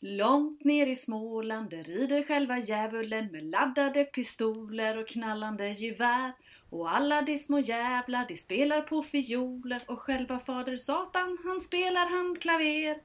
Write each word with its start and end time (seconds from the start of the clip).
Långt 0.00 0.64
ner 0.64 0.86
i 0.86 0.96
Småland 0.96 1.70
där 1.70 1.82
rider 1.82 2.22
själva 2.22 2.58
djävulen 2.58 3.32
med 3.32 3.44
laddade 3.44 4.04
pistoler 4.04 4.98
och 4.98 5.08
knallande 5.08 5.68
gevär. 5.68 6.32
Och 6.70 6.96
alla 6.96 7.22
de 7.22 7.38
små 7.38 7.58
jävlar 7.58 8.24
de 8.28 8.36
spelar 8.36 8.82
på 8.82 9.02
fioler 9.02 9.82
och 9.86 10.00
själva 10.00 10.38
fader 10.38 10.76
Satan 10.76 11.38
han 11.44 11.60
spelar 11.60 12.10
handklaver. 12.10 12.96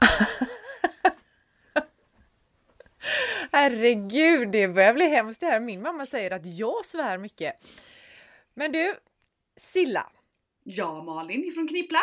Herregud, 3.52 4.50
det 4.52 4.68
börjar 4.68 4.94
bli 4.94 5.08
hemskt 5.08 5.40
det 5.40 5.46
här. 5.46 5.60
Min 5.60 5.82
mamma 5.82 6.06
säger 6.06 6.30
att 6.30 6.46
jag 6.46 6.84
svär 6.84 7.18
mycket. 7.18 7.54
Men 8.54 8.72
du, 8.72 8.94
Silla. 9.56 10.12
Ja, 10.64 11.02
Malin 11.02 11.44
ifrån 11.44 11.68
Knippla. 11.68 12.00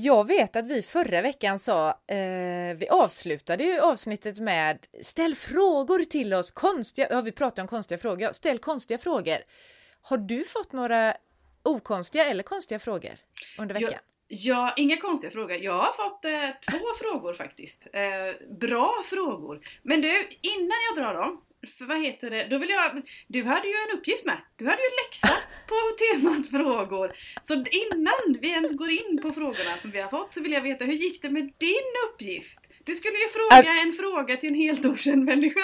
Jag 0.00 0.26
vet 0.26 0.56
att 0.56 0.66
vi 0.66 0.82
förra 0.82 1.22
veckan 1.22 1.58
sa, 1.58 1.88
eh, 1.88 2.76
vi 2.76 2.86
avslutade 2.90 3.64
ju 3.64 3.80
avsnittet 3.80 4.38
med 4.38 4.86
ställ 5.02 5.34
frågor 5.34 6.04
till 6.04 6.34
oss, 6.34 6.50
konstiga, 6.50 7.06
ja 7.10 7.20
vi 7.20 7.32
pratade 7.32 7.62
om 7.62 7.68
konstiga 7.68 7.98
frågor, 7.98 8.32
ställ 8.32 8.58
konstiga 8.58 8.98
frågor. 8.98 9.36
Har 10.02 10.16
du 10.16 10.44
fått 10.44 10.72
några 10.72 11.14
okonstiga 11.62 12.24
eller 12.24 12.42
konstiga 12.42 12.78
frågor 12.78 13.12
under 13.58 13.74
veckan? 13.74 13.90
Ja, 13.92 13.98
ja 14.28 14.74
inga 14.76 14.96
konstiga 14.96 15.30
frågor. 15.30 15.56
Jag 15.56 15.78
har 15.78 15.92
fått 15.92 16.24
eh, 16.24 16.50
två 16.70 16.84
frågor 17.00 17.34
faktiskt. 17.34 17.88
Eh, 17.92 18.46
bra 18.60 19.02
frågor. 19.04 19.60
Men 19.82 20.00
du, 20.00 20.28
innan 20.40 20.78
jag 20.88 21.04
drar 21.04 21.14
dem, 21.14 21.42
för 21.78 21.84
vad 21.84 22.02
heter 22.02 22.30
det, 22.30 22.46
då 22.50 22.58
vill 22.58 22.70
jag, 22.70 23.02
du 23.26 23.44
hade 23.44 23.68
ju 23.68 23.74
en 23.74 23.98
uppgift 23.98 24.24
med. 24.24 24.36
Du 24.56 24.64
hade 24.66 24.82
ju 24.82 24.88
läxa 25.04 25.28
på 25.68 25.74
temat 25.98 26.50
frågor. 26.50 27.12
Så 27.42 27.54
innan 27.54 28.40
vi 28.40 28.48
ens 28.48 28.72
går 28.72 28.90
in 28.90 29.18
på 29.22 29.32
frågorna 29.32 29.76
som 29.78 29.90
vi 29.90 30.00
har 30.00 30.08
fått 30.08 30.34
så 30.34 30.42
vill 30.42 30.52
jag 30.52 30.62
veta, 30.62 30.84
hur 30.84 30.92
gick 30.92 31.22
det 31.22 31.30
med 31.30 31.52
din 31.58 31.92
uppgift? 32.08 32.58
Du 32.84 32.94
skulle 32.94 33.18
ju 33.18 33.28
fråga 33.28 33.72
en 33.82 33.92
fråga 33.92 34.36
till 34.36 34.48
en 34.48 34.54
helt 34.54 34.84
okänd 34.84 35.24
människa. 35.24 35.60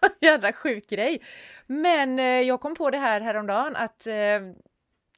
Jädra 0.20 0.52
sjuk 0.52 0.86
grej. 0.90 1.22
Men 1.66 2.18
eh, 2.18 2.24
jag 2.24 2.60
kom 2.60 2.74
på 2.74 2.90
det 2.90 2.98
här 2.98 3.20
häromdagen 3.20 3.76
att 3.76 4.06
eh, 4.06 4.14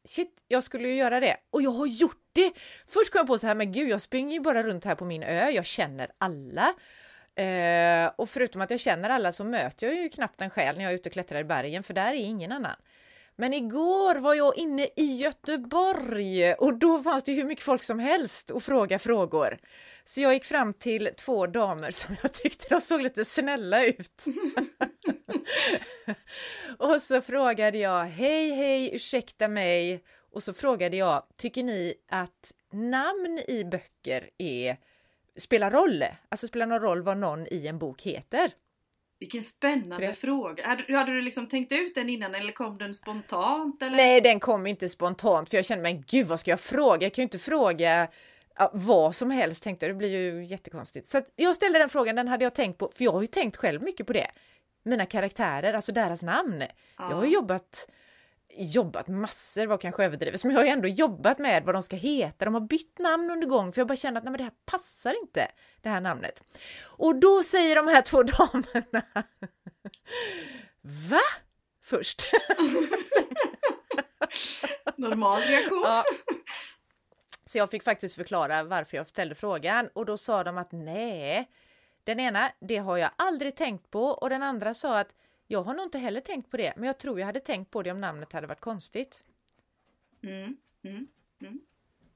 shit, 0.04 0.30
jag 0.48 0.62
skulle 0.62 0.88
ju 0.88 0.94
göra 0.94 1.20
det. 1.20 1.36
Och 1.50 1.62
jag 1.62 1.70
har 1.70 1.86
gjort 1.86 2.22
det! 2.32 2.52
Först 2.88 3.12
kom 3.12 3.19
jag 3.19 3.27
på 3.27 3.38
så 3.38 3.47
här, 3.47 3.54
men 3.54 3.72
gud, 3.72 3.88
jag 3.88 4.00
springer 4.00 4.32
ju 4.32 4.41
bara 4.41 4.62
runt 4.62 4.84
här 4.84 4.94
på 4.94 5.04
min 5.04 5.22
ö, 5.22 5.50
jag 5.50 5.66
känner 5.66 6.10
alla. 6.19 6.75
Eh, 7.36 8.11
och 8.16 8.30
förutom 8.30 8.62
att 8.62 8.70
jag 8.70 8.80
känner 8.80 9.11
alla 9.11 9.33
så 9.33 9.44
möter 9.44 9.86
jag 9.86 9.97
ju 9.97 10.08
knappt 10.08 10.41
en 10.41 10.50
själ 10.50 10.77
när 10.77 10.83
jag 10.83 10.91
är 10.91 10.94
ute 10.94 11.08
och 11.08 11.12
klättrar 11.12 11.41
i 11.41 11.44
bergen, 11.44 11.83
för 11.83 11.94
där 11.94 12.12
är 12.12 12.14
ingen 12.14 12.52
annan. 12.52 12.77
Men 13.36 13.55
igår 13.55 14.14
var 14.14 14.34
jag 14.34 14.56
inne 14.56 14.88
i 14.97 15.16
Göteborg 15.16 16.55
och 16.55 16.78
då 16.78 17.03
fanns 17.03 17.25
det 17.25 17.33
hur 17.33 17.44
mycket 17.44 17.64
folk 17.64 17.83
som 17.83 17.98
helst 17.98 18.50
att 18.50 18.64
fråga 18.64 18.98
frågor. 18.98 19.58
Så 20.05 20.20
jag 20.20 20.34
gick 20.34 20.44
fram 20.44 20.75
till 20.75 21.10
två 21.16 21.47
damer 21.47 21.91
som 21.91 22.16
jag 22.22 22.33
tyckte 22.33 22.66
de 22.69 22.80
såg 22.80 23.03
lite 23.03 23.25
snälla 23.25 23.84
ut. 23.84 24.25
och 26.78 27.03
så 27.03 27.20
frågade 27.20 27.78
jag, 27.78 28.05
hej 28.05 28.50
hej, 28.50 28.94
ursäkta 28.94 29.48
mig. 29.48 30.05
Och 30.33 30.42
så 30.42 30.53
frågade 30.53 30.97
jag, 30.97 31.22
tycker 31.36 31.62
ni 31.62 31.94
att 32.10 32.53
namn 32.72 33.38
i 33.48 33.64
böcker 33.64 34.30
är 34.38 34.77
spelar 35.38 35.70
roll? 35.70 36.05
Alltså 36.28 36.47
spelar 36.47 36.66
någon 36.66 36.80
roll 36.80 37.02
vad 37.02 37.16
någon 37.16 37.47
i 37.50 37.66
en 37.66 37.78
bok 37.78 38.02
heter? 38.02 38.52
Vilken 39.20 39.42
spännande 39.42 40.06
det... 40.06 40.14
fråga. 40.14 40.66
Hade, 40.66 40.97
hade, 40.97 41.12
du 41.12 41.22
liksom 41.22 41.48
tänkt 41.48 41.72
ut 41.72 41.94
den 41.94 42.08
innan 42.08 42.34
eller 42.34 42.52
kom 42.52 42.78
den 42.78 42.94
spontant? 42.94 43.83
Eller? 43.83 43.97
Nej, 43.97 44.20
den 44.20 44.41
kom 44.41 44.66
inte 44.66 44.88
spontant 44.88 45.50
för 45.50 45.56
jag 45.56 45.64
kände, 45.64 45.83
men 45.83 46.03
gud 46.03 46.27
vad 46.27 46.41
ska 46.41 46.50
jag 46.50 46.60
fråga? 46.60 47.03
Jag 47.03 47.12
kan 47.12 47.22
ju 47.22 47.27
inte 47.27 47.38
fråga 47.38 48.08
ja, 48.58 48.70
vad 48.75 49.14
som 49.14 49.30
helst 49.30 49.62
tänkte 49.62 49.86
jag, 49.86 49.94
det 49.94 49.98
blir 49.98 50.08
ju 50.08 50.44
jättekonstigt. 50.44 51.08
Så 51.08 51.22
jag 51.36 51.56
ställde 51.56 51.78
den 51.78 51.88
frågan, 51.88 52.16
den 52.16 52.28
hade 52.28 52.44
jag 52.44 52.55
tänkt 52.55 52.78
på, 52.78 52.92
för 52.94 53.05
jag 53.05 53.12
har 53.12 53.20
ju 53.20 53.27
tänkt 53.27 53.56
själv 53.56 53.83
mycket 53.83 54.06
på 54.06 54.12
det. 54.12 54.30
Mina 54.83 55.06
karaktärer, 55.06 55.75
alltså 55.75 55.92
deras 55.92 56.22
namn. 56.22 56.62
Ja. 56.62 57.10
Jag 57.10 57.16
har 57.16 57.26
jobbat 57.26 57.88
jobbat 58.56 59.08
massor 59.08 59.66
var 59.66 59.78
kanske 59.78 60.04
överdrivet, 60.04 60.44
men 60.44 60.52
jag 60.52 60.60
har 60.60 60.64
ju 60.64 60.70
ändå 60.70 60.88
jobbat 60.88 61.38
med 61.38 61.64
vad 61.64 61.74
de 61.74 61.82
ska 61.82 61.96
heta. 61.96 62.44
De 62.44 62.54
har 62.54 62.60
bytt 62.60 62.98
namn 62.98 63.30
under 63.30 63.46
gång 63.46 63.72
för 63.72 63.80
jag 63.80 63.88
bara 63.88 63.96
känner 63.96 64.18
att 64.18 64.24
nej, 64.24 64.30
men 64.30 64.38
det 64.38 64.44
här 64.44 64.52
passar 64.64 65.20
inte, 65.20 65.48
det 65.82 65.88
här 65.88 66.00
namnet. 66.00 66.42
Och 66.82 67.16
då 67.16 67.42
säger 67.42 67.76
de 67.76 67.88
här 67.88 68.02
två 68.02 68.22
damerna 68.22 69.02
Va? 70.82 71.20
Först. 71.82 72.22
Normal 74.96 75.40
reaktion. 75.40 75.82
Ja. 75.84 76.04
Så 77.44 77.58
jag 77.58 77.70
fick 77.70 77.82
faktiskt 77.82 78.14
förklara 78.14 78.62
varför 78.62 78.96
jag 78.96 79.08
ställde 79.08 79.34
frågan 79.34 79.88
och 79.92 80.06
då 80.06 80.16
sa 80.16 80.44
de 80.44 80.58
att 80.58 80.72
nej, 80.72 81.50
den 82.04 82.20
ena, 82.20 82.52
det 82.60 82.76
har 82.76 82.96
jag 82.96 83.10
aldrig 83.16 83.56
tänkt 83.56 83.90
på 83.90 84.04
och 84.04 84.30
den 84.30 84.42
andra 84.42 84.74
sa 84.74 84.98
att 84.98 85.14
jag 85.52 85.62
har 85.62 85.74
nog 85.74 85.86
inte 85.86 85.98
heller 85.98 86.20
tänkt 86.20 86.50
på 86.50 86.56
det, 86.56 86.72
men 86.76 86.86
jag 86.86 86.98
tror 86.98 87.18
jag 87.18 87.26
hade 87.26 87.40
tänkt 87.40 87.70
på 87.70 87.82
det 87.82 87.90
om 87.90 88.00
namnet 88.00 88.32
hade 88.32 88.46
varit 88.46 88.60
konstigt. 88.60 89.24
Mm, 90.22 90.56
mm, 90.84 91.06
mm. 91.40 91.60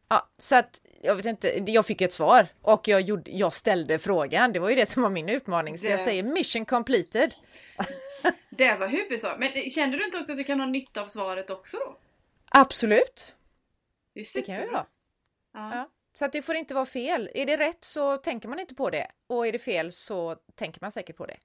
Ja, 0.09 0.29
så 0.39 0.57
att 0.57 0.81
jag 1.03 1.15
vet 1.15 1.27
inte, 1.27 1.65
jag 1.67 1.87
fick 1.87 2.01
ett 2.01 2.13
svar 2.13 2.49
och 2.63 2.89
jag, 2.89 3.01
gjorde, 3.01 3.31
jag 3.31 3.53
ställde 3.53 3.99
frågan. 3.99 4.53
Det 4.53 4.59
var 4.59 4.71
ju 4.71 4.77
det 4.77 4.87
som 4.87 5.03
var 5.03 5.11
min 5.11 5.29
utmaning, 5.29 5.79
så 5.79 5.85
det... 5.85 5.91
jag 5.91 6.01
säger 6.01 6.23
mission 6.23 6.65
completed. 6.65 7.35
det 8.51 8.75
var 8.75 8.89
huvudsak. 8.89 9.39
Men 9.39 9.71
kände 9.71 9.97
du 9.97 10.05
inte 10.05 10.19
också 10.19 10.33
att 10.33 10.39
du 10.39 10.45
kan 10.45 10.61
ha 10.61 10.67
nytta 10.67 11.03
av 11.03 11.09
svaret 11.09 11.51
också 11.51 11.77
då? 11.77 11.99
Absolut. 12.51 13.35
Det, 14.15 14.33
det 14.35 14.43
kan 14.43 14.55
jag 14.55 14.69
ha. 14.69 14.87
Ja. 15.53 15.75
ja. 15.75 15.91
Så 16.15 16.25
att 16.25 16.33
det 16.33 16.43
får 16.43 16.55
inte 16.55 16.75
vara 16.75 16.87
fel. 16.87 17.31
Är 17.35 17.47
det 17.47 17.57
rätt 17.57 17.85
så 17.85 18.17
tänker 18.17 18.49
man 18.49 18.59
inte 18.59 18.75
på 18.75 18.91
det 18.91 19.11
och 19.27 19.47
är 19.47 19.53
det 19.53 19.59
fel 19.59 19.93
så 19.93 20.37
tänker 20.55 20.81
man 20.81 20.93
säkert 20.93 21.17
på 21.17 21.27
det. 21.27 21.37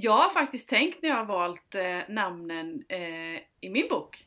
Jag 0.00 0.18
har 0.18 0.30
faktiskt 0.30 0.68
tänkt 0.68 1.02
när 1.02 1.08
jag 1.08 1.16
har 1.16 1.24
valt 1.24 1.74
eh, 1.74 1.98
namnen 2.08 2.84
eh, 2.88 3.36
i 3.60 3.70
min 3.70 3.88
bok. 3.88 4.26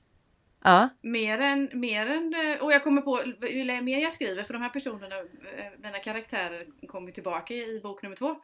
Ja. 0.63 0.89
Mer 1.01 1.39
än, 1.39 1.69
mer 1.73 2.05
än, 2.05 2.33
eh, 2.33 2.63
och 2.63 2.71
jag 2.71 2.83
kommer 2.83 3.01
på, 3.01 3.23
ju 3.47 3.81
mer 3.81 3.99
jag 3.99 4.13
skriver, 4.13 4.43
för 4.43 4.53
de 4.53 4.61
här 4.61 4.69
personerna, 4.69 5.15
eh, 5.17 5.65
mina 5.77 5.99
karaktärer 5.99 6.87
kommer 6.87 7.11
tillbaka 7.11 7.53
i 7.53 7.79
bok 7.83 8.03
nummer 8.03 8.15
två. 8.15 8.35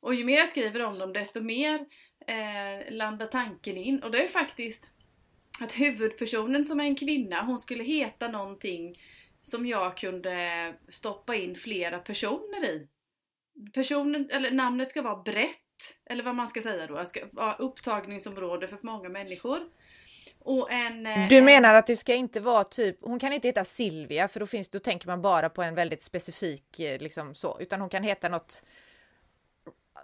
Och 0.00 0.14
ju 0.14 0.24
mer 0.24 0.36
jag 0.36 0.48
skriver 0.48 0.82
om 0.82 0.98
dem 0.98 1.12
desto 1.12 1.40
mer 1.40 1.86
eh, 2.26 2.92
landar 2.94 3.26
tanken 3.26 3.76
in. 3.76 4.02
Och 4.02 4.10
det 4.10 4.24
är 4.24 4.28
faktiskt 4.28 4.90
att 5.60 5.72
huvudpersonen 5.72 6.64
som 6.64 6.80
är 6.80 6.84
en 6.84 6.96
kvinna, 6.96 7.42
hon 7.42 7.58
skulle 7.58 7.84
heta 7.84 8.28
någonting 8.28 9.00
som 9.42 9.66
jag 9.66 9.96
kunde 9.96 10.74
stoppa 10.88 11.34
in 11.34 11.56
flera 11.56 11.98
personer 11.98 12.64
i. 12.64 12.88
Personen, 13.74 14.30
eller 14.30 14.50
namnet 14.50 14.88
ska 14.88 15.02
vara 15.02 15.22
brett 15.22 15.65
eller 16.10 16.24
vad 16.24 16.34
man 16.34 16.48
ska 16.48 16.62
säga 16.62 16.86
då, 16.86 17.04
ska 17.04 17.20
vara 17.32 17.54
upptagningsområde 17.54 18.68
för 18.68 18.78
många 18.82 19.08
människor. 19.08 19.60
Och 20.38 20.72
en, 20.72 21.06
eh, 21.06 21.28
du 21.28 21.42
menar 21.42 21.74
att 21.74 21.86
det 21.86 21.96
ska 21.96 22.14
inte 22.14 22.40
vara 22.40 22.64
typ, 22.64 22.96
hon 23.00 23.18
kan 23.18 23.32
inte 23.32 23.48
heta 23.48 23.64
Silvia 23.64 24.28
för 24.28 24.40
då, 24.40 24.46
finns, 24.46 24.68
då 24.68 24.78
tänker 24.78 25.06
man 25.06 25.22
bara 25.22 25.48
på 25.48 25.62
en 25.62 25.74
väldigt 25.74 26.02
specifik 26.02 26.80
eh, 26.80 27.00
liksom 27.00 27.34
så, 27.34 27.60
utan 27.60 27.80
hon 27.80 27.90
kan 27.90 28.02
heta 28.02 28.28
något 28.28 28.62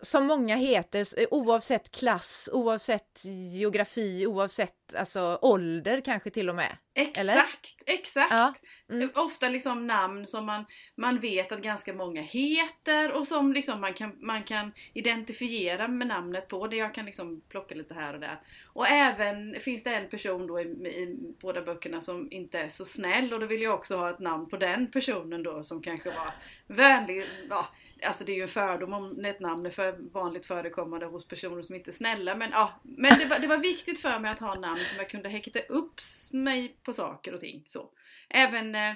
som 0.02 0.26
många 0.26 0.56
heter 0.56 1.04
oavsett 1.30 1.90
klass, 1.90 2.48
oavsett 2.52 3.22
geografi, 3.52 4.26
oavsett 4.26 4.94
alltså, 4.94 5.38
ålder 5.42 6.00
kanske 6.00 6.30
till 6.30 6.48
och 6.48 6.54
med. 6.54 6.76
Exakt, 6.94 7.18
eller? 7.18 7.44
exakt! 7.86 8.32
Ja. 8.32 8.54
Mm. 8.90 9.10
Ofta 9.14 9.48
liksom 9.48 9.86
namn 9.86 10.26
som 10.26 10.46
man, 10.46 10.64
man 10.94 11.20
vet 11.20 11.52
att 11.52 11.62
ganska 11.62 11.92
många 11.92 12.22
heter 12.22 13.12
och 13.12 13.28
som 13.28 13.52
liksom 13.52 13.80
man 13.80 13.94
kan, 13.94 14.16
man 14.20 14.42
kan 14.42 14.72
identifiera 14.92 15.88
med 15.88 16.06
namnet 16.06 16.48
på. 16.48 16.66
Det 16.66 16.76
jag 16.76 16.94
kan 16.94 17.06
liksom 17.06 17.40
plocka 17.48 17.74
lite 17.74 17.94
här 17.94 18.14
och 18.14 18.20
där. 18.20 18.40
Och 18.64 18.88
även 18.88 19.60
finns 19.60 19.82
det 19.82 19.94
en 19.94 20.08
person 20.08 20.46
då 20.46 20.60
i, 20.60 20.62
i 20.62 21.16
båda 21.40 21.62
böckerna 21.62 22.00
som 22.00 22.32
inte 22.32 22.58
är 22.58 22.68
så 22.68 22.84
snäll 22.84 23.32
och 23.32 23.40
då 23.40 23.46
vill 23.46 23.62
jag 23.62 23.74
också 23.74 23.96
ha 23.96 24.10
ett 24.10 24.20
namn 24.20 24.48
på 24.48 24.56
den 24.56 24.90
personen 24.90 25.42
då 25.42 25.62
som 25.62 25.82
kanske 25.82 26.10
var 26.10 26.34
vänlig. 26.66 27.24
Ja, 27.50 27.68
Alltså 28.04 28.24
det 28.24 28.32
är 28.32 28.36
ju 28.36 28.42
en 28.42 28.48
fördom 28.48 28.92
om 28.92 29.24
ett 29.24 29.40
namn 29.40 29.66
är 29.66 29.70
för 29.70 29.96
vanligt 30.12 30.46
förekommande 30.46 31.06
hos 31.06 31.28
personer 31.28 31.62
som 31.62 31.74
inte 31.74 31.90
är 31.90 31.92
snälla. 31.92 32.36
Men, 32.36 32.50
ja, 32.50 32.80
men 32.82 33.18
det, 33.18 33.24
var, 33.24 33.38
det 33.38 33.46
var 33.46 33.56
viktigt 33.56 34.00
för 34.00 34.18
mig 34.18 34.30
att 34.30 34.40
ha 34.40 34.54
namn 34.54 34.80
som 34.80 34.98
jag 34.98 35.10
kunde 35.10 35.28
häkta 35.28 35.58
upp 35.58 36.00
mig 36.30 36.76
på 36.82 36.92
saker 36.92 37.34
och 37.34 37.40
ting. 37.40 37.64
Så. 37.66 37.90
Även 38.28 38.74
eh, 38.74 38.94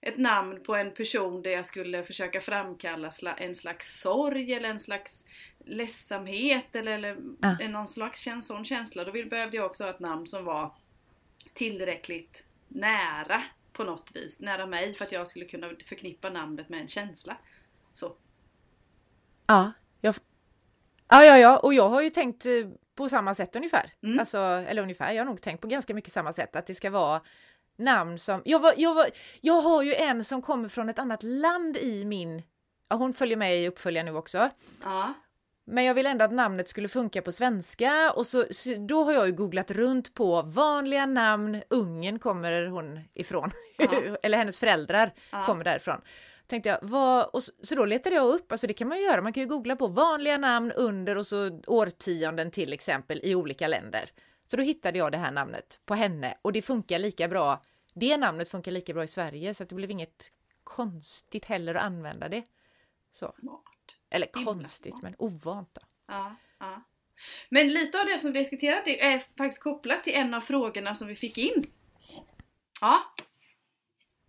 ett 0.00 0.18
namn 0.18 0.62
på 0.62 0.76
en 0.76 0.94
person 0.94 1.42
där 1.42 1.50
jag 1.50 1.66
skulle 1.66 2.04
försöka 2.04 2.40
framkalla 2.40 3.12
en 3.36 3.54
slags 3.54 4.00
sorg 4.00 4.52
eller 4.52 4.68
en 4.68 4.80
slags 4.80 5.24
ledsamhet 5.64 6.76
eller, 6.76 6.92
eller 6.92 7.16
ja. 7.40 7.68
någon 7.68 7.88
slags 7.88 8.28
sån 8.42 8.64
känsla. 8.64 9.04
Då 9.04 9.12
behövde 9.12 9.56
jag 9.56 9.66
också 9.66 9.84
ha 9.84 9.90
ett 9.90 10.00
namn 10.00 10.26
som 10.26 10.44
var 10.44 10.74
tillräckligt 11.54 12.44
nära 12.68 13.42
på 13.72 13.84
något 13.84 14.10
vis, 14.14 14.40
nära 14.40 14.66
mig 14.66 14.94
för 14.94 15.04
att 15.04 15.12
jag 15.12 15.28
skulle 15.28 15.44
kunna 15.44 15.70
förknippa 15.86 16.30
namnet 16.30 16.68
med 16.68 16.80
en 16.80 16.88
känsla. 16.88 17.36
Så. 17.94 18.16
Ja, 19.46 19.72
jag, 20.00 20.14
ja, 21.08 21.24
ja, 21.24 21.38
ja, 21.38 21.58
och 21.58 21.74
jag 21.74 21.88
har 21.88 22.02
ju 22.02 22.10
tänkt 22.10 22.46
eh, 22.46 22.52
på 22.94 23.08
samma 23.08 23.34
sätt 23.34 23.56
ungefär. 23.56 23.92
Mm. 24.02 24.18
Alltså, 24.20 24.38
eller 24.38 24.82
ungefär, 24.82 25.12
jag 25.12 25.20
har 25.20 25.26
nog 25.26 25.42
tänkt 25.42 25.60
på 25.60 25.66
ganska 25.68 25.94
mycket 25.94 26.12
samma 26.12 26.32
sätt, 26.32 26.56
att 26.56 26.66
det 26.66 26.74
ska 26.74 26.90
vara 26.90 27.20
namn 27.76 28.18
som... 28.18 28.42
Jag, 28.44 28.58
var, 28.60 28.74
jag, 28.76 28.94
var, 28.94 29.06
jag 29.40 29.60
har 29.60 29.82
ju 29.82 29.94
en 29.94 30.24
som 30.24 30.42
kommer 30.42 30.68
från 30.68 30.88
ett 30.88 30.98
annat 30.98 31.22
land 31.22 31.76
i 31.76 32.04
min... 32.04 32.42
Ja, 32.88 32.96
hon 32.96 33.14
följer 33.14 33.36
med 33.36 33.62
i 33.62 33.68
uppföljaren 33.68 34.06
nu 34.06 34.16
också. 34.16 34.50
Ja. 34.82 35.14
Men 35.66 35.84
jag 35.84 35.94
vill 35.94 36.06
ändå 36.06 36.24
att 36.24 36.32
namnet 36.32 36.68
skulle 36.68 36.88
funka 36.88 37.22
på 37.22 37.32
svenska 37.32 38.12
och 38.16 38.26
så, 38.26 38.44
så 38.50 38.74
då 38.74 39.04
har 39.04 39.12
jag 39.12 39.26
ju 39.26 39.32
googlat 39.32 39.70
runt 39.70 40.14
på 40.14 40.42
vanliga 40.42 41.06
namn. 41.06 41.62
Ungen 41.70 42.18
kommer 42.18 42.66
hon 42.66 43.00
ifrån, 43.14 43.50
Ja. 43.78 44.16
eller 44.22 44.38
hennes 44.38 44.58
föräldrar 44.58 45.12
Ja. 45.30 45.46
kommer 45.46 45.64
därifrån. 45.64 46.00
Tänkte 46.46 46.68
jag, 46.68 46.78
vad, 46.82 47.26
och 47.32 47.42
så, 47.42 47.52
så 47.62 47.74
då 47.74 47.84
letade 47.84 48.16
jag 48.16 48.34
upp, 48.34 48.52
alltså 48.52 48.66
det 48.66 48.74
kan 48.74 48.88
man 48.88 48.98
ju 48.98 49.04
göra, 49.04 49.22
man 49.22 49.32
kan 49.32 49.42
ju 49.42 49.48
googla 49.48 49.76
på 49.76 49.86
vanliga 49.86 50.38
namn 50.38 50.72
under 50.72 51.16
och 51.16 51.26
så 51.26 51.60
årtionden 51.66 52.50
till 52.50 52.72
exempel 52.72 53.20
i 53.22 53.34
olika 53.34 53.68
länder. 53.68 54.10
Så 54.46 54.56
då 54.56 54.62
hittade 54.62 54.98
jag 54.98 55.12
det 55.12 55.18
här 55.18 55.32
namnet 55.32 55.80
på 55.84 55.94
henne 55.94 56.38
och 56.42 56.52
det 56.52 56.62
funkar 56.62 56.98
lika 56.98 57.28
bra. 57.28 57.62
Det 57.94 58.16
namnet 58.16 58.48
funkar 58.48 58.72
lika 58.72 58.94
bra 58.94 59.04
i 59.04 59.08
Sverige 59.08 59.54
så 59.54 59.62
att 59.62 59.68
det 59.68 59.74
blev 59.74 59.90
inget 59.90 60.32
konstigt 60.64 61.44
heller 61.44 61.74
att 61.74 61.82
använda 61.82 62.28
det. 62.28 62.44
Så. 63.12 63.28
Smart. 63.28 63.60
Eller 64.10 64.26
konstigt, 64.44 64.92
smart. 64.92 65.02
men 65.02 65.14
ovant 65.18 65.68
då. 65.74 65.80
Ja, 66.06 66.36
ja. 66.58 66.82
Men 67.48 67.68
lite 67.68 68.00
av 68.00 68.06
det 68.06 68.20
som 68.20 68.32
vi 68.32 68.38
diskuterat 68.38 68.82
är 68.86 69.18
faktiskt 69.18 69.62
kopplat 69.62 70.04
till 70.04 70.14
en 70.14 70.34
av 70.34 70.40
frågorna 70.40 70.94
som 70.94 71.08
vi 71.08 71.14
fick 71.14 71.38
in. 71.38 71.66
Ja, 72.80 73.13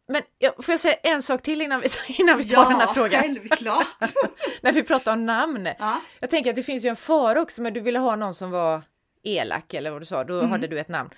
Men 0.07 0.22
ja, 0.40 0.54
får 0.62 0.72
jag 0.74 0.80
säga 0.80 0.96
en 0.96 1.22
sak 1.24 1.42
till 1.42 1.62
innan 1.62 1.81
vi, 1.81 1.88
innan 2.22 2.38
vi 2.38 2.44
tar 2.50 2.69
den 2.69 2.80
här 2.80 2.88
frågan? 2.94 3.22
självklart. 3.22 3.88
När 4.62 4.72
vi 4.72 4.84
pratar 4.84 5.13
om 5.13 5.25
namn. 5.25 5.69
Ja, 5.80 6.02
Jag 6.19 6.30
tänker 6.30 6.50
att 6.50 6.56
det 6.56 6.63
finns 6.63 6.86
ju 6.86 6.90
en 6.90 6.96
fara 6.96 7.42
också, 7.42 7.62
men 7.62 7.74
du 7.74 7.80
ville 7.80 8.00
ha 8.00 8.16
någon 8.16 8.34
som 8.34 8.52
var 8.52 8.81
elak 9.24 9.74
eller 9.74 9.92
vad 9.92 10.02
du 10.02 10.06
sa, 10.06 10.24
då 10.24 10.38
Mm. 10.40 10.52
hade 10.52 10.68
du 10.68 10.80
ett 10.80 10.90
namn. 10.90 11.10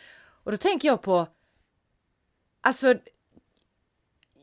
Och 0.44 0.51
då 0.51 0.57
tänker 0.57 0.88
jag 0.88 1.01
på, 1.01 1.28
alltså, 2.62 2.95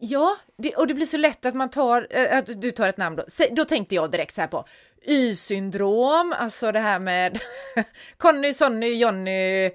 ja, 0.00 0.36
det, 0.58 0.74
och 0.74 0.86
det 0.86 0.94
blir 0.94 1.06
så 1.06 1.16
lätt 1.16 1.44
att 1.46 1.54
man 1.54 1.70
tar, 1.70 2.06
äh, 2.10 2.38
att 2.38 2.60
du 2.62 2.70
tar 2.70 2.88
ett 2.88 2.96
namn 2.96 3.16
då. 3.16 3.24
Då 3.50 3.64
tänkte 3.64 3.94
jag 3.94 4.10
direkt 4.10 4.34
så 4.34 4.40
här 4.40 4.48
på 4.48 4.64
Y-syndrom, 5.06 6.34
alltså 6.38 6.72
det 6.72 6.80
här 6.80 7.00
med 7.00 7.38
Conny, 8.16 8.52
Sonny, 8.52 8.94
Jonny, 8.98 9.70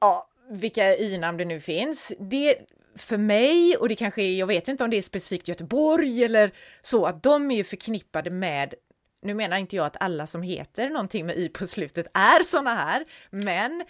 ja, 0.00 0.28
vilka 0.50 0.96
Y-namn 0.96 1.38
det 1.38 1.44
nu 1.44 1.60
finns. 1.60 2.12
Det, 2.18 2.56
för 2.98 3.16
mig, 3.16 3.76
och 3.76 3.88
det 3.88 3.96
kanske 3.96 4.22
är, 4.22 4.38
jag 4.38 4.46
vet 4.46 4.68
inte 4.68 4.84
om 4.84 4.90
det 4.90 4.98
är 4.98 5.02
specifikt 5.02 5.48
Göteborg 5.48 6.24
eller 6.24 6.50
så, 6.82 7.06
att 7.06 7.22
de 7.22 7.50
är 7.50 7.56
ju 7.56 7.64
förknippade 7.64 8.30
med 8.30 8.74
nu 9.22 9.34
menar 9.34 9.56
inte 9.56 9.76
jag 9.76 9.86
att 9.86 9.96
alla 10.00 10.26
som 10.26 10.42
heter 10.42 10.90
någonting 10.90 11.26
med 11.26 11.38
y 11.38 11.48
på 11.48 11.66
slutet 11.66 12.06
är 12.14 12.42
såna 12.42 12.74
här, 12.74 13.04
men 13.30 13.84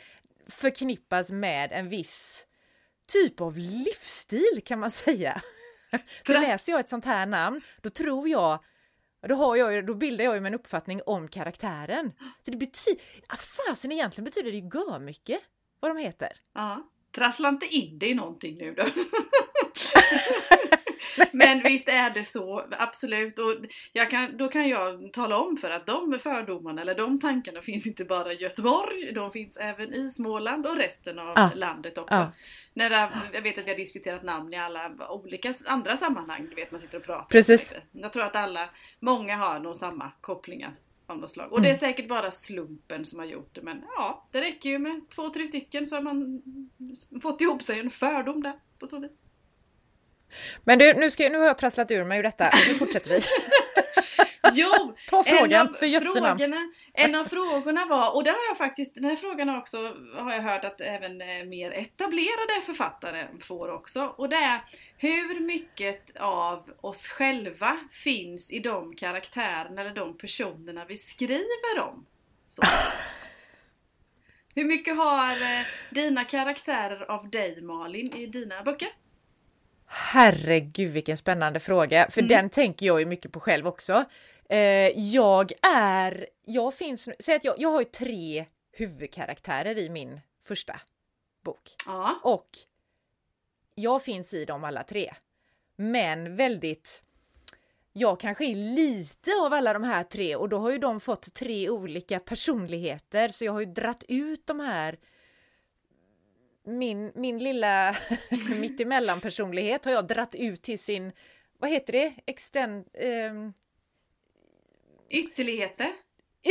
förknippas 0.49 1.31
med 1.31 1.73
en 1.73 1.89
viss 1.89 2.45
typ 3.09 3.41
av 3.41 3.59
livsstil 3.59 4.63
kan 4.65 4.81
man 4.81 4.91
säga. 4.91 5.43
Så 6.27 6.33
läser 6.33 6.73
jag 6.73 6.81
ett 6.81 6.89
sånt 6.89 7.05
här 7.05 7.27
namn, 7.27 7.61
då 7.81 7.91
tror 7.91 8.29
jag 8.29 8.59
då, 9.29 9.35
har 9.35 9.57
jag, 9.57 9.87
då 9.87 9.95
bildar 9.95 10.25
jag 10.25 10.37
ju 10.37 10.47
en 10.47 10.55
uppfattning 10.55 11.01
om 11.07 11.29
karaktären. 11.29 12.13
Så 12.45 12.51
det 12.51 12.57
betyder, 12.57 13.03
ah, 13.27 13.37
fasen 13.37 13.93
egentligen 13.93 14.25
betyder 14.25 14.51
det 14.51 14.57
ju 14.59 14.99
mycket 14.99 15.41
vad 15.81 15.91
de 15.91 15.99
heter. 15.99 16.33
ja. 16.55 16.91
Trassla 17.19 17.49
inte 17.49 17.67
in 17.67 17.99
dig 17.99 18.11
i 18.11 18.15
någonting 18.15 18.57
nu 18.57 18.75
då. 18.75 18.85
Men 21.33 21.63
visst 21.63 21.89
är 21.89 22.11
det 22.11 22.25
så, 22.25 22.65
absolut. 22.71 23.39
Och 23.39 23.55
kan, 24.11 24.37
då 24.37 24.49
kan 24.49 24.69
jag 24.69 25.13
tala 25.13 25.37
om 25.39 25.57
för 25.57 25.71
att 25.71 25.87
de 25.87 26.19
fördomarna 26.23 26.83
eller 26.83 26.95
de 26.95 27.21
tankarna 27.21 27.63
finns 27.63 27.87
inte 27.87 28.05
bara 28.05 28.33
i 28.33 28.37
Göteborg, 28.37 29.13
de 29.13 29.33
finns 29.33 29.57
även 29.57 29.95
i 29.95 30.11
Småland 30.11 30.67
och 30.67 30.77
resten 30.77 31.19
av 31.19 31.33
Ja. 31.37 31.51
landet 31.55 31.99
också. 31.99 32.15
Ja. 32.15 32.33
När 32.75 32.91
det, 32.91 33.09
jag 33.33 33.43
vet 33.43 33.59
att 33.59 33.65
vi 33.67 33.71
har 33.71 33.77
diskuterat 33.77 34.23
namn 34.23 34.55
i 34.55 34.57
alla 34.57 34.91
olika 35.09 35.55
andra 35.67 35.97
sammanhang, 35.97 36.47
du 36.49 36.55
vet 36.55 36.71
man 36.71 36.81
sitter 36.81 36.99
och 36.99 37.05
pratar. 37.05 37.29
Precis. 37.29 37.75
Jag 37.93 38.13
tror 38.13 38.23
att 38.23 38.37
alla, 38.37 38.69
många 39.01 39.37
har 39.37 39.61
nog 39.61 39.77
samma 39.77 40.13
kopplingar 40.21 40.75
av 41.11 41.19
något 41.19 41.31
slag. 41.31 41.53
Och 41.53 41.63
det 41.63 41.71
är 41.71 41.75
säkert 41.75 42.09
bara 42.09 42.31
slumpen 42.31 43.05
som 43.05 43.19
har 43.19 43.27
gjort 43.27 43.55
det 43.55 43.63
men 43.63 43.85
ja, 43.97 44.29
det 44.33 44.41
räcker 44.41 44.69
ju 44.69 44.79
med 44.79 45.01
två, 45.15 45.31
tre 45.31 45.47
stycken 45.47 45.87
så 45.87 45.95
har 45.95 46.03
man 46.03 46.43
fått 47.23 47.41
ihop 47.41 47.63
sig 47.63 47.81
en 47.81 47.91
fördom 47.91 48.43
där 48.43 48.55
på 48.79 48.87
så 48.87 48.99
vis. 48.99 49.25
Men 50.65 50.79
du, 50.79 50.95
nu, 50.95 51.11
ska, 51.11 51.29
nu 51.29 51.39
har 51.39 51.47
jag 51.47 51.59
trasslat 51.59 51.91
ur 51.91 52.05
mig 52.05 52.19
ur 52.19 52.23
detta, 52.23 52.51
nu 52.69 52.75
fortsätter 52.75 53.11
vi. 53.11 53.21
Jo! 54.53 54.97
Ta 55.09 55.25
frågan, 55.25 55.67
en 55.67 55.69
av 55.69 55.75
för 55.75 55.87
jösse 55.87 56.21
namn. 56.21 56.39
frågorna, 56.39 56.73
en 56.93 57.15
av 57.15 57.25
frågorna 57.25 57.87
var, 57.87 58.17
och 58.17 58.25
det 58.25 58.31
har 58.31 58.39
jag 58.49 58.59
faktiskt, 58.59 58.95
den 58.95 59.05
här 59.05 59.17
frågan 59.17 59.49
har 59.49 59.59
också, 59.59 59.95
har 60.17 60.33
jag 60.33 60.43
hört 60.43 60.65
att 60.65 60.81
även 60.81 61.21
eh, 61.21 61.45
mer 61.45 61.71
etablerade 61.71 62.61
författare 62.67 63.27
får 63.41 63.69
också. 63.73 64.15
Och 64.17 64.29
det 64.29 64.37
är, 64.37 64.61
hur 64.97 65.41
mycket 65.41 66.17
av 66.17 66.71
oss 66.81 67.07
själva 67.09 67.79
finns 67.91 68.51
i 68.51 68.59
de 68.59 68.97
karaktärerna 68.97 69.81
eller 69.81 69.95
de 69.95 70.19
personerna 70.19 70.85
vi 70.85 70.97
skriver 70.97 71.81
om? 71.81 72.07
Så. 72.49 72.63
Hur 74.55 74.65
mycket 74.65 74.97
har 74.97 75.31
eh, 75.31 75.67
dina 75.91 76.25
karaktärer 76.25 77.11
av 77.11 77.31
dig 77.31 77.63
Malin 77.63 78.13
i 78.13 78.27
dina 78.27 78.63
böcker? 78.63 78.89
Herregud 79.87 80.93
vilken 80.93 81.17
spännande 81.17 81.61
fråga, 81.61 82.11
för 82.11 82.21
Mm. 82.21 82.29
den 82.29 82.51
tänker 82.51 82.87
jag 82.87 83.01
ju 83.01 83.07
mycket 83.07 83.33
på 83.33 83.41
själv 83.41 83.67
också. 83.67 84.05
Eh, 84.49 84.59
jag 85.15 85.53
är, 85.77 86.29
jag 86.45 86.75
finns, 86.75 87.09
säg 87.19 87.37
att 87.37 87.45
jag, 87.45 87.55
jag 87.59 87.71
har 87.71 87.81
ju 87.81 87.85
tre 87.85 88.47
huvudkaraktärer 88.73 89.79
i 89.79 89.89
min 89.89 90.21
första 90.43 90.81
bok. 91.45 91.75
Ja. 91.87 92.21
Och 92.23 92.59
jag 93.75 94.03
finns 94.03 94.35
i 94.35 94.45
dem 94.45 94.65
alla 94.65 94.83
tre. 94.83 95.15
Men 95.77 96.37
väldigt, 96.37 97.03
jag 97.93 98.21
kanske 98.21 98.45
är 98.45 98.55
lite 98.55 99.31
av 99.43 99.53
alla 99.53 99.73
de 99.73 99.85
här 99.85 100.05
tre 100.05 100.37
och 100.37 100.49
då 100.49 100.59
har 100.59 100.71
ju 100.71 100.79
de 100.79 101.01
fått 101.01 101.35
tre 101.35 101.71
olika 101.71 102.21
personligheter 102.21 103.29
så 103.29 103.45
jag 103.45 103.53
har 103.53 103.61
ju 103.61 103.67
dratt 103.67 104.05
ut 104.09 104.47
de 104.47 104.61
här 104.61 104.99
min, 106.65 107.13
min 107.15 107.39
lilla 107.39 107.97
mittemellan 108.61 109.21
personlighet 109.21 109.85
har 109.85 109.93
jag 109.93 110.07
dratt 110.07 110.35
ut 110.35 110.63
till 110.63 110.79
sin, 110.79 111.13
vad 111.59 111.71
heter 111.71 111.93
det, 111.93 112.15
extend, 112.27 112.89
ehm, 112.95 113.53
Ytterligheter. 115.09 115.89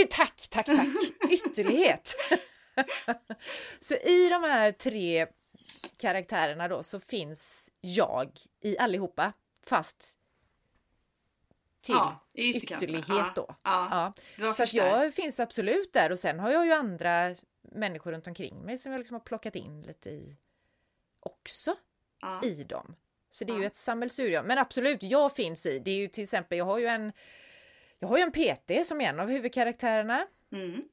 Tack, 0.10 0.48
tack, 0.50 0.66
tack! 0.66 0.88
Ytterlighet! 1.32 2.16
så 3.80 3.94
i 3.94 4.30
de 4.30 4.44
här 4.44 4.72
tre 4.72 5.28
karaktärerna 5.98 6.68
då 6.68 6.84
så 6.84 7.00
finns 7.00 7.70
jag 7.82 8.32
i 8.62 8.78
allihopa, 8.78 9.34
fast 9.66 10.18
till 11.82 11.96
Ja, 11.96 12.28
ytterlighet 12.34 13.36
då. 13.36 13.56
Ja, 13.64 14.14
Ja. 14.38 14.54
Så 14.54 14.64
att 14.64 14.74
jag 14.74 15.14
finns 15.14 15.40
absolut 15.40 15.94
där 15.94 16.12
och 16.12 16.20
sen 16.20 16.40
har 16.40 16.52
jag 16.52 16.66
ju 16.66 16.72
andra 16.72 17.36
människor 17.62 18.12
runt 18.12 18.28
omkring 18.28 18.62
mig 18.66 18.78
som 18.78 18.92
jag 18.92 19.00
liksom 19.00 19.14
har 19.16 19.22
plockat 19.22 19.56
in 19.56 19.82
lite 19.82 20.10
i 20.10 20.36
också 21.20 21.76
Ja. 22.22 22.42
i 22.44 22.64
dem. 22.64 22.96
Så 23.30 23.44
det 23.44 23.52
är 23.52 23.56
Ja. 23.56 23.62
ju 23.62 23.68
ett 23.68 23.76
sammelsurium. 23.76 24.46
Men 24.46 24.58
absolut, 24.58 25.04
jag 25.04 25.36
finns 25.36 25.66
i. 25.66 25.80
Det 25.80 25.92
är 25.92 25.98
ju 25.98 26.08
till 26.08 26.24
exempel, 26.24 26.58
jag 26.58 26.66
har 26.66 26.78
ju 26.78 26.88
en 26.88 27.12
jag 28.00 28.08
har 28.08 28.18
ju 28.18 28.24
en 28.24 28.32
PT 28.32 28.88
som 28.88 29.02
är 29.02 29.10
en 29.10 29.20
av 29.20 29.30
huvudkaraktärerna. 29.30 30.28
Mm. 30.52 30.84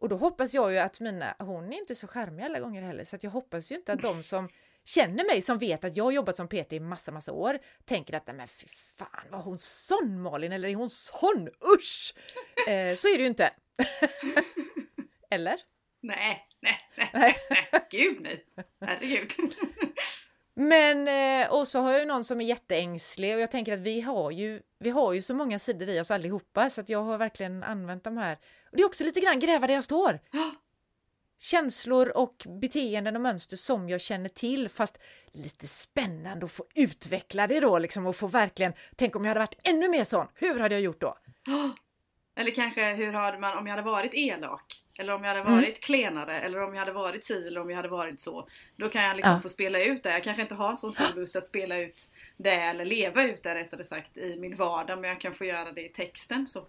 Och 0.00 0.08
då 0.08 0.16
hoppas 0.16 0.54
jag 0.54 0.72
ju 0.72 0.78
att 0.78 1.00
mina, 1.00 1.36
hon 1.38 1.72
är 1.72 1.78
inte 1.78 1.94
så 1.94 2.06
charmig 2.06 2.42
alla 2.42 2.60
gånger 2.60 2.82
heller, 2.82 3.04
så 3.04 3.16
att 3.16 3.22
jag 3.22 3.30
hoppas 3.30 3.72
ju 3.72 3.76
inte 3.76 3.92
att 3.92 4.02
de 4.02 4.22
som 4.22 4.48
känner 4.84 5.24
mig, 5.24 5.42
som 5.42 5.58
vet 5.58 5.84
att 5.84 5.96
jag 5.96 6.04
har 6.04 6.12
jobbat 6.12 6.36
som 6.36 6.48
PT 6.48 6.72
i 6.72 6.80
massa, 6.80 7.10
massa 7.12 7.32
år, 7.32 7.58
tänker 7.84 8.14
att 8.14 8.26
men 8.26 8.48
fy 8.48 8.66
fan, 8.68 9.26
var 9.30 9.38
hon 9.38 9.58
sån 9.58 10.22
Malin, 10.22 10.52
eller 10.52 10.68
är 10.68 10.74
hon 10.74 10.90
sån? 10.90 11.48
Usch! 11.74 12.14
Eh, 12.68 12.94
så 12.94 13.08
är 13.08 13.16
det 13.16 13.22
ju 13.22 13.26
inte. 13.26 13.50
eller? 15.30 15.60
Nej, 16.00 16.46
nej, 16.60 16.78
nej, 16.96 17.10
Nej. 17.12 17.36
nej, 17.50 17.86
gud 17.90 18.20
nej. 18.20 18.44
Herregud. 18.80 19.54
Men, 20.60 21.08
eh, 21.08 21.52
och 21.52 21.68
så 21.68 21.80
har 21.80 21.90
jag 21.90 22.00
ju 22.00 22.06
någon 22.06 22.24
som 22.24 22.40
är 22.40 22.44
jätteängslig 22.44 23.34
och 23.34 23.40
jag 23.40 23.50
tänker 23.50 23.72
att 23.72 23.80
vi 23.80 24.00
har 24.00 24.30
ju, 24.30 24.62
vi 24.78 24.90
har 24.90 25.12
ju 25.12 25.22
så 25.22 25.34
många 25.34 25.58
sidor 25.58 25.88
i 25.88 26.00
oss 26.00 26.10
allihopa 26.10 26.70
så 26.70 26.80
att 26.80 26.88
jag 26.88 27.02
har 27.02 27.18
verkligen 27.18 27.62
använt 27.62 28.04
de 28.04 28.16
här. 28.16 28.38
Och 28.70 28.76
det 28.76 28.82
är 28.82 28.86
också 28.86 29.04
lite 29.04 29.20
grann 29.20 29.40
gräva 29.40 29.66
där 29.66 29.74
jag 29.74 29.84
står. 29.84 30.20
Känslor 31.38 32.16
och 32.16 32.46
beteenden 32.60 33.16
och 33.16 33.22
mönster 33.22 33.56
som 33.56 33.88
jag 33.88 34.00
känner 34.00 34.28
till 34.28 34.68
fast 34.68 34.98
lite 35.32 35.66
spännande 35.66 36.44
att 36.44 36.52
få 36.52 36.64
utveckla 36.74 37.46
det 37.46 37.60
då 37.60 37.78
liksom 37.78 38.06
och 38.06 38.16
få 38.16 38.26
verkligen, 38.26 38.72
tänk 38.96 39.16
om 39.16 39.24
jag 39.24 39.30
hade 39.30 39.40
varit 39.40 39.60
ännu 39.64 39.88
mer 39.88 40.04
sån, 40.04 40.26
hur 40.34 40.60
hade 40.60 40.74
jag 40.74 40.82
gjort 40.82 41.00
då? 41.00 41.18
Eller 42.36 42.54
kanske 42.54 42.92
hur 42.92 43.12
hade 43.12 43.38
man 43.38 43.58
om 43.58 43.66
jag 43.66 43.76
hade 43.76 43.90
varit 43.90 44.14
elak? 44.14 44.84
Eller 44.98 45.14
om 45.14 45.24
jag 45.24 45.28
hade 45.28 45.40
Mm. 45.40 45.54
varit 45.54 45.80
klenare? 45.80 46.40
Eller 46.40 46.62
om 46.64 46.74
jag 46.74 46.78
hade 46.80 46.92
varit 46.92 47.24
si 47.24 47.46
eller 47.46 47.60
om 47.60 47.70
jag 47.70 47.76
hade 47.76 47.88
varit 47.88 48.20
så. 48.20 48.48
Då 48.76 48.88
kan 48.88 49.02
jag 49.02 49.16
liksom 49.16 49.32
Ja. 49.34 49.40
få 49.40 49.48
spela 49.48 49.82
ut 49.84 50.02
det. 50.02 50.10
Jag 50.10 50.24
kanske 50.24 50.42
inte 50.42 50.54
har 50.54 50.76
så 50.76 50.92
stor 50.92 51.14
lust 51.16 51.36
att 51.36 51.46
spela 51.46 51.78
ut 51.78 52.00
det 52.36 52.54
eller 52.54 52.84
leva 52.84 53.22
ut 53.22 53.42
det 53.42 53.54
rättare 53.54 53.84
sagt 53.84 54.16
i 54.16 54.38
min 54.38 54.56
vardag. 54.56 54.98
Men 55.00 55.10
jag 55.10 55.20
kan 55.20 55.34
få 55.34 55.44
göra 55.44 55.72
det 55.72 55.84
i 55.84 55.88
texten. 55.88 56.46
Så. 56.46 56.66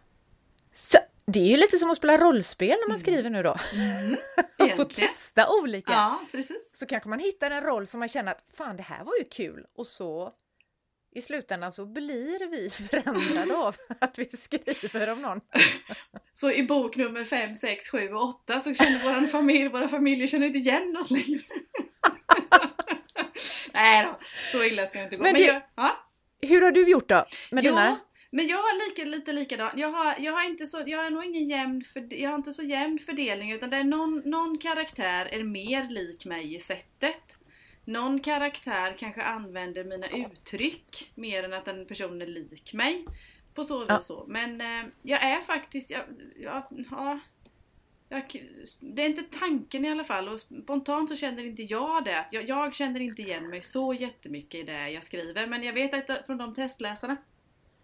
Så, 0.73 0.97
Det 1.25 1.39
är 1.39 1.43
ju 1.49 1.57
lite 1.57 1.77
som 1.77 1.89
att 1.89 1.97
spela 1.97 2.17
rollspel 2.17 2.69
när 2.69 2.87
man 2.87 2.95
mm. 2.95 2.99
skriver 2.99 3.29
nu 3.29 3.43
då. 3.43 3.55
Mm. 3.73 4.17
Man 4.59 4.69
får 4.69 4.85
testa 4.85 5.47
olika. 5.61 5.91
Ja, 5.91 6.19
precis. 6.31 6.71
Så 6.73 6.85
kanske 6.85 7.09
man 7.09 7.19
hittar 7.19 7.51
en 7.51 7.63
roll 7.63 7.87
som 7.87 7.99
man 7.99 8.09
känner 8.09 8.31
att 8.31 8.43
fan 8.57 8.77
det 8.77 8.83
här 8.83 9.03
var 9.03 9.13
ju 9.19 9.25
kul 9.25 9.65
och 9.75 9.87
så 9.87 10.33
i 11.19 11.21
slutändan 11.21 11.71
så 11.71 11.85
blir 11.85 12.49
vi 12.49 12.69
förändrade 12.89 13.55
av 13.55 13.75
att 13.99 14.19
vi 14.19 14.25
skriver 14.25 15.11
om 15.11 15.21
någon. 15.21 15.41
Så 16.33 16.51
i 16.51 16.63
bok 16.63 16.95
nummer 16.95 17.25
5, 17.25 17.55
6, 17.55 17.89
7 17.89 18.13
och 18.13 18.23
8 18.23 18.59
så 18.59 18.73
känner 18.73 19.03
våran 19.03 19.27
familj, 19.27 19.67
våra 19.67 19.87
familjer 19.87 20.27
känner 20.27 20.47
inte 20.47 20.59
igen 20.59 20.97
oss 20.99 21.11
längre. 21.11 21.41
Nej 23.73 24.05
då, 24.05 24.19
så 24.51 24.63
illa 24.63 24.87
ska 24.87 24.97
det 24.97 25.03
inte 25.03 25.15
gå. 25.15 25.23
Men, 25.23 25.33
Men 25.33 25.41
jag, 25.41 25.61
ja? 25.75 26.05
Hur 26.41 26.61
har 26.61 26.71
du 26.71 26.89
gjort 26.89 27.09
då? 27.09 27.25
Med 27.51 27.65
jo, 27.65 27.71
dina? 27.71 27.99
Men 28.31 28.47
jag 28.47 28.57
har 28.57 28.89
lika, 28.89 29.05
lite 29.05 29.33
likadant. 29.33 29.73
Jag 29.75 29.91
har, 29.91 30.15
jag 30.19 30.33
har 30.33 30.45
inte 30.45 30.67
så, 30.67 30.83
jag 30.85 31.03
har 31.03 31.09
nog 31.09 31.25
ingen 31.25 31.45
jämn, 31.45 31.83
för, 31.93 32.13
jag 32.13 32.29
har 32.29 32.37
inte 32.37 32.53
så 32.53 32.63
jämn 32.63 32.99
fördelning 32.99 33.51
utan 33.51 33.69
det 33.69 33.77
är 33.77 33.83
någon, 33.83 34.21
någon 34.25 34.57
karaktär 34.57 35.27
är 35.31 35.43
mer 35.43 35.89
lik 35.89 36.25
mig 36.25 36.55
i 36.55 36.59
sättet. 36.59 37.38
Någon 37.89 38.19
karaktär 38.19 38.95
kanske 38.97 39.21
använder 39.21 39.83
mina 39.83 40.07
uttryck 40.07 41.11
mer 41.15 41.43
än 41.43 41.53
att 41.53 41.67
en 41.67 41.85
person 41.85 42.21
är 42.21 42.27
lik 42.27 42.73
mig. 42.73 43.05
På 43.53 43.63
så 43.65 43.79
vis 43.79 43.87
ja. 43.89 43.99
så. 43.99 44.25
Men 44.27 44.61
eh, 44.61 44.91
jag 45.01 45.23
är 45.23 45.41
faktiskt, 45.41 45.91
jag, 45.91 46.01
jag, 46.39 46.63
ja, 46.91 47.19
jag, 48.09 48.23
det 48.79 49.01
är 49.01 49.09
inte 49.09 49.39
tanken 49.39 49.85
i 49.85 49.89
alla 49.89 50.03
fall 50.03 50.29
och 50.29 50.39
spontant 50.39 51.09
så 51.09 51.15
känner 51.15 51.45
inte 51.45 51.63
jag 51.63 52.05
det. 52.05 52.25
Jag, 52.31 52.49
jag 52.49 52.75
känner 52.75 52.99
inte 52.99 53.21
igen 53.21 53.49
mig 53.49 53.61
så 53.61 53.93
jättemycket 53.93 54.59
i 54.59 54.63
det 54.63 54.89
jag 54.89 55.03
skriver. 55.03 55.47
Men 55.47 55.63
jag 55.63 55.73
vet 55.73 56.09
att 56.09 56.25
från 56.25 56.37
de 56.37 56.55
testläsarna 56.55 57.17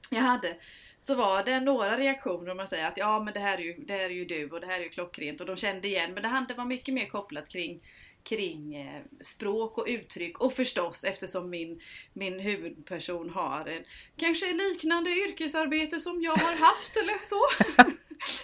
jag 0.10 0.22
hade 0.22 0.56
så 1.02 1.16
var 1.16 1.44
det 1.44 1.60
några 1.60 1.98
reaktioner 1.98 2.52
om 2.52 2.58
man 2.58 2.68
säger 2.68 2.88
att 2.88 2.98
ja 2.98 3.24
men 3.24 3.34
det 3.34 3.40
här 3.40 3.58
är 3.58 3.62
ju, 3.62 3.74
det 3.74 3.94
här 3.94 4.00
är 4.00 4.10
ju 4.10 4.26
du 4.26 4.50
och 4.50 4.62
det 4.62 4.68
här 4.68 4.80
är 4.80 4.84
ju 4.84 4.90
klockrent 4.90 5.42
och 5.42 5.48
de 5.48 5.58
kände 5.58 5.88
igen 5.88 6.14
men 6.14 6.46
det 6.48 6.54
var 6.54 6.66
mycket 6.66 6.94
mer 6.94 7.06
kopplat 7.06 7.50
kring 7.50 7.82
kring 8.26 8.76
eh, 8.76 9.02
språk 9.22 9.78
och 9.78 9.86
uttryck 9.88 10.40
och 10.40 10.54
förstås 10.54 11.04
eftersom 11.04 11.50
min, 11.50 11.82
min 12.14 12.40
huvudperson 12.40 13.30
har 13.30 13.66
en 13.66 13.84
kanske 14.18 14.54
liknande 14.54 15.10
yrkesarbete 15.10 16.00
som 16.00 16.22
jag 16.22 16.32
har 16.32 16.56
haft 16.56 16.98
eller 16.98 17.26
så. 17.26 17.42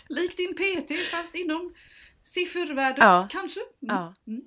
Likt 0.14 0.38
din 0.38 0.56
PT 0.56 1.12
fast 1.12 1.36
inom 1.36 1.74
siffervärlden 2.24 3.06
ja. 3.06 3.28
kanske. 3.32 3.60
Mm. 3.60 3.96
Ja. 3.96 4.14
Mm. 4.28 4.42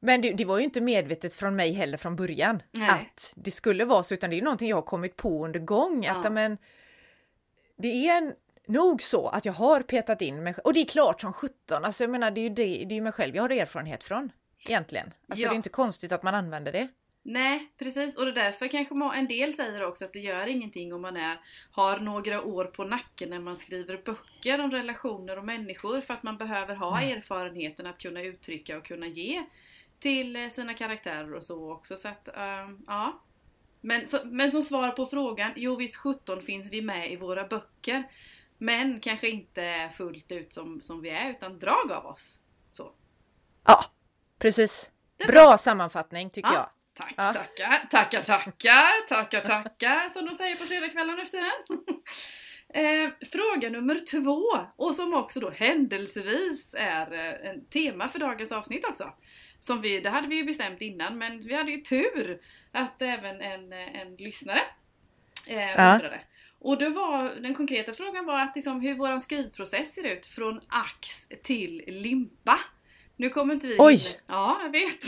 Men 0.00 0.20
det, 0.20 0.32
det, 0.32 0.44
var 0.44 0.58
ju 0.58 0.64
inte 0.64 0.80
medvetet 0.80 1.34
från 1.34 1.56
mig 1.56 1.72
heller 1.72 1.98
från 1.98 2.16
början 2.16 2.62
Nej. 2.70 2.90
att 2.90 3.32
det 3.34 3.50
skulle 3.50 3.84
vara 3.84 4.02
så, 4.02 4.14
utan 4.14 4.30
det 4.30 4.38
är 4.38 4.42
någonting 4.42 4.68
jag 4.68 4.76
har 4.76 4.82
kommit 4.82 5.16
på 5.16 5.44
under 5.44 5.60
gång. 5.60 6.04
Ja. 6.04 6.12
Att, 6.12 6.32
men, 6.32 6.58
det 7.78 7.88
är 7.88 8.18
en, 8.18 8.32
nog 8.66 9.02
så 9.02 9.28
att 9.28 9.44
jag 9.44 9.52
har 9.52 9.82
petat 9.82 10.22
in 10.22 10.42
mig 10.42 10.54
och 10.64 10.74
det 10.74 10.80
är 10.80 10.84
klart 10.84 11.20
som 11.20 11.32
sjutton, 11.32 11.84
alltså 11.84 12.04
jag 12.04 12.10
menar 12.10 12.30
det 12.30 12.40
är 12.40 12.42
ju 12.42 12.48
det, 12.48 12.64
det 12.64 12.94
är 12.94 12.94
ju 12.94 13.00
mig 13.00 13.12
själv 13.12 13.36
jag 13.36 13.42
har 13.42 13.50
erfarenhet 13.50 14.04
från 14.04 14.32
egentligen. 14.64 15.14
Alltså 15.28 15.44
ja. 15.44 15.48
det 15.48 15.54
är 15.54 15.56
inte 15.56 15.68
konstigt 15.68 16.12
att 16.12 16.22
man 16.22 16.34
använder 16.34 16.72
det. 16.72 16.88
Nej, 17.24 17.72
precis. 17.78 18.16
Och 18.16 18.24
det 18.24 18.30
är 18.30 18.44
därför 18.44 18.68
kanske 18.68 18.94
en 19.14 19.26
del 19.26 19.54
säger 19.54 19.84
också 19.84 20.04
att 20.04 20.12
det 20.12 20.18
gör 20.18 20.46
ingenting 20.46 20.94
om 20.94 21.02
man 21.02 21.16
är, 21.16 21.40
har 21.70 21.98
några 21.98 22.42
år 22.42 22.64
på 22.64 22.84
nacken 22.84 23.30
när 23.30 23.40
man 23.40 23.56
skriver 23.56 24.02
böcker 24.04 24.60
om 24.60 24.70
relationer 24.70 25.38
och 25.38 25.44
människor 25.44 26.00
för 26.00 26.14
att 26.14 26.22
man 26.22 26.38
behöver 26.38 26.74
ha 26.74 27.02
mm. 27.02 27.18
erfarenheten 27.18 27.86
att 27.86 27.98
kunna 27.98 28.22
uttrycka 28.22 28.78
och 28.78 28.84
kunna 28.84 29.06
ge 29.06 29.44
till 29.98 30.36
eh, 30.36 30.48
sina 30.48 30.74
karaktärer 30.74 31.34
och 31.34 31.44
så 31.44 31.72
också. 31.72 31.96
Så 31.96 32.08
att, 32.08 32.28
uh, 32.36 32.76
ja. 32.86 33.22
Men, 33.80 34.06
så, 34.06 34.18
men 34.24 34.50
som 34.50 34.62
svar 34.62 34.90
på 34.90 35.06
frågan, 35.06 35.52
jo 35.56 35.76
visst 35.76 35.96
17 35.96 36.42
finns 36.42 36.72
vi 36.72 36.82
med 36.82 37.12
i 37.12 37.16
våra 37.16 37.46
böcker. 37.46 38.04
Men 38.58 39.00
kanske 39.00 39.28
inte 39.28 39.90
fullt 39.96 40.32
ut 40.32 40.52
som, 40.52 40.80
som 40.80 41.02
vi 41.02 41.10
är, 41.10 41.30
utan 41.30 41.58
drag 41.58 41.92
av 41.92 42.06
oss. 42.06 42.40
Så. 42.72 42.92
Ja, 43.64 43.84
precis. 44.42 44.90
Bra, 45.26 45.58
sammanfattning 45.58 46.30
tycker 46.30 46.48
ja. 46.48 46.54
jag. 46.54 46.68
Tack, 46.94 47.14
ja. 47.16 47.32
tackar, 47.32 47.88
tackar, 47.90 48.22
tackar, 48.22 49.08
tackar, 49.08 49.40
tackar, 49.40 50.08
som 50.08 50.26
de 50.26 50.34
säger 50.34 50.56
på 50.56 50.64
fredagskvällen 50.64 51.16
den. 51.16 51.78
Eh, 52.74 53.10
fråga 53.32 53.70
nummer 53.70 54.00
två, 54.10 54.44
och 54.76 54.94
som 54.94 55.14
också 55.14 55.40
då 55.40 55.50
händelsevis 55.50 56.74
är 56.78 57.12
eh, 57.12 57.50
en 57.50 57.64
tema 57.64 58.08
för 58.08 58.18
dagens 58.18 58.52
avsnitt 58.52 58.84
också. 58.88 59.12
Som 59.60 59.80
vi, 59.80 60.00
det 60.00 60.10
hade 60.10 60.28
vi 60.28 60.36
ju 60.36 60.44
bestämt 60.44 60.80
innan 60.80 61.18
men 61.18 61.40
vi 61.40 61.54
hade 61.54 61.70
ju 61.70 61.80
tur 61.80 62.40
att 62.72 63.02
även 63.02 63.40
en, 63.40 63.72
en 63.72 64.16
lyssnare 64.16 64.60
eh, 65.46 65.70
ja. 65.70 65.94
undrade. 65.94 66.20
Och 66.58 66.78
då 66.78 66.90
var, 66.90 67.34
den 67.40 67.54
konkreta 67.54 67.94
frågan 67.94 68.26
var 68.26 68.42
att 68.42 68.56
liksom, 68.56 68.80
hur 68.80 68.94
våran 68.94 69.20
skrivprocess 69.20 69.94
ser 69.94 70.04
ut 70.04 70.26
från 70.26 70.60
ax 70.68 71.28
till 71.42 71.82
limpa. 71.86 72.58
Nu 73.16 73.28
kommer 73.28 73.54
inte 73.54 73.66
vi 73.66 73.76
Oj! 73.78 73.92
In, 73.92 74.00
ja, 74.26 74.60
jag 74.62 74.70
vet. 74.70 75.00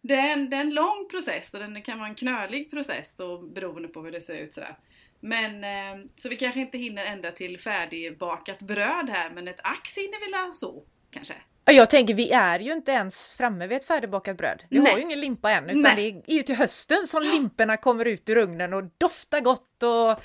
Det 0.00 0.14
är, 0.14 0.28
en, 0.28 0.50
det 0.50 0.56
är 0.56 0.60
en 0.60 0.74
lång 0.74 1.08
process 1.10 1.54
och 1.54 1.60
den 1.60 1.82
kan 1.82 1.98
vara 1.98 2.08
en 2.08 2.14
knölig 2.14 2.70
process 2.70 3.20
och 3.20 3.44
beroende 3.44 3.88
på 3.88 4.02
hur 4.02 4.12
det 4.12 4.20
ser 4.20 4.34
ut 4.34 4.52
sådär. 4.52 4.78
Men, 5.20 5.64
eh, 5.64 6.06
så 6.16 6.28
vi 6.28 6.36
kanske 6.36 6.60
inte 6.60 6.78
hinner 6.78 7.04
ända 7.04 7.30
till 7.30 7.60
färdigbakat 7.60 8.62
bröd 8.62 9.10
här 9.10 9.30
men 9.30 9.48
ett 9.48 9.60
ax 9.62 9.96
hinner 9.96 10.26
vi 10.26 10.30
la 10.30 10.52
så 10.52 10.84
kanske. 11.10 11.34
Jag 11.64 11.90
tänker 11.90 12.14
vi 12.14 12.30
är 12.30 12.60
ju 12.60 12.72
inte 12.72 12.92
ens 12.92 13.30
framme 13.30 13.66
vid 13.66 13.76
ett 13.76 13.86
färdigbakat 13.86 14.36
bröd. 14.36 14.64
Vi 14.70 14.78
Nej. 14.78 14.92
har 14.92 14.98
ju 14.98 15.04
ingen 15.04 15.20
limpa 15.20 15.50
än 15.50 15.64
utan 15.64 15.82
Nej. 15.82 16.22
det 16.24 16.32
är 16.32 16.36
ju 16.36 16.42
till 16.42 16.56
hösten 16.56 17.06
som 17.06 17.22
limporna 17.22 17.76
kommer 17.76 18.04
ut 18.04 18.28
ur 18.28 18.36
ugnen 18.36 18.74
och 18.74 18.84
doftar 18.98 19.40
gott 19.40 19.82
och 19.82 20.22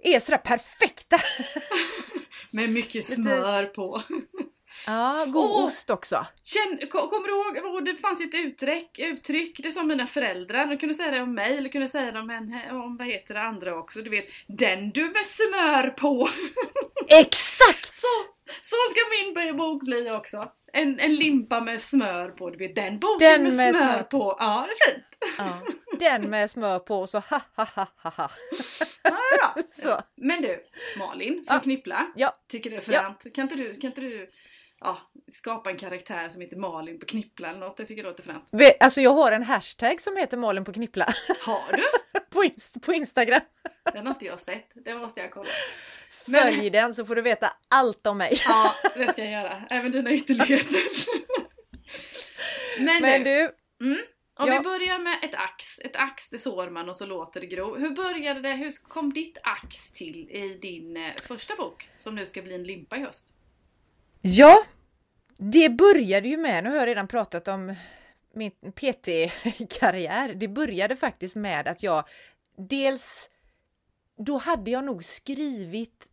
är 0.00 0.20
sådär 0.20 0.38
perfekta. 0.38 1.18
Med 2.50 2.70
mycket 2.70 3.04
smör 3.04 3.64
på. 3.64 4.02
Ja, 4.86 5.24
god 5.28 5.50
och, 5.50 5.64
ost 5.64 5.90
också. 5.90 6.26
Känn, 6.42 6.88
kommer 6.90 7.28
du 7.28 7.68
ihåg, 7.68 7.84
det 7.84 7.96
fanns 7.96 8.20
ju 8.20 8.24
ett 8.24 8.34
uttryck, 8.34 8.98
uttryck, 8.98 9.60
det 9.62 9.72
som 9.72 9.88
mina 9.88 10.06
föräldrar, 10.06 10.66
de 10.66 10.76
kunde 10.76 10.94
säga 10.94 11.10
det 11.10 11.22
om 11.22 11.34
mig 11.34 11.58
eller 11.58 11.68
kunde 11.68 11.88
säga 11.88 12.12
det 12.12 12.20
om, 12.20 12.30
en, 12.30 12.60
om 12.70 12.96
vad 12.96 13.06
heter 13.06 13.34
det 13.34 13.40
andra 13.40 13.78
också, 13.78 14.02
du 14.02 14.10
vet, 14.10 14.26
den 14.46 14.90
du 14.90 15.02
med 15.02 15.26
smör 15.26 15.90
på! 15.90 16.28
Exakt! 17.08 17.94
Så, 17.94 18.06
så 18.62 18.76
ska 18.90 19.00
min 19.10 19.56
bok 19.56 19.82
bli 19.82 20.10
också 20.10 20.48
en, 20.76 21.00
en 21.00 21.14
limpa 21.14 21.60
med 21.60 21.82
smör 21.82 22.28
på. 22.28 22.50
Det 22.50 22.56
blir 22.56 22.74
den 22.74 22.98
boken 22.98 23.18
den 23.18 23.42
med, 23.42 23.52
med 23.54 23.76
smör, 23.76 23.92
smör, 23.92 24.02
på. 24.02 24.36
Ja, 24.38 24.68
det 24.68 24.72
är 24.72 24.92
fint. 24.92 25.04
Ja, 25.38 25.62
den 25.98 26.30
med 26.30 26.50
smör 26.50 26.78
på 26.78 27.06
så 27.06 27.18
ha 27.18 27.40
ha 27.54 27.64
ha 27.74 27.86
ha 27.96 28.10
ha. 28.10 28.30
Ja. 29.40 29.54
Så. 29.68 30.00
Men 30.14 30.42
du, 30.42 30.64
Malin 30.98 31.34
från 31.34 31.56
ja. 31.56 31.58
Knippla. 31.58 32.06
Ja. 32.16 32.36
Tycker 32.48 32.70
du 32.70 32.76
är 32.76 32.80
fränt. 32.80 33.20
Ja. 33.24 33.30
Kan 33.34 33.42
inte 33.42 33.56
du, 33.56 33.74
kan 33.74 33.90
inte 33.90 34.00
du 34.00 34.30
ja, 34.80 34.98
skapa 35.32 35.70
en 35.70 35.76
karaktär 35.76 36.28
som 36.28 36.40
heter 36.40 36.56
Malin 36.56 36.98
på 36.98 37.06
Knippla 37.06 37.48
eller 37.48 37.60
något? 37.60 37.78
Jag 37.78 37.88
tycker 37.88 38.02
det 38.02 38.08
låter 38.08 38.22
fränt. 38.22 38.44
Alltså 38.80 39.00
jag 39.00 39.10
har 39.10 39.32
en 39.32 39.42
hashtag 39.42 40.00
som 40.00 40.16
heter 40.16 40.36
Malin 40.36 40.64
på 40.64 40.72
Knippla. 40.72 41.04
Har 41.46 41.76
du? 41.76 41.84
på, 42.30 42.44
inst 42.44 42.82
på 42.82 42.92
Instagram. 42.92 43.40
Den 43.92 44.06
har 44.06 44.14
inte 44.14 44.24
jag 44.24 44.40
sett. 44.40 44.70
Det 44.74 44.94
måste 44.94 45.20
jag 45.20 45.30
kolla. 45.30 45.48
Följ 46.10 46.56
Men... 46.56 46.72
den 46.72 46.94
så 46.94 47.06
får 47.06 47.14
du 47.16 47.22
veta 47.22 47.52
allt 47.68 48.06
om 48.06 48.18
mig. 48.18 48.40
Ja, 48.48 48.74
det 48.94 49.12
ska 49.12 49.24
jag 49.24 49.32
göra. 49.32 49.62
Även 49.70 49.92
dina 49.92 50.10
ytterligheter. 50.10 50.76
Men, 52.78 53.02
Men 53.02 53.24
du, 53.24 53.40
mm, 53.80 53.98
om 54.34 54.48
ja. 54.48 54.58
vi 54.58 54.60
börjar 54.60 54.98
med 54.98 55.18
ett 55.22 55.34
ax. 55.34 55.78
Ett 55.78 55.96
ax 55.96 56.30
det 56.30 56.38
sår 56.38 56.70
man 56.70 56.88
och 56.88 56.96
så 56.96 57.06
låter 57.06 57.40
det 57.40 57.46
gro. 57.46 57.76
Hur 57.76 57.90
började 57.90 58.40
det? 58.40 58.52
Hur 58.52 58.88
kom 58.88 59.12
ditt 59.12 59.38
ax 59.42 59.92
till 59.92 60.30
i 60.30 60.58
din 60.62 60.96
eh, 60.96 61.12
första 61.22 61.56
bok 61.56 61.88
som 61.96 62.14
nu 62.14 62.26
ska 62.26 62.42
bli 62.42 62.54
en 62.54 62.64
limpa 62.64 62.96
i 62.96 63.00
höst? 63.00 63.32
Ja, 64.28 64.64
det 65.38 65.68
började 65.68 66.28
ju 66.28 66.36
med, 66.36 66.64
nu 66.64 66.70
har 66.70 66.76
jag 66.76 66.86
redan 66.86 67.08
pratat 67.08 67.48
om 67.48 67.74
min 68.34 68.50
PT-karriär. 68.50 70.34
Det 70.34 70.48
började 70.48 70.96
faktiskt 70.96 71.34
med 71.36 71.68
att 71.68 71.82
jag 71.82 72.08
dels 72.56 73.28
då 74.16 74.36
hade 74.36 74.70
jag 74.70 74.84
nog 74.84 75.04
skrivit 75.04 76.08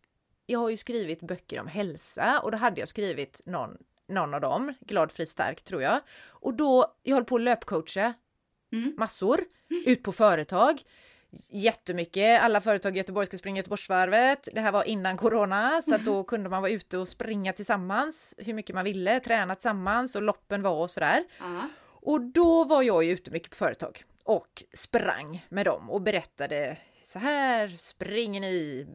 jag 0.46 0.58
har 0.58 0.70
ju 0.70 0.76
skrivit 0.76 1.20
böcker 1.20 1.60
om 1.60 1.66
hälsa 1.66 2.40
och 2.40 2.50
då 2.50 2.58
hade 2.58 2.80
jag 2.80 2.88
skrivit 2.88 3.40
någon, 3.46 3.78
någon 4.08 4.34
av 4.34 4.40
dem, 4.40 4.74
Glad, 4.80 5.12
fri, 5.12 5.26
stark 5.26 5.62
tror 5.62 5.82
jag. 5.82 6.00
Och 6.28 6.54
då, 6.54 6.94
jag 7.02 7.14
höll 7.14 7.24
på 7.24 7.36
att 7.36 7.42
löpcoacha 7.42 8.14
mm. 8.72 8.94
massor, 8.98 9.40
mm. 9.70 9.82
ut 9.86 10.02
på 10.02 10.12
företag. 10.12 10.82
Jättemycket, 11.50 12.42
alla 12.42 12.60
företag 12.60 12.94
i 12.94 12.98
Göteborg 12.98 13.26
ska 13.26 13.38
springa 13.38 13.56
Göteborgsvarvet. 13.56 14.48
Det 14.52 14.60
här 14.60 14.72
var 14.72 14.84
innan 14.84 15.16
corona 15.16 15.82
så 15.82 15.94
att 15.94 16.04
då 16.04 16.24
kunde 16.24 16.48
man 16.48 16.62
vara 16.62 16.72
ute 16.72 16.98
och 16.98 17.08
springa 17.08 17.52
tillsammans 17.52 18.34
hur 18.38 18.54
mycket 18.54 18.74
man 18.74 18.84
ville, 18.84 19.20
träna 19.20 19.54
tillsammans 19.54 20.16
och 20.16 20.22
loppen 20.22 20.62
var 20.62 20.82
och 20.82 20.90
sådär. 20.90 21.24
Uh. 21.40 21.64
Och 21.84 22.20
då 22.20 22.64
var 22.64 22.82
jag 22.82 23.04
ju 23.04 23.10
ute 23.10 23.30
mycket 23.30 23.50
på 23.50 23.56
företag 23.56 24.04
och 24.24 24.64
sprang 24.72 25.46
med 25.48 25.66
dem 25.66 25.90
och 25.90 26.00
berättade 26.00 26.76
så 27.04 27.18
här 27.18 27.68
springer 27.68 28.40
ni 28.40 28.86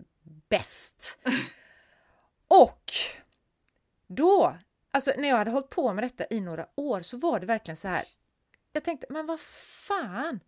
bäst. 0.50 1.18
och 2.48 2.92
då, 4.08 4.58
alltså 4.92 5.12
när 5.18 5.30
jag 5.30 5.38
hade 5.38 5.52
hållit 5.52 5.70
på 5.70 5.94
med 5.94 6.04
detta 6.04 6.26
i 6.30 6.40
några 6.40 6.68
år 6.76 7.02
så 7.02 7.18
var 7.18 7.40
det 7.40 7.46
verkligen 7.46 7.78
så 7.78 7.88
här. 7.88 8.06
Jag 8.72 8.84
tänkte, 8.84 9.08
men 9.10 9.26
vad 9.26 9.40
fan! 9.40 10.40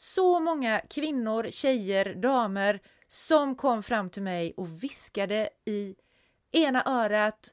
Så 0.00 0.40
många 0.40 0.80
kvinnor, 0.90 1.48
tjejer, 1.50 2.14
damer 2.14 2.80
som 3.06 3.54
kom 3.54 3.82
fram 3.82 4.10
till 4.10 4.22
mig 4.22 4.52
och 4.56 4.82
viskade 4.82 5.48
i 5.64 5.94
ena 6.52 6.82
örat, 6.86 7.52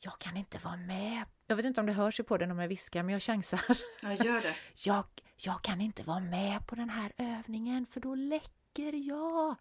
jag 0.00 0.18
kan 0.18 0.36
inte 0.36 0.58
vara 0.58 0.76
med. 0.76 1.24
Jag 1.46 1.56
vet 1.56 1.64
inte 1.64 1.80
om 1.80 1.86
det 1.86 1.92
hörs 1.92 2.20
i 2.20 2.22
podden 2.22 2.50
om 2.50 2.58
jag 2.58 2.68
viskar, 2.68 3.02
men 3.02 3.12
jag 3.12 3.22
chansar. 3.22 3.60
Ja, 4.02 4.12
gör 4.12 4.40
det. 4.40 4.54
Jag, 4.86 5.04
jag 5.36 5.62
kan 5.62 5.80
inte 5.80 6.02
vara 6.02 6.20
med 6.20 6.66
på 6.66 6.74
den 6.74 6.90
här 6.90 7.12
övningen 7.18 7.86
för 7.86 8.00
då 8.00 8.14
läcker 8.14 8.92
jag. 9.08 9.54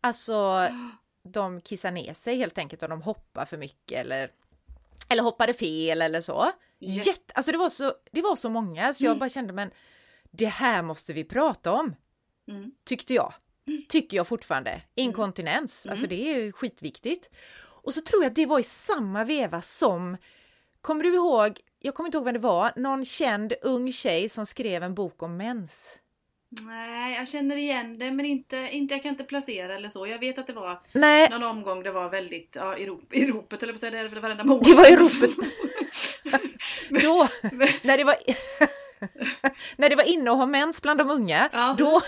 Alltså, 0.00 0.68
de 1.22 1.60
kissar 1.60 1.90
ner 1.90 2.14
sig 2.14 2.36
helt 2.36 2.58
enkelt 2.58 2.82
och 2.82 2.88
de 2.88 3.02
hoppar 3.02 3.44
för 3.44 3.56
mycket 3.58 3.98
eller, 3.98 4.30
eller 5.08 5.22
hoppade 5.22 5.54
fel 5.54 6.02
eller 6.02 6.20
så. 6.20 6.52
Jätte, 6.78 7.32
alltså 7.34 7.52
det 7.52 7.58
var, 7.58 7.68
så, 7.70 7.94
det 8.12 8.22
var 8.22 8.36
så 8.36 8.50
många 8.50 8.92
så 8.92 9.04
jag 9.04 9.10
Mm. 9.10 9.18
bara 9.18 9.28
kände 9.28 9.52
men 9.52 9.70
det 10.30 10.46
här 10.46 10.82
måste 10.82 11.12
vi 11.12 11.24
prata 11.24 11.72
om. 11.72 11.94
Mm. 12.50 12.70
Tyckte 12.84 13.14
jag. 13.14 13.34
Tycker 13.88 14.16
jag 14.16 14.26
fortfarande. 14.28 14.82
Inkontinens, 14.94 15.84
Mm. 15.84 15.92
alltså 15.92 16.06
det 16.06 16.30
är 16.34 16.52
skitviktigt. 16.52 17.30
Och 17.58 17.94
så 17.94 18.00
tror 18.00 18.22
jag 18.22 18.30
att 18.30 18.36
det 18.36 18.46
var 18.46 18.58
i 18.58 18.62
samma 18.62 19.24
veva 19.24 19.62
som, 19.62 20.16
kommer 20.80 21.02
du 21.04 21.14
ihåg, 21.14 21.60
jag 21.78 21.94
kommer 21.94 22.08
inte 22.08 22.18
ihåg 22.18 22.24
vem 22.24 22.34
det 22.34 22.40
var, 22.40 22.72
någon 22.76 23.04
känd 23.04 23.52
ung 23.62 23.92
tjej 23.92 24.28
som 24.28 24.46
skrev 24.46 24.82
en 24.82 24.94
bok 24.94 25.22
om 25.22 25.36
mens. 25.36 25.98
Nej, 26.48 27.16
jag 27.18 27.28
känner 27.28 27.56
igen 27.56 27.98
det 27.98 28.10
men 28.10 28.26
inte, 28.26 28.56
inte, 28.72 28.94
jag 28.94 29.02
kan 29.02 29.10
inte 29.12 29.24
placera 29.24 29.76
eller 29.76 29.88
så. 29.88 30.06
Jag 30.06 30.18
vet 30.18 30.38
att 30.38 30.46
det 30.46 30.52
var 30.52 30.80
Nej, 30.92 31.28
någon 31.30 31.42
omgång 31.42 31.82
det 31.82 31.90
var 31.92 32.08
väldigt, 32.10 32.50
ja 32.56 32.76
i, 32.76 32.86
rop, 32.86 33.14
i 33.14 33.26
ropet 33.26 33.62
eller 33.62 33.72
på 33.72 33.74
att 33.74 33.80
säga, 33.80 33.90
det 33.90 33.98
är 33.98 34.08
väl 34.08 34.20
varenda 34.20 34.44
månad. 34.44 34.64
det 34.64 34.74
var 34.74 34.92
i 34.92 34.96
ropet. 34.96 35.30
Då, 37.02 37.28
när 37.82 37.96
det 37.96 38.04
var, 38.04 38.16
när 39.76 39.88
det 39.88 39.96
var 39.96 40.04
inne 40.04 40.30
att 40.30 40.36
ha 40.36 40.46
mens 40.46 40.82
bland 40.82 41.00
de 41.00 41.10
unga, 41.10 41.50
Ja. 41.52 41.74
då, 41.78 42.00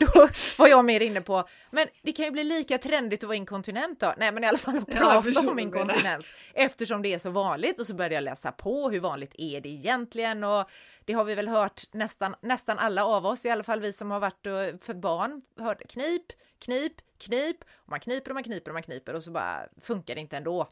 då 0.00 0.28
var 0.58 0.68
jag 0.68 0.84
mer 0.84 1.00
inne 1.00 1.20
på, 1.20 1.48
men 1.70 1.88
det 2.02 2.12
kan 2.12 2.24
ju 2.24 2.30
bli 2.30 2.44
lika 2.44 2.78
trendigt 2.78 3.22
att 3.24 3.28
vara 3.28 3.36
inkontinent 3.36 4.00
då. 4.00 4.14
Nej 4.16 4.32
men 4.32 4.44
i 4.44 4.46
alla 4.46 4.58
fall 4.58 4.76
att 4.78 4.84
Ja, 4.88 4.94
prata 4.94 5.22
förstår 5.22 5.50
om 5.50 5.58
inkontinens 5.58 6.26
eftersom 6.54 7.02
det 7.02 7.14
är 7.14 7.18
så 7.18 7.30
vanligt 7.30 7.80
och 7.80 7.86
så 7.86 7.94
började 7.94 8.14
jag 8.14 8.24
läsa 8.24 8.52
på 8.52 8.90
hur 8.90 9.00
vanligt 9.00 9.34
är 9.38 9.60
det 9.60 9.68
egentligen 9.68 10.44
och 10.44 10.70
det 11.04 11.12
har 11.12 11.24
vi 11.24 11.34
väl 11.34 11.48
hört 11.48 11.82
nästan, 11.92 12.34
nästan 12.42 12.78
alla 12.78 13.04
av 13.04 13.26
oss, 13.26 13.46
i 13.46 13.50
alla 13.50 13.62
fall 13.62 13.80
vi 13.80 13.92
som 13.92 14.10
har 14.10 14.20
varit 14.20 14.46
och 14.46 14.82
fött 14.84 14.96
barn, 14.96 15.42
hört 15.58 15.88
knip, 15.88 16.22
knip, 16.58 16.92
knip, 17.18 17.56
och 17.74 17.88
man 17.90 18.00
kniper 18.00 18.30
och 18.30 18.34
man 18.34 18.44
kniper 18.44 18.70
och 18.70 18.74
man 18.74 18.82
kniper 18.82 19.14
och 19.14 19.22
så 19.24 19.30
bara 19.30 19.66
funkar 19.80 20.14
det 20.14 20.20
inte 20.20 20.36
ändå. 20.36 20.68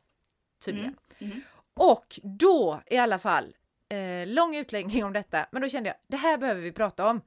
Tydligen. 0.64 0.96
Mm. 1.18 1.32
Mm. 1.32 1.42
Och 1.74 2.20
då 2.22 2.80
i 2.86 2.96
alla 2.96 3.18
fall, 3.18 3.56
eh, 3.88 4.26
lång 4.26 4.56
utläggning 4.56 5.04
om 5.04 5.12
detta, 5.12 5.46
men 5.52 5.62
då 5.62 5.68
kände 5.68 5.88
jag 5.88 5.96
det 6.06 6.16
här 6.16 6.38
behöver 6.38 6.60
vi 6.60 6.72
prata 6.72 7.06
om. 7.10 7.20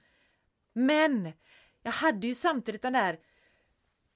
Men 0.73 1.31
jag 1.81 1.91
hade 1.91 2.27
ju 2.27 2.33
samtidigt 2.33 2.81
den 2.81 2.93
där, 2.93 3.19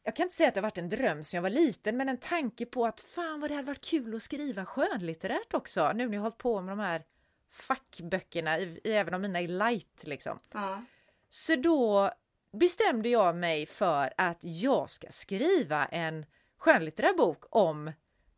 jag 0.04 0.16
kan 0.16 0.24
inte 0.24 0.36
säga 0.36 0.48
att 0.48 0.54
det 0.54 0.60
har 0.60 0.70
varit 0.70 0.78
en 0.78 0.90
dröm 0.90 1.24
sedan 1.24 1.38
jag 1.38 1.42
var 1.42 1.50
liten, 1.50 1.98
men 1.98 2.10
en 2.10 2.18
tanke 2.18 2.66
på 2.66 2.86
att 2.86 3.00
fan 3.00 3.40
vad 3.42 3.50
det 3.50 3.56
hade 3.56 3.68
varit 3.68 3.86
kul 3.86 4.16
att 4.16 4.22
skriva 4.22 4.66
skönlitterärt 4.66 5.54
också, 5.54 5.92
nu 5.92 6.08
när 6.08 6.14
jag 6.16 6.22
hållit 6.22 6.38
på 6.38 6.62
med 6.62 6.72
de 6.72 6.80
här 6.80 7.04
fackböckerna, 7.52 8.60
i, 8.60 8.82
i, 8.84 8.92
även 8.92 9.14
om 9.14 9.22
mina 9.22 9.40
är 9.40 9.48
light 9.48 10.04
liksom. 10.04 10.40
Ja. 10.52 10.84
Så 11.30 11.56
då 11.56 12.12
bestämde 12.52 13.10
jag 13.10 13.36
mig 13.36 13.66
för 13.66 14.14
att 14.18 14.40
jag 14.42 14.90
ska 14.90 15.08
skriva 15.10 15.86
en 15.86 16.26
skönlitterär 16.58 17.14
bok 17.14 17.44
om 17.50 17.92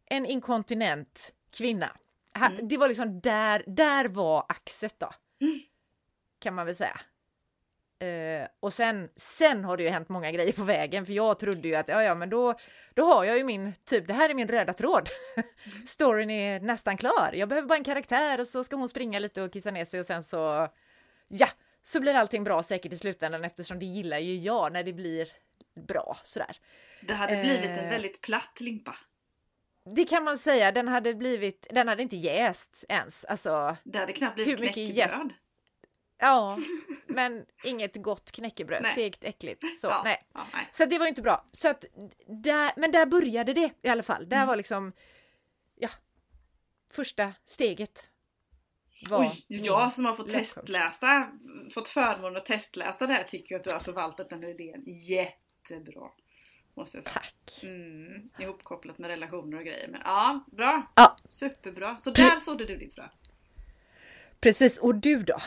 en 0.06 0.26
inkontinent 0.26 1.34
kvinna. 1.52 1.98
Ha- 2.38 2.48
Mm. 2.48 2.68
Det 2.68 2.78
var 2.78 2.88
liksom 2.88 3.20
där, 3.22 3.64
där 3.68 4.06
var 4.08 4.46
axet 4.50 4.96
då. 5.00 5.10
Mm. 5.42 5.60
Kan 6.40 6.54
man 6.56 6.66
väl 6.66 6.76
säga. 6.76 7.00
Eh, 8.00 8.48
och 8.60 8.74
sen, 8.74 9.10
sen 9.16 9.64
har 9.64 9.78
det 9.78 9.84
ju 9.84 9.90
hänt 9.90 10.10
många 10.10 10.32
grejer 10.32 10.52
på 10.52 10.64
vägen 10.64 11.06
för 11.06 11.14
jag 11.14 11.40
trodde 11.40 11.68
ju 11.68 11.76
att 11.76 11.88
ja, 11.88 12.04
ja, 12.04 12.16
men 12.16 12.30
då, 12.30 12.54
då 12.94 13.06
har 13.06 13.24
jag 13.26 13.38
ju 13.38 13.44
min, 13.44 13.74
typ 13.86 14.08
det 14.08 14.14
här 14.14 14.30
är 14.30 14.34
min 14.34 14.48
röda 14.48 14.74
tråd. 14.74 15.10
Storyn 15.86 16.30
är 16.30 16.60
nästan 16.60 16.98
klar. 16.98 17.32
Jag 17.34 17.50
behöver 17.50 17.68
bara 17.68 17.78
en 17.78 17.84
karaktär 17.84 18.40
och 18.40 18.48
så 18.48 18.64
ska 18.64 18.76
hon 18.76 18.90
springa 18.90 19.20
lite 19.20 19.42
och 19.42 19.54
kissa 19.54 19.72
ner 19.72 19.86
sig 19.86 20.00
och 20.00 20.06
sen 20.06 20.24
så, 20.24 20.68
ja, 21.28 21.48
så 21.84 22.00
blir 22.00 22.14
allting 22.14 22.44
bra 22.44 22.64
säkert 22.64 22.94
i 22.94 22.98
slutändan 22.98 23.44
eftersom 23.46 23.80
det 23.80 23.86
gillar 23.86 24.20
ju 24.20 24.36
jag 24.38 24.74
när 24.74 24.84
det 24.84 24.94
blir 24.94 25.28
bra 25.88 26.18
sådär. 26.24 26.58
Det 27.02 27.14
hade 27.14 27.42
blivit 27.42 27.70
en 27.70 27.86
Eh. 27.86 27.90
väldigt 27.90 28.22
platt 28.22 28.60
limpa. 28.60 28.96
Det 29.96 30.06
kan 30.06 30.24
man 30.24 30.38
säga, 30.38 30.72
den 30.72 30.88
hade 30.88 31.14
blivit, 31.14 31.68
den 31.70 31.88
hade 31.88 32.04
inte 32.04 32.16
jäst 32.16 32.84
ens, 32.90 33.26
alltså 33.26 33.78
Det 33.84 34.00
hade 34.00 34.14
knappt 34.14 34.36
blivit 34.36 34.54
Hur 34.54 34.60
mycket 34.66 34.94
knäckebröd. 34.94 35.34
ja, 36.20 36.58
men 37.08 37.46
inget 37.64 37.96
gott 37.96 38.32
knäckebröd, 38.32 38.82
Nej. 38.84 38.92
segt 38.94 39.24
äckligt. 39.24 39.80
Så, 39.80 39.88
ja. 39.88 40.02
nej. 40.04 40.28
Ja, 40.34 40.42
nej. 40.54 40.68
Så 40.72 40.86
det 40.86 40.98
var 41.00 41.08
inte 41.08 41.22
bra. 41.22 41.46
Så 41.52 41.70
att 41.70 41.86
där, 42.44 42.72
men 42.80 42.92
där 42.92 43.06
började 43.06 43.54
det 43.54 43.72
i 43.82 43.90
alla 43.90 44.04
fall. 44.04 44.30
Där 44.30 44.38
Mm. 44.38 44.48
var 44.48 44.56
liksom, 44.56 44.94
ja, 45.76 45.90
första 46.94 47.34
steget. 47.46 48.10
Var 49.10 49.20
Oj, 49.22 49.46
jag 49.48 49.94
som 49.94 50.06
har 50.06 50.14
fått 50.16 50.32
läppcoach. 50.32 50.54
testläsa, 50.54 51.32
fått 51.74 51.90
förmånen 51.90 52.38
att 52.38 52.46
testläsa 52.46 53.08
det 53.08 53.14
här 53.14 53.24
tycker 53.24 53.56
jag 53.56 53.60
att 53.60 53.66
du 53.68 53.74
har 53.74 53.80
förvaltat 53.80 54.30
den 54.30 54.44
här 54.44 54.50
idén 54.50 54.84
jättebra. 54.86 56.10
Måste 56.78 56.98
jag 56.98 57.04
säga. 57.04 57.14
Tack. 57.14 57.64
Mm, 57.64 58.30
ihopkopplat 58.40 58.98
med 58.98 59.10
relationer 59.10 59.58
och 59.58 59.64
grejer. 59.64 59.88
Men 59.88 60.02
ja, 60.06 60.44
bra. 60.52 60.92
Ja. 60.96 61.18
Superbra. 61.30 61.98
Så 61.98 62.10
där 62.12 62.40
sådde 62.40 62.66
du 62.66 62.78
ditt 62.78 62.94
frö. 62.94 63.04
Precis, 64.40 64.78
och 64.78 64.96
du 64.96 65.24
då? 65.24 65.38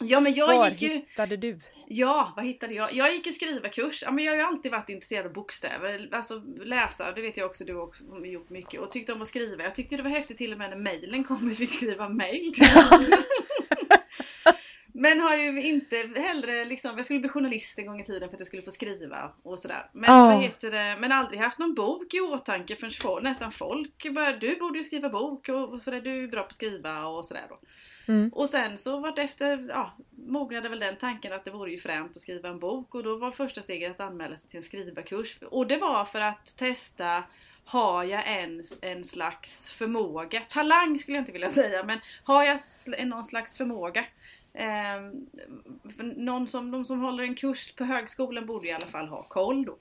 Ja 0.00 0.20
men 0.20 0.34
jag 0.34 0.46
Var 0.46 0.70
gick 0.70 0.82
ju, 0.82 0.88
hittade 0.88 1.36
du? 1.36 1.60
ja 1.88 2.32
vad 2.36 2.44
hittade 2.44 2.74
jag? 2.74 2.94
Jag 2.94 3.14
gick 3.14 3.26
ju 3.26 3.32
skrivarkurs, 3.32 4.02
ja 4.02 4.10
men 4.10 4.24
jag 4.24 4.32
har 4.32 4.36
ju 4.36 4.42
alltid 4.42 4.72
varit 4.72 4.88
intresserad 4.88 5.26
av 5.26 5.32
bokstäver, 5.32 6.08
alltså 6.12 6.42
läsa, 6.64 7.12
det 7.12 7.22
vet 7.22 7.36
jag 7.36 7.46
också 7.46 7.64
du 7.64 7.74
har 7.74 7.82
också 7.82 8.04
gjort 8.24 8.50
mycket 8.50 8.80
och 8.80 8.92
tyckte 8.92 9.12
om 9.12 9.22
att 9.22 9.28
skriva. 9.28 9.64
Jag 9.64 9.74
tyckte 9.74 9.96
det 9.96 10.02
var 10.02 10.10
häftigt 10.10 10.38
till 10.38 10.52
och 10.52 10.58
med 10.58 10.70
när 10.70 10.76
mejlen 10.76 11.24
kom 11.24 11.48
vi 11.48 11.54
fick 11.54 11.70
skriva 11.70 12.08
mejl. 12.08 12.52
Men 14.98 15.20
har 15.20 15.36
ju 15.36 15.62
inte 15.62 15.96
hellre 16.16 16.64
liksom, 16.64 16.96
jag 16.96 17.04
skulle 17.04 17.20
bli 17.20 17.28
journalist 17.28 17.78
en 17.78 17.86
gång 17.86 18.00
i 18.00 18.04
tiden 18.04 18.28
för 18.28 18.36
att 18.36 18.40
jag 18.40 18.46
skulle 18.46 18.62
få 18.62 18.70
skriva 18.70 19.32
och 19.42 19.58
sådär. 19.58 19.90
Men 19.92 20.10
Ja. 20.10 20.24
vad 20.26 20.42
heter 20.42 20.70
det, 20.70 20.96
men 21.00 21.12
aldrig 21.12 21.40
haft 21.40 21.58
någon 21.58 21.74
bok 21.74 22.14
i 22.14 22.20
åtanke 22.20 22.76
förrän 22.76 22.90
folk, 22.90 23.22
nästan 23.22 23.52
folk 23.52 24.12
började, 24.14 24.38
du 24.38 24.56
borde 24.56 24.78
ju 24.78 24.84
skriva 24.84 25.08
bok 25.08 25.48
och 25.48 25.82
för 25.82 25.90
det 25.90 26.00
du 26.00 26.24
är 26.24 26.28
bra 26.28 26.42
på 26.42 26.46
att 26.46 26.54
skriva 26.54 27.06
och 27.06 27.24
sådär 27.24 27.44
då. 27.48 27.58
Mm. 28.12 28.28
Och 28.28 28.48
sen 28.48 28.78
så 28.78 29.00
vart 29.00 29.18
efter, 29.18 29.66
ja, 29.68 29.96
mognade 30.10 30.68
väl 30.68 30.80
den 30.80 30.96
tanken 30.96 31.32
att 31.32 31.44
det 31.44 31.50
vore 31.50 31.70
ju 31.70 31.78
fränt 31.78 32.16
att 32.16 32.22
skriva 32.22 32.48
en 32.48 32.58
bok 32.58 32.94
och 32.94 33.02
då 33.02 33.16
var 33.16 33.30
första 33.30 33.62
steget 33.62 33.90
att 33.90 34.00
anmäla 34.00 34.36
sig 34.36 34.48
till 34.50 34.56
en 34.56 34.62
skrivarkurs. 34.62 35.38
Och 35.50 35.66
det 35.66 35.76
var 35.76 36.04
för 36.04 36.20
att 36.20 36.56
testa 36.56 37.24
har 37.66 38.04
jag 38.04 38.26
ens 38.26 38.78
en 38.82 39.04
slags 39.04 39.72
förmåga, 39.72 40.42
talang 40.48 40.98
skulle 40.98 41.16
jag 41.16 41.22
inte 41.22 41.32
vilja 41.32 41.50
säga, 41.50 41.84
men 41.84 41.98
har 42.22 42.44
jag 42.44 42.58
någon 43.06 43.24
slags 43.24 43.56
förmåga? 43.56 44.04
Eh, 44.56 45.00
någon 46.16 46.48
som, 46.48 46.70
de 46.70 46.84
som 46.84 47.00
håller 47.00 47.24
en 47.24 47.34
kurs 47.34 47.72
på 47.72 47.84
högskolan 47.84 48.46
borde 48.46 48.68
i 48.68 48.72
alla 48.72 48.86
fall 48.86 49.08
ha 49.08 49.22
koll 49.22 49.64
då. 49.64 49.78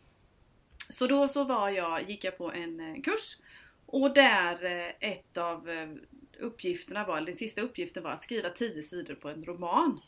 Så 0.90 1.08
då 1.08 1.28
så 1.28 1.44
var 1.44 1.70
jag, 1.70 2.10
gick 2.10 2.24
jag 2.24 2.38
på 2.38 2.52
en 2.52 2.80
eh, 2.80 3.02
kurs 3.02 3.38
och 3.86 4.14
där 4.14 4.66
eh, 4.66 5.10
ett 5.10 5.38
av 5.38 5.70
eh, 5.70 5.90
uppgifterna 6.40 7.06
var, 7.06 7.22
den 7.22 7.36
sista 7.36 7.62
uppgiften 7.62 8.04
var 8.04 8.12
att 8.12 8.24
skriva 8.24 8.50
10 8.50 8.84
sidor 8.84 9.16
på 9.16 9.30
en 9.30 9.46
roman. 9.46 10.02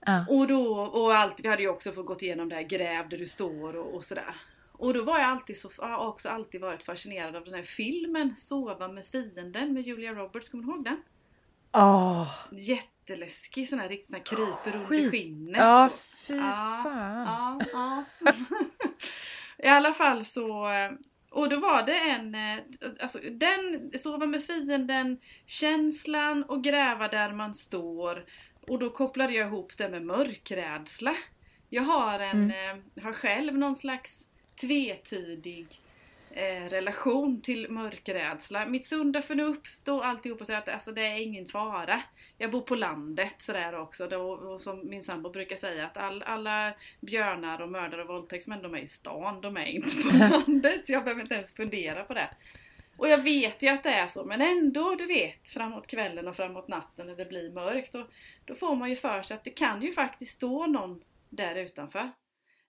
Ja. 0.00 0.26
Och 0.28 0.46
då, 0.46 0.80
och 0.80 1.14
allt, 1.14 1.40
vi 1.40 1.48
hade 1.48 1.62
ju 1.62 1.68
också 1.68 1.92
fått 1.92 2.06
gått 2.06 2.22
igenom 2.22 2.48
det 2.48 2.54
här 2.54 2.62
gräv 2.62 3.08
där 3.08 3.18
du 3.18 3.26
står 3.26 3.76
och, 3.76 3.94
och 3.94 4.04
sådär. 4.04 4.34
Och 4.72 4.94
då 4.94 5.02
var 5.02 5.18
jag 5.18 5.28
alltid 5.28 5.56
så, 5.56 5.70
har 5.78 6.08
också 6.08 6.28
alltid 6.28 6.60
varit 6.60 6.82
fascinerad 6.82 7.36
av 7.36 7.44
den 7.44 7.54
här 7.54 7.62
filmen 7.62 8.36
Sova 8.36 8.88
med 8.88 9.06
fienden 9.06 9.72
med 9.72 9.82
Julia 9.82 10.12
Roberts, 10.12 10.48
kommer 10.48 10.64
du 10.64 10.70
ihåg 10.70 10.84
den? 10.84 11.02
Åh, 11.72 12.28
Jätteläskig 13.08 13.68
sån 13.68 13.78
här 13.78 13.88
riktigt 13.88 14.10
sån 14.10 14.16
här 14.16 14.24
kryper 14.24 14.78
under 14.78 14.86
Skit. 14.86 15.10
skinnet. 15.10 15.56
ja 15.56 15.90
fy 16.14 16.34
Ja, 16.36 16.80
fan. 16.82 17.60
Ja, 17.72 18.04
ja. 18.20 18.32
I 19.66 19.66
alla 19.66 19.94
fall 19.94 20.24
så 20.24 20.72
eh, 20.72 20.90
och 21.30 21.48
då 21.48 21.60
var 21.60 21.82
det 21.82 21.98
en, 21.98 22.34
eh, 22.34 22.58
alltså 23.00 23.18
den, 23.30 23.90
sova 23.98 24.26
med 24.26 24.44
fienden, 24.44 25.18
känslan 25.46 26.42
och 26.42 26.64
gräva 26.64 27.08
där 27.08 27.32
man 27.32 27.54
står. 27.54 28.24
Och 28.60 28.78
då 28.78 28.90
kopplade 28.90 29.32
jag 29.32 29.46
ihop 29.46 29.76
det 29.76 29.88
med 29.88 30.06
mörkrädsla. 30.06 31.16
Jag 31.68 31.82
har 31.82 32.20
en, 32.20 32.50
eh, 32.50 33.02
har 33.02 33.12
själv 33.12 33.58
någon 33.58 33.76
slags 33.76 34.26
tvetydig 34.60 35.66
eh, 36.38 36.68
relation 36.68 37.40
till 37.40 37.70
mörkrädsla. 37.70 38.66
Mitt 38.66 38.86
sunda 38.86 39.22
förnuft 39.22 39.88
och 39.88 40.06
alltihop 40.06 40.40
och 40.40 40.46
säga 40.46 40.58
att 40.58 40.68
alltså, 40.68 40.92
det 40.92 41.06
är 41.06 41.16
ingen 41.16 41.46
fara. 41.46 42.02
Jag 42.38 42.50
bor 42.50 42.60
på 42.60 42.74
landet 42.74 43.34
sådär 43.38 43.74
också 43.74 44.06
då, 44.06 44.30
och 44.30 44.60
som 44.60 44.88
min 44.88 45.02
sambo 45.02 45.30
brukar 45.30 45.56
säga 45.56 45.86
att 45.86 45.96
all, 45.96 46.22
alla 46.22 46.74
björnar 47.00 47.60
och 47.60 47.68
mördare 47.68 48.02
och 48.02 48.08
våldtäktsmän 48.08 48.62
de 48.62 48.74
är 48.74 48.78
i 48.78 48.88
stan, 48.88 49.40
de 49.40 49.56
är 49.56 49.66
inte 49.66 49.96
på 50.02 50.16
landet. 50.30 50.88
Jag 50.88 51.04
behöver 51.04 51.22
inte 51.22 51.34
ens 51.34 51.54
fundera 51.54 52.04
på 52.04 52.14
det. 52.14 52.30
Och 52.96 53.08
jag 53.08 53.18
vet 53.18 53.62
ju 53.62 53.68
att 53.68 53.82
det 53.82 53.90
är 53.90 54.08
så 54.08 54.24
men 54.24 54.40
ändå 54.40 54.94
du 54.94 55.06
vet 55.06 55.48
framåt 55.48 55.86
kvällen 55.86 56.28
och 56.28 56.36
framåt 56.36 56.68
natten 56.68 57.06
när 57.06 57.16
det 57.16 57.24
blir 57.24 57.50
mörkt 57.50 57.92
då, 57.92 58.06
då 58.44 58.54
får 58.54 58.76
man 58.76 58.90
ju 58.90 58.96
för 58.96 59.22
sig 59.22 59.34
att 59.34 59.44
det 59.44 59.50
kan 59.50 59.82
ju 59.82 59.92
faktiskt 59.92 60.36
stå 60.36 60.66
någon 60.66 61.02
där 61.28 61.54
utanför. 61.54 62.10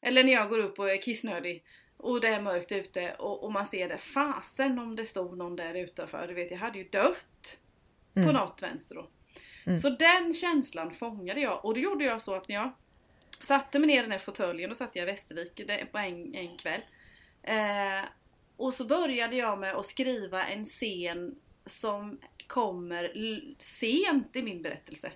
Eller 0.01 0.23
när 0.23 0.33
jag 0.33 0.49
går 0.49 0.59
upp 0.59 0.79
och 0.79 0.89
är 0.89 1.01
kissnödig 1.01 1.63
och 1.99 2.21
det 2.21 2.27
är 2.27 2.41
mörkt 2.41 2.71
ute 2.71 3.13
och, 3.13 3.43
och 3.43 3.51
man 3.51 3.65
ser 3.65 3.89
det. 3.89 3.97
Fasen 3.97 4.79
om 4.79 4.95
det 4.95 5.05
stod 5.05 5.37
någon 5.37 5.55
där 5.55 5.73
utanför. 5.73 6.27
Du 6.27 6.33
vet, 6.33 6.51
jag 6.51 6.57
hade 6.57 6.77
ju 6.77 6.89
dött 6.89 7.57
mm. 8.15 8.27
på 8.27 8.33
något 8.33 8.63
vänster 8.63 8.95
då. 8.95 9.09
Mm. 9.65 9.77
Så 9.77 9.89
den 9.89 10.33
känslan 10.33 10.93
fångade 10.93 11.41
jag 11.41 11.65
och 11.65 11.73
då 11.73 11.79
gjorde 11.79 12.05
jag 12.05 12.21
så 12.21 12.33
att 12.33 12.47
när 12.47 12.55
jag 12.55 12.71
satte 13.41 13.79
mig 13.79 13.87
ner 13.87 13.99
i 13.99 14.01
den 14.01 14.11
här 14.11 14.19
fåtöljen, 14.19 14.71
och 14.71 14.77
satt 14.77 14.95
jag 14.95 15.03
i 15.03 15.05
Västervik 15.05 15.67
på 15.91 15.97
en, 15.97 16.35
en 16.35 16.57
kväll. 16.57 16.81
Eh, 17.43 18.05
och 18.57 18.73
så 18.73 18.85
började 18.85 19.35
jag 19.35 19.59
med 19.59 19.73
att 19.73 19.85
skriva 19.85 20.45
en 20.45 20.65
scen 20.65 21.35
som 21.65 22.19
kommer 22.47 23.11
sent 23.57 24.35
i 24.35 24.43
min 24.43 24.61
berättelse. 24.61 25.11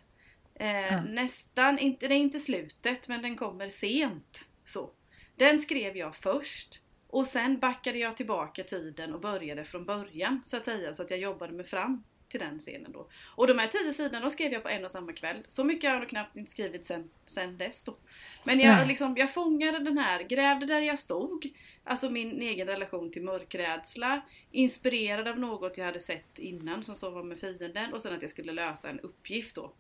Eh, 0.56 0.93
mm. 0.93 1.15
Nästan, 1.15 1.80
inte, 1.80 2.08
det 2.08 2.15
är 2.15 2.19
inte 2.19 2.39
slutet, 2.39 3.08
men 3.08 3.22
den 3.22 3.38
kommer 3.38 3.69
sent. 3.69 4.46
Så. 4.65 4.91
Den 5.36 5.60
skrev 5.60 5.98
jag 5.98 6.15
först. 6.15 6.80
Och 7.08 7.28
sen 7.28 7.60
backade 7.60 7.98
jag 7.98 8.17
tillbaka 8.17 8.63
tiden 8.63 9.13
och 9.13 9.19
började 9.19 9.63
från 9.63 9.86
början 9.86 10.41
så 10.46 10.58
att 10.58 10.65
säga, 10.65 10.93
så 10.93 11.02
att 11.02 11.12
jag 11.12 11.19
jobbade 11.19 11.54
mig 11.54 11.65
fram 11.65 12.04
till 12.34 12.39
den 12.39 12.60
scenen 12.60 12.91
då. 12.91 13.08
Och 13.36 13.48
de 13.48 13.60
här 13.60 13.67
tio 13.67 13.93
sidorna 13.93 14.30
skrev 14.30 14.54
jag 14.54 14.63
på 14.63 14.69
en 14.69 14.86
och 14.86 14.91
samma 14.91 15.13
kväll. 15.13 15.38
Så 15.48 15.63
mycket 15.63 15.89
har 15.89 16.00
jag 16.00 16.10
knappt 16.10 16.38
inte 16.38 16.52
skrivit 16.52 16.86
sen, 16.86 17.10
sen 17.28 17.58
dess 17.58 17.84
då. 17.84 17.96
Men 18.43 18.60
jag, 18.60 18.88
liksom, 18.88 19.17
jag 19.17 19.34
fångade 19.34 19.80
den 19.80 19.98
här, 19.98 20.24
grävde 20.24 20.65
där 20.65 20.80
jag 20.80 21.00
stod. 21.00 21.50
Alltså 21.84 22.10
min 22.10 22.41
egen 22.41 22.67
relation 22.67 23.12
till 23.12 23.24
mörkrädsla. 23.24 24.22
Inspirerad 24.52 25.28
av 25.28 25.39
något 25.39 25.78
jag 25.78 25.86
hade 25.86 26.00
sett 26.00 26.39
innan 26.39 26.84
som 26.84 26.96
så 26.96 27.10
var 27.10 27.24
med 27.24 27.39
fienden. 27.39 27.93
Och 27.93 28.02
sen 28.02 28.13
att 28.13 28.22
jag 28.22 28.32
skulle 28.32 28.52
lösa 28.52 28.89
en 28.89 29.00
uppgift 29.00 29.56
då. 29.56 29.74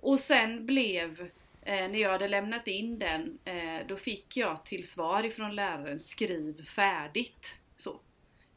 Och 0.00 0.20
sen 0.20 0.66
blev 0.66 1.30
eh, 1.66 1.88
när 1.88 1.98
jag 1.98 2.10
hade 2.10 2.28
lämnat 2.28 2.66
in 2.68 2.98
den, 2.98 3.38
eh, 3.44 3.86
då 3.88 3.96
fick 3.96 4.36
jag 4.36 4.64
till 4.64 4.88
svar 4.88 5.24
ifrån 5.24 5.54
läraren 5.54 6.00
skriv 6.00 6.64
färdigt. 6.64 7.58
Så. 7.76 8.00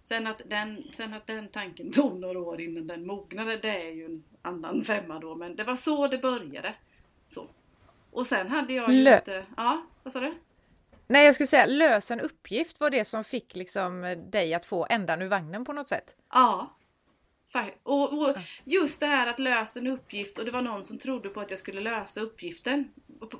Sen 0.04 0.28
att, 0.28 0.42
den, 0.46 0.84
sen 0.94 1.14
att 1.14 1.28
den 1.28 1.48
tanken 1.48 1.92
tog 1.94 2.20
några 2.20 2.40
år 2.40 2.62
innan 2.62 2.88
den 2.88 3.08
mognade, 3.08 3.58
det 3.58 3.88
är 3.88 3.92
ju 3.92 4.06
en 4.06 4.24
annan 4.42 4.84
femma 4.84 5.20
då. 5.20 5.36
Men 5.36 5.56
det 5.56 5.64
var 5.64 5.76
så 5.76 6.08
det 6.08 6.18
började. 6.18 6.74
Så. 7.30 7.48
Och 8.12 8.28
sen 8.28 8.48
hade 8.48 8.74
jag 8.74 8.94
ju 8.94 9.00
inte... 9.00 9.46
Ja, 9.58 9.86
vad 10.04 10.14
sa 10.14 10.20
du? 10.20 10.34
Nej, 11.08 11.26
jag 11.26 11.36
skulle 11.36 11.48
säga 11.48 11.66
lösa 11.66 12.14
en 12.14 12.20
uppgift 12.20 12.80
var 12.80 12.90
det 12.90 13.06
som 13.06 13.24
fick 13.24 13.56
liksom 13.56 14.16
dig 14.32 14.54
att 14.54 14.66
få 14.66 14.88
ändan 14.90 15.22
ur 15.22 15.28
vagnen 15.28 15.66
på 15.66 15.74
något 15.74 15.88
sätt. 15.88 16.16
Ja. 16.34 16.76
Och, 17.84 18.22
och 18.22 18.36
just 18.64 19.00
det 19.00 19.06
här 19.06 19.28
att 19.28 19.40
lösa 19.40 19.80
en 19.80 19.88
uppgift 19.88 20.38
och 20.38 20.46
det 20.46 20.52
var 20.52 20.62
någon 20.62 20.84
som 20.84 20.98
trodde 20.98 21.30
på 21.30 21.42
att 21.42 21.50
jag 21.50 21.60
skulle 21.60 21.82
lösa 21.82 22.22
uppgiften 22.22 22.92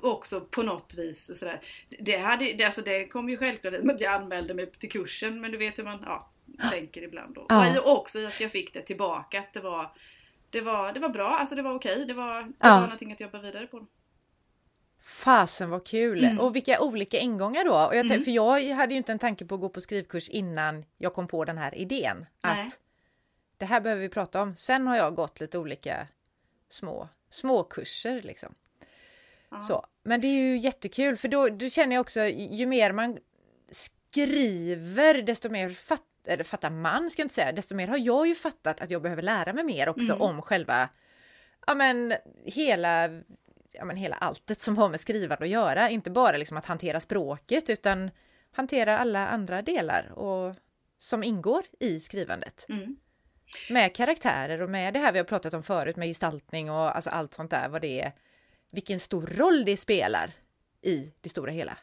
också 0.02 0.40
på 0.40 0.62
något 0.62 0.94
vis. 0.94 1.30
Och 1.30 1.36
sådär. 1.36 1.60
Det, 1.98 2.16
hade, 2.16 2.52
det, 2.52 2.64
alltså 2.64 2.82
det 2.82 3.06
kom 3.06 3.28
ju 3.28 3.36
självklart 3.36 3.74
att 3.74 4.00
jag 4.00 4.14
anmälde 4.14 4.54
mig 4.54 4.70
till 4.70 4.90
kursen 4.90 5.40
men 5.40 5.52
du 5.52 5.58
vet 5.58 5.78
hur 5.78 5.84
man, 5.84 6.04
ja, 6.06 6.30
tänker 6.70 7.02
ibland 7.02 7.34
då. 7.34 7.46
Ja. 7.48 7.80
Och 7.80 7.98
också 7.98 8.26
att 8.26 8.40
jag 8.40 8.50
fick 8.50 8.74
det 8.74 8.82
tillbaka, 8.82 9.38
att 9.38 9.52
det 9.52 9.60
var, 9.60 9.92
det 10.50 10.60
var, 10.60 10.92
det 10.92 11.00
var 11.00 11.08
bra, 11.08 11.28
alltså 11.28 11.54
det 11.54 11.62
var 11.62 11.74
okej, 11.74 12.04
det 12.06 12.14
var, 12.14 12.42
det 12.42 12.52
ja. 12.58 12.74
var 12.74 12.80
någonting 12.80 13.12
att 13.12 13.20
jobba 13.20 13.40
vidare 13.40 13.66
på. 13.66 13.86
Fasen 15.02 15.70
vad 15.70 15.86
kul! 15.86 16.24
Mm. 16.24 16.40
Och 16.40 16.56
vilka 16.56 16.80
olika 16.80 17.18
ingångar 17.18 17.64
då! 17.64 17.86
Och 17.86 17.96
jag 17.96 18.06
mm. 18.06 18.22
För 18.22 18.30
jag 18.30 18.74
hade 18.74 18.92
ju 18.92 18.98
inte 18.98 19.12
en 19.12 19.18
tanke 19.18 19.44
på 19.44 19.54
att 19.54 19.60
gå 19.60 19.68
på 19.68 19.80
skrivkurs 19.80 20.28
innan 20.28 20.84
jag 20.98 21.14
kom 21.14 21.28
på 21.28 21.44
den 21.44 21.58
här 21.58 21.74
idén. 21.74 22.26
Nej. 22.44 22.70
Det 23.60 23.66
här 23.66 23.80
behöver 23.80 24.02
vi 24.02 24.08
prata 24.08 24.42
om. 24.42 24.56
Sen 24.56 24.86
har 24.86 24.96
jag 24.96 25.14
gått 25.14 25.40
lite 25.40 25.58
olika 25.58 26.06
små, 26.68 27.08
små 27.30 27.64
kurser 27.64 28.22
liksom. 28.22 28.54
Så. 29.62 29.86
Men 30.02 30.20
det 30.20 30.26
är 30.26 30.42
ju 30.42 30.58
jättekul 30.58 31.16
för 31.16 31.28
då, 31.28 31.48
då 31.48 31.68
känner 31.68 31.96
jag 31.96 32.00
också 32.00 32.20
ju 32.26 32.66
mer 32.66 32.92
man 32.92 33.18
skriver 33.70 35.22
desto 35.22 35.48
mer 35.48 35.68
fatt, 35.68 36.02
eller 36.24 36.44
fattar 36.44 36.70
man 36.70 37.10
ska 37.10 37.20
jag 37.20 37.24
inte 37.24 37.34
säga, 37.34 37.52
desto 37.52 37.74
mer 37.74 37.88
har 37.88 37.98
jag 37.98 38.26
ju 38.26 38.34
fattat 38.34 38.80
att 38.80 38.90
jag 38.90 39.02
behöver 39.02 39.22
lära 39.22 39.52
mig 39.52 39.64
mer 39.64 39.88
också 39.88 40.12
mm. 40.12 40.22
om 40.22 40.42
själva, 40.42 40.88
ja 41.66 41.74
men 41.74 42.14
hela, 42.44 43.08
ja 43.72 43.84
men 43.84 43.96
hela 43.96 44.16
alltet 44.16 44.60
som 44.60 44.78
har 44.78 44.88
med 44.88 45.00
skrivande 45.00 45.44
att 45.44 45.50
göra, 45.50 45.90
inte 45.90 46.10
bara 46.10 46.36
liksom 46.36 46.56
att 46.56 46.66
hantera 46.66 47.00
språket 47.00 47.70
utan 47.70 48.10
hantera 48.52 48.98
alla 48.98 49.28
andra 49.28 49.62
delar 49.62 50.12
och 50.12 50.56
som 50.98 51.22
ingår 51.22 51.64
i 51.80 52.00
skrivandet. 52.00 52.66
Mm. 52.68 52.96
Med 53.68 53.94
karaktärer 53.94 54.62
och 54.62 54.70
med 54.70 54.94
det 54.94 55.00
här 55.00 55.12
vi 55.12 55.18
har 55.18 55.24
pratat 55.24 55.54
om 55.54 55.62
förut 55.62 55.96
med 55.96 56.08
gestaltning 56.08 56.70
och 56.70 56.96
alltså 56.96 57.10
allt 57.10 57.34
sånt 57.34 57.50
där, 57.50 57.68
vad 57.68 57.82
det 57.82 58.00
är, 58.00 58.12
vilken 58.70 59.00
stor 59.00 59.26
roll 59.26 59.64
det 59.64 59.76
spelar 59.76 60.32
i 60.82 61.12
det 61.20 61.28
stora 61.28 61.52
hela. 61.52 61.78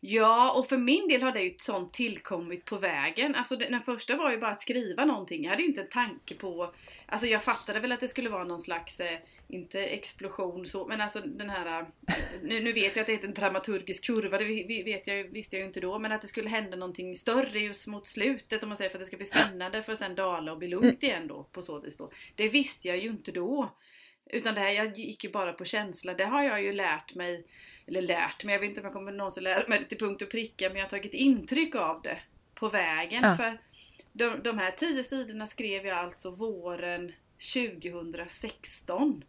Ja, 0.00 0.52
och 0.52 0.68
för 0.68 0.76
min 0.76 1.08
del 1.08 1.22
har 1.22 1.32
det 1.32 1.42
ju 1.42 1.54
sånt 1.58 1.92
tillkommit 1.92 2.64
på 2.64 2.76
vägen. 2.76 3.34
Alltså 3.34 3.56
den 3.56 3.82
första 3.82 4.16
var 4.16 4.30
ju 4.30 4.38
bara 4.38 4.50
att 4.50 4.60
skriva 4.60 5.04
någonting. 5.04 5.44
Jag 5.44 5.50
hade 5.50 5.62
ju 5.62 5.68
inte 5.68 5.80
en 5.80 5.88
tanke 5.88 6.34
på... 6.34 6.74
Alltså 7.06 7.26
jag 7.26 7.44
fattade 7.44 7.80
väl 7.80 7.92
att 7.92 8.00
det 8.00 8.08
skulle 8.08 8.30
vara 8.30 8.44
någon 8.44 8.60
slags, 8.60 9.00
eh, 9.00 9.18
inte 9.48 9.80
explosion 9.80 10.66
så, 10.66 10.86
men 10.86 11.00
alltså 11.00 11.20
den 11.20 11.50
här... 11.50 11.80
Eh, 11.80 12.14
nu, 12.42 12.60
nu 12.60 12.72
vet 12.72 12.96
jag 12.96 13.02
att 13.02 13.06
det 13.06 13.12
heter 13.12 13.28
en 13.28 13.34
dramaturgisk 13.34 14.04
kurva, 14.04 14.38
det 14.38 14.44
vet 14.84 15.06
jag, 15.06 15.24
visste 15.24 15.56
jag 15.56 15.60
ju 15.60 15.66
inte 15.66 15.80
då, 15.80 15.98
men 15.98 16.12
att 16.12 16.22
det 16.22 16.28
skulle 16.28 16.48
hända 16.48 16.76
någonting 16.76 17.16
större 17.16 17.58
just 17.58 17.86
mot 17.86 18.06
slutet 18.06 18.62
om 18.62 18.68
man 18.68 18.76
säger 18.76 18.90
för 18.90 18.98
att 18.98 19.02
det 19.02 19.06
ska 19.06 19.16
bli 19.16 19.26
spännande 19.26 19.82
för 19.82 19.92
att 19.92 19.98
sen 19.98 20.14
dala 20.14 20.52
och 20.52 20.58
bli 20.58 20.68
lugnt 20.68 21.02
igen 21.02 21.26
då 21.28 21.42
på 21.52 21.62
så 21.62 21.80
vis 21.80 21.96
då. 21.96 22.10
Det 22.34 22.48
visste 22.48 22.88
jag 22.88 22.98
ju 22.98 23.08
inte 23.08 23.32
då. 23.32 23.70
Utan 24.28 24.54
det 24.54 24.60
här, 24.60 24.70
jag 24.70 24.98
gick 24.98 25.24
ju 25.24 25.30
bara 25.30 25.52
på 25.52 25.64
känsla. 25.64 26.14
Det 26.14 26.24
har 26.24 26.42
jag 26.42 26.62
ju 26.62 26.72
lärt 26.72 27.14
mig, 27.14 27.44
eller 27.86 28.02
lärt 28.02 28.44
mig, 28.44 28.52
jag 28.52 28.60
vet 28.60 28.68
inte 28.68 28.80
om 28.80 28.84
jag 28.84 28.92
kommer 28.92 29.12
någonsin 29.12 29.44
lära 29.44 29.68
mig 29.68 29.78
det 29.78 29.84
till 29.84 29.98
punkt 29.98 30.22
och 30.22 30.30
pricka, 30.30 30.68
men 30.68 30.76
jag 30.76 30.84
har 30.84 30.90
tagit 30.90 31.14
intryck 31.14 31.74
av 31.74 32.02
det 32.02 32.18
på 32.54 32.68
vägen. 32.68 33.22
Ja. 33.22 33.36
För 33.36 33.58
de, 34.12 34.42
de 34.42 34.58
här 34.58 34.70
tio 34.70 35.04
sidorna 35.04 35.46
skrev 35.46 35.86
jag 35.86 35.98
alltså 35.98 36.30
våren 36.30 37.12
2016. 37.54 39.24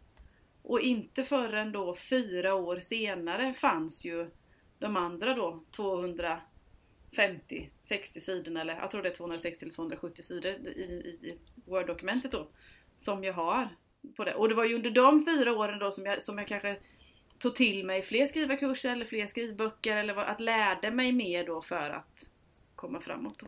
Och 0.62 0.80
inte 0.80 1.24
förrän 1.24 1.72
då 1.72 1.94
fyra 1.94 2.54
år 2.54 2.80
senare 2.80 3.54
fanns 3.54 4.04
ju 4.04 4.30
de 4.78 4.96
andra 4.96 5.34
då 5.34 5.64
250, 5.70 7.70
60 7.84 8.20
sidorna 8.20 8.60
eller 8.60 8.76
jag 8.76 8.90
tror 8.90 9.02
det 9.02 9.08
är 9.08 9.14
260 9.14 9.64
eller 9.64 9.74
270 9.74 10.22
sidor 10.22 10.52
i, 10.52 11.18
i, 11.22 11.38
Word-dokumentet 11.64 12.32
då. 12.32 12.48
Som 12.98 13.24
jag 13.24 13.34
har 13.34 13.68
på 14.16 14.24
det. 14.24 14.34
Och 14.34 14.48
det 14.48 14.54
var 14.54 14.64
ju 14.64 14.74
under 14.74 14.90
de 14.90 15.24
fyra 15.24 15.52
åren 15.52 15.78
då 15.78 15.92
som 15.92 16.06
jag, 16.06 16.22
som 16.22 16.38
jag 16.38 16.46
kanske 16.46 16.76
tog 17.38 17.54
till 17.54 17.84
mig 17.84 18.02
fler 18.02 18.26
skrivarkurser 18.26 18.92
eller 18.92 19.04
fler 19.04 19.26
skrivböcker 19.26 19.96
eller 19.96 20.16
att 20.16 20.40
lärde 20.40 20.90
mig 20.90 21.12
mer 21.12 21.46
då 21.46 21.62
för 21.62 21.90
att 21.90 22.30
komma 22.76 23.00
framåt. 23.00 23.38
Då. 23.38 23.46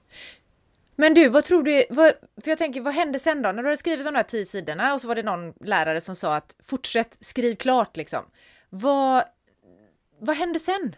Men 0.96 1.14
du, 1.14 1.28
vad 1.28 1.44
tror 1.44 1.62
du, 1.62 1.84
vad, 1.90 2.12
för 2.42 2.50
jag 2.50 2.58
tänker 2.58 2.80
vad 2.80 2.94
hände 2.94 3.18
sen 3.18 3.42
då? 3.42 3.52
När 3.52 3.62
du 3.62 3.68
hade 3.68 3.76
skrivit 3.76 4.06
de 4.06 4.14
här 4.14 4.22
tio 4.22 4.46
sidorna 4.46 4.94
och 4.94 5.00
så 5.00 5.08
var 5.08 5.14
det 5.14 5.22
någon 5.22 5.54
lärare 5.60 6.00
som 6.00 6.16
sa 6.16 6.36
att 6.36 6.56
fortsätt, 6.64 7.16
skriv 7.20 7.54
klart 7.54 7.96
liksom. 7.96 8.24
Vad, 8.70 9.24
vad 10.18 10.36
hände 10.36 10.60
sen? 10.60 10.96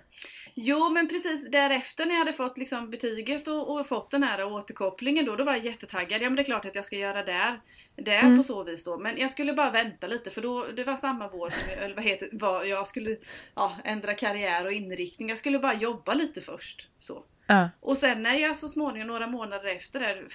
Jo 0.56 0.90
men 0.90 1.08
precis 1.08 1.50
därefter 1.50 2.06
när 2.06 2.12
jag 2.12 2.18
hade 2.18 2.32
fått 2.32 2.58
liksom 2.58 2.90
betyget 2.90 3.48
och, 3.48 3.72
och, 3.72 3.86
fått 3.86 4.10
den 4.10 4.22
här 4.22 4.44
återkopplingen 4.44 5.24
då, 5.24 5.36
då 5.36 5.44
var 5.44 5.52
jag 5.52 5.64
jättetaggad. 5.64 6.22
Ja 6.22 6.28
men 6.28 6.36
det 6.36 6.42
är 6.42 6.44
klart 6.44 6.64
att 6.64 6.74
jag 6.74 6.84
ska 6.84 6.96
göra 6.96 7.24
där, 7.24 7.60
där 7.96 8.18
mm. 8.18 8.36
på 8.36 8.42
så 8.42 8.64
vis 8.64 8.84
då. 8.84 8.98
Men 8.98 9.18
jag 9.18 9.30
skulle 9.30 9.52
bara 9.52 9.70
vänta 9.70 10.06
lite 10.06 10.30
för 10.30 10.42
då, 10.42 10.66
det 10.76 10.84
var 10.84 10.96
samma 10.96 11.28
vår 11.28 11.50
som 11.50 11.70
jag, 11.70 11.84
eller 11.84 11.94
vad 11.94 12.04
heter 12.04 12.28
var, 12.32 12.64
jag 12.64 12.88
skulle 12.88 13.16
ja, 13.54 13.76
ändra 13.84 14.14
karriär 14.14 14.66
och 14.66 14.72
inriktning. 14.72 15.28
Jag 15.28 15.38
skulle 15.38 15.58
bara 15.58 15.74
jobba 15.74 16.14
lite 16.14 16.40
först. 16.40 16.88
Så. 17.00 17.24
Uh. 17.50 17.66
Och 17.80 17.98
sen 17.98 18.22
när 18.22 18.34
jag 18.34 18.56
så 18.56 18.68
småningom, 18.68 19.08
några 19.08 19.26
månader 19.26 19.68
efter 19.68 20.00
där, 20.00 20.26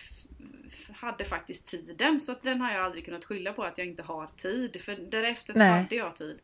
hade 0.94 1.26
faktiskt 1.26 1.68
tiden. 1.68 2.22
Så 2.22 2.32
att 2.32 2.42
den 2.42 2.62
har 2.62 2.72
jag 2.72 2.86
aldrig 2.86 3.06
kunnat 3.06 3.26
skylla 3.26 3.54
på 3.54 3.64
att 3.64 3.78
jag 3.78 3.88
inte 3.88 4.04
har 4.04 4.28
tid. 4.28 4.82
För 4.82 4.96
därefter 4.96 5.54
så 5.54 5.60
Nej. 5.60 5.82
hade 5.82 5.96
jag 5.96 6.16
tid. 6.16 6.42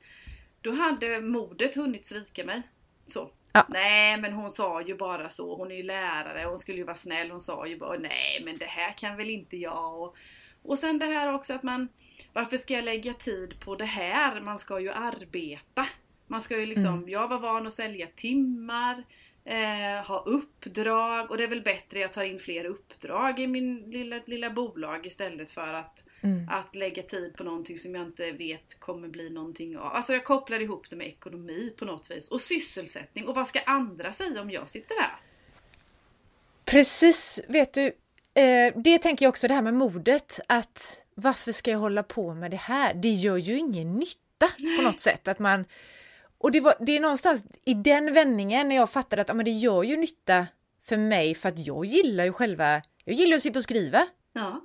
Då 0.62 0.72
hade 0.72 1.22
modet 1.22 1.76
hunnit 1.76 2.06
svika 2.06 2.46
mig. 2.46 2.62
Så. 3.06 3.32
Ja. 3.56 3.66
Nej 3.70 4.18
men 4.18 4.34
hon 4.34 4.52
sa 4.52 4.82
ju 4.82 4.96
bara 4.96 5.30
så, 5.30 5.56
hon 5.56 5.72
är 5.72 5.76
ju 5.76 5.84
lärare, 5.84 6.46
hon 6.46 6.60
skulle 6.60 6.78
ju 6.78 6.84
vara 6.84 6.96
snäll, 6.96 7.32
hon 7.32 7.42
sa 7.42 7.68
ju 7.68 7.78
bara 7.78 7.98
nej 7.98 8.42
men 8.46 8.58
det 8.58 8.66
här 8.66 8.92
kan 8.92 9.18
väl 9.18 9.30
inte 9.30 9.58
jag. 9.58 10.02
Och, 10.02 10.16
och 10.64 10.80
sen 10.80 11.00
det 11.00 11.06
här 11.06 11.34
också 11.34 11.54
att 11.54 11.64
man, 11.64 11.88
varför 12.34 12.58
ska 12.58 12.74
jag 12.74 12.84
lägga 12.84 13.14
tid 13.14 13.60
på 13.60 13.76
det 13.76 13.86
här? 13.86 14.42
Man 14.42 14.58
ska 14.58 14.80
ju 14.80 14.90
arbeta. 14.90 15.88
Man 16.28 16.42
ska 16.42 16.60
ju 16.60 16.66
liksom, 16.66 16.94
mm. 16.94 17.10
jag 17.10 17.28
var 17.28 17.40
van 17.40 17.68
att 17.68 17.74
sälja 17.74 18.08
timmar, 18.16 19.04
eh, 19.46 20.06
ha 20.08 20.20
uppdrag 20.26 21.32
och 21.32 21.38
det 21.38 21.44
är 21.44 21.48
väl 21.48 21.62
bättre 21.62 22.00
jag 22.00 22.14
tar 22.14 22.24
in 22.24 22.40
fler 22.40 22.66
uppdrag 22.66 23.40
i 23.40 23.48
min 23.48 23.92
lilla, 23.92 24.20
lilla 24.26 24.50
bolag 24.50 25.06
istället 25.06 25.52
för 25.52 25.74
att, 25.74 26.04
mm. 26.26 26.50
att 26.50 26.76
lägga 26.76 27.04
tid 27.04 27.36
på 27.38 27.44
någonting 27.44 27.80
som 27.80 27.96
jag 27.96 28.04
inte 28.06 28.32
vet 28.32 28.80
kommer 28.80 29.08
bli 29.08 29.30
någonting 29.30 29.78
av. 29.78 29.94
Alltså 29.94 30.14
jag 30.14 30.24
kopplar 30.24 30.60
ihop 30.62 30.90
det 30.90 30.96
med 30.96 31.08
ekonomi 31.08 31.74
på 31.78 31.86
något 31.86 32.12
vis 32.12 32.28
och 32.28 32.42
sysselsättning 32.42 33.28
och 33.28 33.36
vad 33.36 33.48
ska 33.48 33.60
andra 33.60 34.14
säga 34.14 34.42
om 34.42 34.52
jag 34.52 34.70
sitter 34.70 34.96
här? 35.02 35.16
Precis, 36.66 37.42
vet 37.48 37.74
du, 37.74 37.86
eh, 38.42 38.74
det 38.76 38.98
tänker 38.98 39.26
jag 39.26 39.30
också 39.30 39.48
det 39.48 39.54
här 39.54 39.62
med 39.62 39.74
modet 39.74 40.40
att 40.48 41.02
varför 41.16 41.52
ska 41.52 41.72
jag 41.72 41.80
hålla 41.80 42.04
på 42.04 42.34
med 42.34 42.52
det 42.52 42.58
här? 42.58 42.94
Det 42.94 43.10
gör 43.10 43.38
ju 43.38 43.58
ingen 43.58 43.94
nytta 43.94 44.48
på 44.78 44.82
något 44.82 45.02
sätt 45.02 45.28
att 45.28 45.40
man 45.40 45.66
och 46.38 46.52
det, 46.52 46.62
var, 46.62 46.76
det 46.80 46.92
är 46.92 47.00
någonstans 47.00 47.44
i 47.66 47.74
den 47.74 48.14
vändningen 48.14 48.70
när 48.70 48.76
jag 48.76 48.90
fattade 48.90 49.22
att 49.22 49.28
ja, 49.28 49.34
men 49.34 49.46
det 49.46 49.52
gör 49.52 49.84
ju 49.84 49.98
nytta 49.98 50.48
för 50.84 50.98
mig 50.98 51.36
för 51.36 51.50
att 51.50 51.68
jag 51.68 51.86
gillar 51.86 52.26
ju 52.26 52.34
själva, 52.34 52.82
jag 53.04 53.16
gillar 53.16 53.38
att 53.38 53.44
sitta 53.44 53.60
och 53.60 53.64
skriva. 53.64 54.08
Ja. 54.34 54.62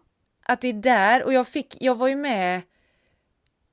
Att 0.50 0.60
det 0.60 0.68
är 0.68 0.72
där, 0.72 1.24
och 1.24 1.32
jag 1.32 1.48
fick, 1.48 1.76
jag 1.80 1.94
var 1.94 2.08
ju 2.08 2.16
med 2.16 2.62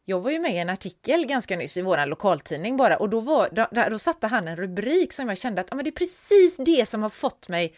jag 0.10 0.20
var 0.20 0.32
ju 0.32 0.40
med 0.40 0.52
i 0.52 0.58
en 0.58 0.70
artikel 0.70 1.26
ganska 1.26 1.58
nyss 1.58 1.78
i 1.78 1.82
vår 1.82 2.06
lokaltidning 2.06 2.78
bara 2.78 2.98
och 2.98 3.10
då, 3.10 3.20
var, 3.20 3.50
då, 3.52 3.90
då 3.90 4.00
satte 4.00 4.28
han 4.28 4.48
en 4.48 4.56
rubrik 4.56 5.14
som 5.14 5.30
jag 5.30 5.38
kände 5.38 5.62
att 5.62 5.68
ja, 5.70 5.76
men 5.76 5.84
det 5.84 5.90
är 5.90 5.92
precis 5.92 6.58
det 6.58 6.90
som 6.90 7.02
har 7.02 7.10
fått 7.10 7.50
mig 7.50 7.76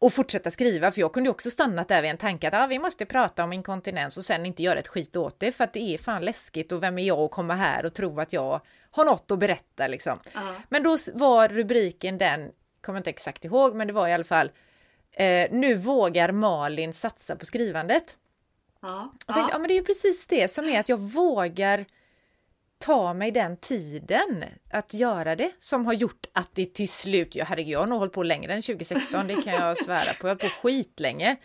att 0.00 0.14
fortsätta 0.14 0.50
skriva, 0.50 0.92
för 0.92 1.00
jag 1.00 1.12
kunde 1.12 1.30
också 1.30 1.50
stannat 1.50 1.88
där 1.88 2.02
vid 2.02 2.10
en 2.10 2.16
tanke 2.16 2.48
att 2.48 2.54
ah, 2.54 2.66
vi 2.66 2.78
måste 2.78 3.06
prata 3.06 3.44
om 3.44 3.52
inkontinens 3.52 4.16
och 4.16 4.24
sen 4.24 4.46
inte 4.46 4.62
göra 4.62 4.78
ett 4.78 4.88
skit 4.88 5.16
åt 5.16 5.40
det 5.40 5.52
för 5.52 5.64
att 5.64 5.72
det 5.72 5.94
är 5.94 5.98
fan 5.98 6.24
läskigt 6.24 6.72
och 6.72 6.82
vem 6.82 6.98
är 6.98 7.02
jag 7.04 7.18
att 7.18 7.30
komma 7.30 7.54
här 7.54 7.86
och 7.86 7.94
tro 7.94 8.20
att 8.20 8.32
jag 8.32 8.60
har 8.90 9.04
något 9.04 9.30
att 9.30 9.38
berätta 9.38 9.88
liksom. 9.88 10.18
Ja. 10.34 10.54
Men 10.68 10.82
då 10.82 10.96
var 11.14 11.48
rubriken 11.48 12.18
den, 12.18 12.50
kommer 12.80 12.98
inte 12.98 13.10
exakt 13.10 13.44
ihåg, 13.44 13.74
men 13.74 13.86
det 13.86 13.92
var 13.92 14.08
i 14.08 14.12
alla 14.12 14.24
fall 14.24 14.50
eh, 15.16 15.48
Nu 15.50 15.74
vågar 15.74 16.32
Malin 16.32 16.92
satsa 16.92 17.36
på 17.36 17.46
skrivandet. 17.46 18.16
Ja. 18.82 19.12
Jag 19.26 19.34
tänkte, 19.34 19.54
ja. 19.54 19.58
men 19.58 19.68
det 19.68 19.74
är 19.74 19.78
ju 19.78 19.84
precis 19.84 20.26
det 20.26 20.52
som 20.52 20.68
är 20.68 20.80
att 20.80 20.88
jag 20.88 21.00
vågar 21.00 21.84
ta 22.78 23.14
mig 23.14 23.30
den 23.30 23.56
tiden 23.56 24.44
att 24.70 24.94
göra 24.94 25.36
det 25.36 25.52
som 25.58 25.86
har 25.86 25.92
gjort 25.92 26.26
att 26.32 26.54
det 26.54 26.74
till 26.74 26.88
slut, 26.88 27.34
ja 27.34 27.44
herregud 27.44 27.72
jag 27.72 27.80
har 27.80 27.86
nog 27.86 27.98
hållit 27.98 28.14
på 28.14 28.22
längre 28.22 28.54
än 28.54 28.62
2016, 28.62 29.26
det 29.26 29.42
kan 29.42 29.54
jag 29.54 29.78
svära 29.84 30.14
på, 30.14 30.28
jag 30.28 30.34
har 30.34 30.48
på 30.48 30.48
skitlänge 30.48 31.36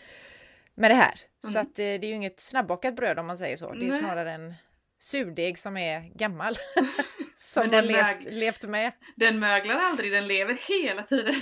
med 0.75 0.91
det 0.91 0.95
här. 0.95 1.19
Mm. 1.43 1.53
Så 1.53 1.59
att 1.59 1.75
det, 1.75 1.97
det 1.97 2.07
är 2.07 2.09
ju 2.09 2.15
inget 2.15 2.39
snabbbakat 2.39 2.95
bröd 2.95 3.19
om 3.19 3.27
man 3.27 3.37
säger 3.37 3.57
så, 3.57 3.73
det 3.73 3.85
är 3.85 3.89
Nej. 3.89 3.99
snarare 3.99 4.31
en 4.31 4.53
surdeg 4.99 5.59
som 5.59 5.77
är 5.77 5.99
gammal. 5.99 6.55
som 7.37 7.73
har 7.73 7.81
levt, 7.81 8.23
levt 8.23 8.63
med. 8.63 8.91
Den 9.15 9.39
möglar 9.39 9.75
aldrig, 9.75 10.11
den 10.11 10.27
lever 10.27 10.57
hela 10.67 11.03
tiden. 11.03 11.35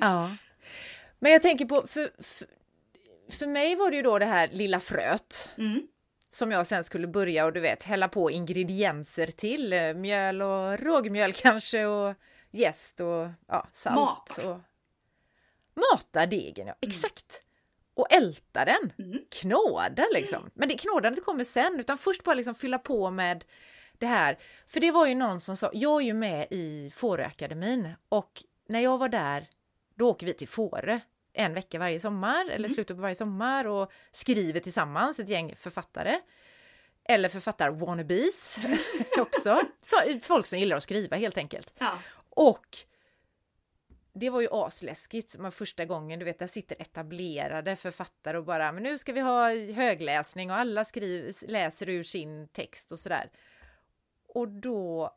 ja. 0.00 0.36
Men 1.22 1.32
jag 1.32 1.42
tänker 1.42 1.64
på, 1.64 1.86
för, 1.86 2.10
för, 2.22 2.46
för 3.30 3.46
mig 3.46 3.76
var 3.76 3.90
det 3.90 3.96
ju 3.96 4.02
då 4.02 4.18
det 4.18 4.26
här 4.26 4.48
lilla 4.52 4.80
fröet. 4.80 5.50
Mm. 5.58 5.86
Som 6.28 6.50
jag 6.50 6.66
sen 6.66 6.84
skulle 6.84 7.06
börja 7.06 7.44
och 7.44 7.52
du 7.52 7.60
vet 7.60 7.82
hälla 7.82 8.08
på 8.08 8.30
ingredienser 8.30 9.26
till. 9.26 9.72
Eh, 9.72 9.94
mjöl 9.94 10.42
och 10.42 10.78
rågmjöl 10.78 11.32
kanske 11.36 11.84
och 11.86 12.14
jäst 12.50 13.00
och 13.00 13.28
ja, 13.48 13.68
salt. 13.72 13.96
Mat. 13.96 14.38
Och... 14.38 14.60
Mata 15.74 16.26
degen, 16.26 16.66
ja. 16.66 16.74
Mm. 16.82 16.90
Exakt! 16.90 17.42
Och 17.94 18.12
älta 18.12 18.64
den. 18.64 18.92
Mm. 18.98 19.18
Knåda 19.30 20.06
liksom. 20.12 20.50
Men 20.54 20.68
det 20.68 20.74
knådandet 20.74 21.24
kommer 21.24 21.44
sen, 21.44 21.80
utan 21.80 21.98
först 21.98 22.24
bara 22.24 22.34
liksom 22.34 22.54
fylla 22.54 22.78
på 22.78 23.10
med 23.10 23.44
det 23.98 24.06
här. 24.06 24.38
För 24.66 24.80
det 24.80 24.90
var 24.90 25.06
ju 25.06 25.14
någon 25.14 25.40
som 25.40 25.56
sa, 25.56 25.70
jag 25.72 26.02
är 26.02 26.06
ju 26.06 26.14
med 26.14 26.46
i 26.50 26.92
Fåröakademin 26.94 27.88
och 28.08 28.42
när 28.68 28.80
jag 28.80 28.98
var 28.98 29.08
där, 29.08 29.48
då 29.94 30.10
åker 30.10 30.26
vi 30.26 30.34
till 30.34 30.48
Fårö 30.48 31.00
en 31.32 31.54
vecka 31.54 31.78
varje 31.78 32.00
sommar 32.00 32.44
eller 32.44 32.56
mm. 32.56 32.70
slutet 32.70 32.96
på 32.96 33.02
varje 33.02 33.14
sommar 33.14 33.64
och 33.64 33.92
skriver 34.12 34.60
tillsammans 34.60 35.18
ett 35.18 35.28
gäng 35.28 35.54
författare. 35.56 36.20
Eller 37.04 37.28
författar-wannabes 37.28 38.58
också. 39.18 39.60
Så, 39.80 39.96
folk 40.22 40.46
som 40.46 40.58
gillar 40.58 40.76
att 40.76 40.82
skriva 40.82 41.16
helt 41.16 41.38
enkelt. 41.38 41.72
Ja. 41.78 41.98
Och 42.30 42.66
det 44.14 44.30
var 44.30 44.40
ju 44.40 44.48
asläskigt 44.50 45.36
med 45.38 45.54
första 45.54 45.84
gången, 45.84 46.18
du 46.18 46.24
vet 46.24 46.38
där 46.38 46.46
sitter 46.46 46.82
etablerade 46.82 47.76
författare 47.76 48.38
och 48.38 48.44
bara 48.44 48.72
men 48.72 48.82
nu 48.82 48.98
ska 48.98 49.12
vi 49.12 49.20
ha 49.20 49.48
högläsning 49.72 50.50
och 50.50 50.56
alla 50.56 50.84
skriver, 50.84 51.48
läser 51.48 51.88
ur 51.88 52.02
sin 52.02 52.48
text 52.48 52.92
och 52.92 53.00
sådär. 53.00 53.30
Och 54.28 54.48
då 54.48 55.16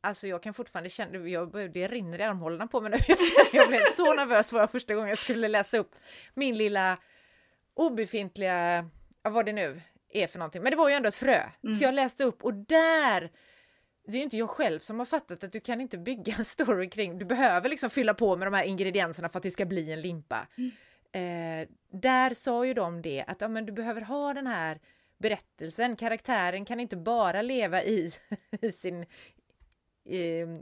Alltså 0.00 0.26
jag 0.26 0.42
kan 0.42 0.54
fortfarande 0.54 0.90
känna, 0.90 1.28
jag, 1.28 1.72
det 1.72 1.88
rinner 1.88 2.18
i 2.18 2.22
armhålorna 2.22 2.66
på 2.66 2.80
mig 2.80 2.90
nu. 2.90 2.96
Jag, 3.08 3.18
känner, 3.18 3.56
jag 3.56 3.68
blev 3.68 3.92
så 3.94 4.14
nervös 4.14 4.52
var 4.52 4.66
första 4.66 4.94
gången 4.94 5.08
jag 5.08 5.18
skulle 5.18 5.48
läsa 5.48 5.78
upp 5.78 5.94
min 6.34 6.56
lilla 6.56 6.98
obefintliga, 7.74 8.90
vad 9.22 9.46
det 9.46 9.52
nu 9.52 9.80
är 10.10 10.26
för 10.26 10.38
någonting. 10.38 10.62
Men 10.62 10.70
det 10.70 10.76
var 10.76 10.88
ju 10.88 10.94
ändå 10.94 11.08
ett 11.08 11.14
frö. 11.14 11.42
Mm. 11.64 11.74
Så 11.74 11.84
jag 11.84 11.94
läste 11.94 12.24
upp 12.24 12.44
och 12.44 12.54
där 12.54 13.30
det 14.06 14.12
är 14.12 14.16
ju 14.16 14.22
inte 14.22 14.36
jag 14.36 14.50
själv 14.50 14.80
som 14.80 14.98
har 14.98 15.06
fattat 15.06 15.44
att 15.44 15.52
du 15.52 15.60
kan 15.60 15.80
inte 15.80 15.98
bygga 15.98 16.34
en 16.38 16.44
story 16.44 16.90
kring, 16.90 17.18
du 17.18 17.24
behöver 17.24 17.68
liksom 17.68 17.90
fylla 17.90 18.14
på 18.14 18.36
med 18.36 18.46
de 18.46 18.54
här 18.54 18.64
ingredienserna 18.64 19.28
för 19.28 19.38
att 19.38 19.42
det 19.42 19.50
ska 19.50 19.64
bli 19.64 19.92
en 19.92 20.00
limpa. 20.00 20.46
Mm. 20.56 20.70
Eh, 21.12 21.68
där 22.00 22.34
sa 22.34 22.66
ju 22.66 22.74
de 22.74 23.02
det 23.02 23.24
att 23.26 23.40
ja, 23.40 23.48
men 23.48 23.66
du 23.66 23.72
behöver 23.72 24.00
ha 24.00 24.34
den 24.34 24.46
här 24.46 24.80
berättelsen, 25.18 25.96
karaktären 25.96 26.64
kan 26.64 26.80
inte 26.80 26.96
bara 26.96 27.42
leva 27.42 27.82
i, 27.82 28.12
i 28.60 28.72
sin 28.72 29.06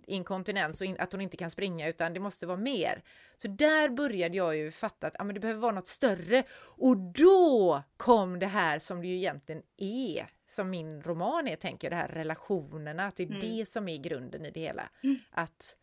inkontinens 0.07 0.80
och 0.80 0.87
in, 0.87 0.96
att 0.98 1.12
hon 1.12 1.20
inte 1.20 1.37
kan 1.37 1.50
springa 1.50 1.88
utan 1.88 2.14
det 2.14 2.20
måste 2.20 2.46
vara 2.46 2.57
mer. 2.57 3.02
Så 3.37 3.48
där 3.48 3.88
började 3.88 4.37
jag 4.37 4.57
ju 4.57 4.70
fatta 4.70 5.07
att 5.07 5.14
ja, 5.18 5.24
men 5.24 5.35
det 5.35 5.40
behöver 5.40 5.61
vara 5.61 5.72
något 5.72 5.88
större 5.88 6.44
och 6.54 6.96
då 6.96 7.83
kom 7.96 8.38
det 8.38 8.46
här 8.46 8.78
som 8.78 9.00
det 9.00 9.07
ju 9.07 9.16
egentligen 9.16 9.62
är 9.76 10.30
som 10.48 10.70
min 10.70 11.02
roman 11.02 11.48
är, 11.48 11.57
tänker 11.57 11.87
jag, 11.87 11.92
det 11.92 11.96
här 11.96 12.09
relationerna, 12.09 13.07
att 13.07 13.16
det 13.16 13.22
är 13.22 13.26
mm. 13.26 13.40
det 13.40 13.68
som 13.68 13.88
är 13.88 13.96
grunden 13.96 14.46
i 14.46 14.50
det 14.50 14.61
hela. 14.61 14.90
Mm. 15.02 15.16
Att 15.30 15.76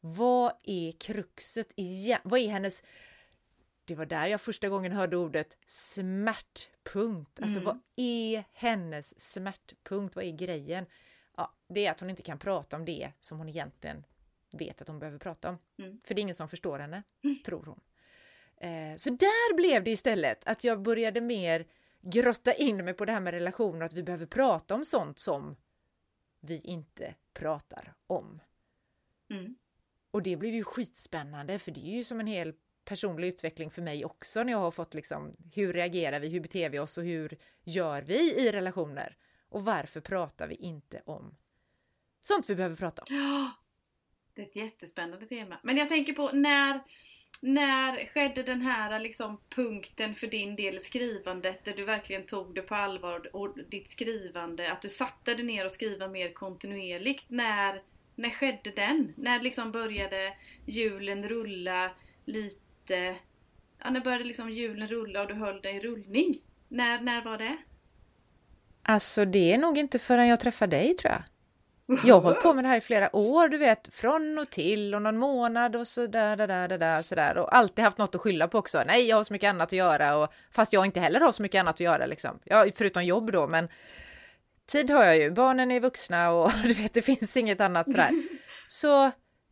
vad 0.00 0.52
är 0.62 0.92
kruxet 0.92 1.72
igen? 1.76 2.20
Vad 2.24 2.40
är 2.40 2.48
hennes 2.48 2.82
det 3.84 3.94
var 3.94 4.06
där 4.06 4.26
jag 4.26 4.40
första 4.40 4.68
gången 4.68 4.92
hörde 4.92 5.16
ordet 5.16 5.56
smärtpunkt. 5.66 7.40
Alltså 7.40 7.58
mm. 7.58 7.64
vad 7.64 7.78
är 7.96 8.44
hennes 8.52 9.32
smärtpunkt? 9.32 10.16
Vad 10.16 10.24
är 10.24 10.32
grejen? 10.32 10.86
Ja, 11.36 11.52
det 11.68 11.86
är 11.86 11.90
att 11.90 12.00
hon 12.00 12.10
inte 12.10 12.22
kan 12.22 12.38
prata 12.38 12.76
om 12.76 12.84
det 12.84 13.12
som 13.20 13.38
hon 13.38 13.48
egentligen 13.48 14.04
vet 14.52 14.82
att 14.82 14.88
hon 14.88 14.98
behöver 14.98 15.18
prata 15.18 15.48
om. 15.48 15.58
Mm. 15.78 16.00
För 16.04 16.14
det 16.14 16.20
är 16.20 16.22
ingen 16.22 16.34
som 16.34 16.48
förstår 16.48 16.78
henne, 16.78 17.02
mm. 17.24 17.38
tror 17.44 17.64
hon. 17.64 17.80
Eh, 18.56 18.96
så 18.96 19.10
där 19.10 19.56
blev 19.56 19.84
det 19.84 19.90
istället 19.90 20.44
att 20.44 20.64
jag 20.64 20.82
började 20.82 21.20
mer 21.20 21.66
grotta 22.00 22.52
in 22.52 22.84
mig 22.84 22.94
på 22.94 23.04
det 23.04 23.12
här 23.12 23.20
med 23.20 23.34
relationer, 23.34 23.86
att 23.86 23.92
vi 23.92 24.02
behöver 24.02 24.26
prata 24.26 24.74
om 24.74 24.84
sånt 24.84 25.18
som 25.18 25.56
vi 26.40 26.60
inte 26.60 27.14
pratar 27.32 27.94
om. 28.06 28.40
Mm. 29.30 29.56
Och 30.10 30.22
det 30.22 30.36
blev 30.36 30.54
ju 30.54 30.64
skitspännande 30.64 31.58
för 31.58 31.70
det 31.70 31.80
är 31.80 31.96
ju 31.96 32.04
som 32.04 32.20
en 32.20 32.26
hel 32.26 32.54
personlig 32.84 33.28
utveckling 33.28 33.70
för 33.70 33.82
mig 33.82 34.04
också 34.04 34.42
när 34.42 34.52
jag 34.52 34.58
har 34.58 34.70
fått 34.70 34.94
liksom 34.94 35.36
hur 35.54 35.72
reagerar 35.72 36.20
vi, 36.20 36.28
hur 36.28 36.40
beter 36.40 36.70
vi 36.70 36.78
oss 36.78 36.98
och 36.98 37.04
hur 37.04 37.36
gör 37.62 38.02
vi 38.02 38.34
i 38.34 38.52
relationer? 38.52 39.16
Och 39.54 39.64
varför 39.64 40.00
pratar 40.00 40.48
vi 40.48 40.54
inte 40.54 41.02
om 41.06 41.36
sånt 42.22 42.50
vi 42.50 42.54
behöver 42.54 42.76
prata 42.76 43.02
om? 43.02 43.16
Ja, 43.16 43.50
det 44.34 44.42
är 44.42 44.46
ett 44.46 44.56
jättespännande 44.56 45.26
tema. 45.26 45.58
Men 45.62 45.76
jag 45.76 45.88
tänker 45.88 46.12
på 46.12 46.30
när, 46.32 46.80
när 47.40 48.06
skedde 48.06 48.42
den 48.42 48.60
här 48.60 49.00
liksom 49.00 49.40
punkten 49.48 50.14
för 50.14 50.26
din 50.26 50.56
del 50.56 50.76
i 50.76 50.80
skrivandet 50.80 51.64
där 51.64 51.72
du 51.72 51.84
verkligen 51.84 52.26
tog 52.26 52.54
det 52.54 52.62
på 52.62 52.74
allvar 52.74 53.36
och 53.36 53.58
ditt 53.68 53.90
skrivande, 53.90 54.72
att 54.72 54.82
du 54.82 54.88
satte 54.88 55.34
dig 55.34 55.44
ner 55.44 55.64
och 55.64 55.72
skriva 55.72 56.08
mer 56.08 56.32
kontinuerligt. 56.32 57.24
När, 57.28 57.82
när 58.14 58.30
skedde 58.30 58.70
den? 58.70 59.12
När 59.16 59.40
liksom 59.40 59.72
började 59.72 60.36
hjulen 60.66 61.28
rulla 61.28 61.90
lite? 62.24 63.16
Ja, 63.78 63.90
när 63.90 64.00
började 64.00 64.24
liksom 64.24 64.50
hjulen 64.50 64.88
rulla 64.88 65.22
och 65.22 65.28
du 65.28 65.34
höll 65.34 65.60
dig 65.60 65.76
i 65.76 65.80
rullning? 65.80 66.34
När, 66.68 67.00
när 67.00 67.24
var 67.24 67.38
det? 67.38 67.56
Alltså 68.86 69.24
det 69.24 69.52
är 69.52 69.58
nog 69.58 69.78
inte 69.78 69.98
förrän 69.98 70.28
jag 70.28 70.40
träffade 70.40 70.76
dig 70.76 70.96
tror 70.96 71.12
jag. 71.12 71.22
Jag 72.04 72.14
har 72.14 72.20
hållit 72.20 72.40
på 72.40 72.54
med 72.54 72.64
det 72.64 72.68
här 72.68 72.76
i 72.76 72.80
flera 72.80 73.16
år, 73.16 73.48
du 73.48 73.58
vet, 73.58 73.94
från 73.94 74.38
och 74.38 74.50
till 74.50 74.94
och 74.94 75.02
någon 75.02 75.18
månad 75.18 75.76
och 75.76 75.86
så 75.86 76.06
där, 76.06 76.36
där, 76.36 76.46
där, 76.46 76.78
där, 76.78 77.02
så 77.02 77.14
där 77.14 77.36
och 77.38 77.56
alltid 77.56 77.84
haft 77.84 77.98
något 77.98 78.14
att 78.14 78.20
skylla 78.20 78.48
på 78.48 78.58
också. 78.58 78.82
Nej, 78.86 79.08
jag 79.08 79.16
har 79.16 79.24
så 79.24 79.32
mycket 79.32 79.48
annat 79.50 79.68
att 79.68 79.72
göra 79.72 80.16
och 80.16 80.32
fast 80.52 80.72
jag 80.72 80.86
inte 80.86 81.00
heller 81.00 81.20
har 81.20 81.32
så 81.32 81.42
mycket 81.42 81.60
annat 81.60 81.74
att 81.74 81.80
göra 81.80 82.06
liksom. 82.06 82.38
Ja, 82.44 82.66
förutom 82.74 83.04
jobb 83.04 83.32
då, 83.32 83.46
men 83.46 83.68
tid 84.66 84.90
har 84.90 85.04
jag 85.04 85.18
ju. 85.18 85.30
Barnen 85.30 85.70
är 85.70 85.80
vuxna 85.80 86.30
och 86.30 86.50
du 86.64 86.72
vet, 86.72 86.94
det 86.94 87.02
finns 87.02 87.36
inget 87.36 87.60
annat 87.60 87.90
sådär. 87.90 88.10
Så, 88.68 89.02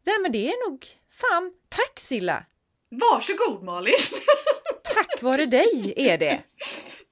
nej 0.07 0.19
men 0.23 0.33
det 0.33 0.49
är 0.49 0.71
nog, 0.71 0.87
fan, 1.11 1.53
tack 1.69 2.01
Silla! 2.01 2.45
Varsågod 2.89 3.63
Malin! 3.63 3.95
Tack 4.85 5.23
vare 5.23 5.47
dig 5.47 5.95
är 5.97 6.19
det! 6.19 6.43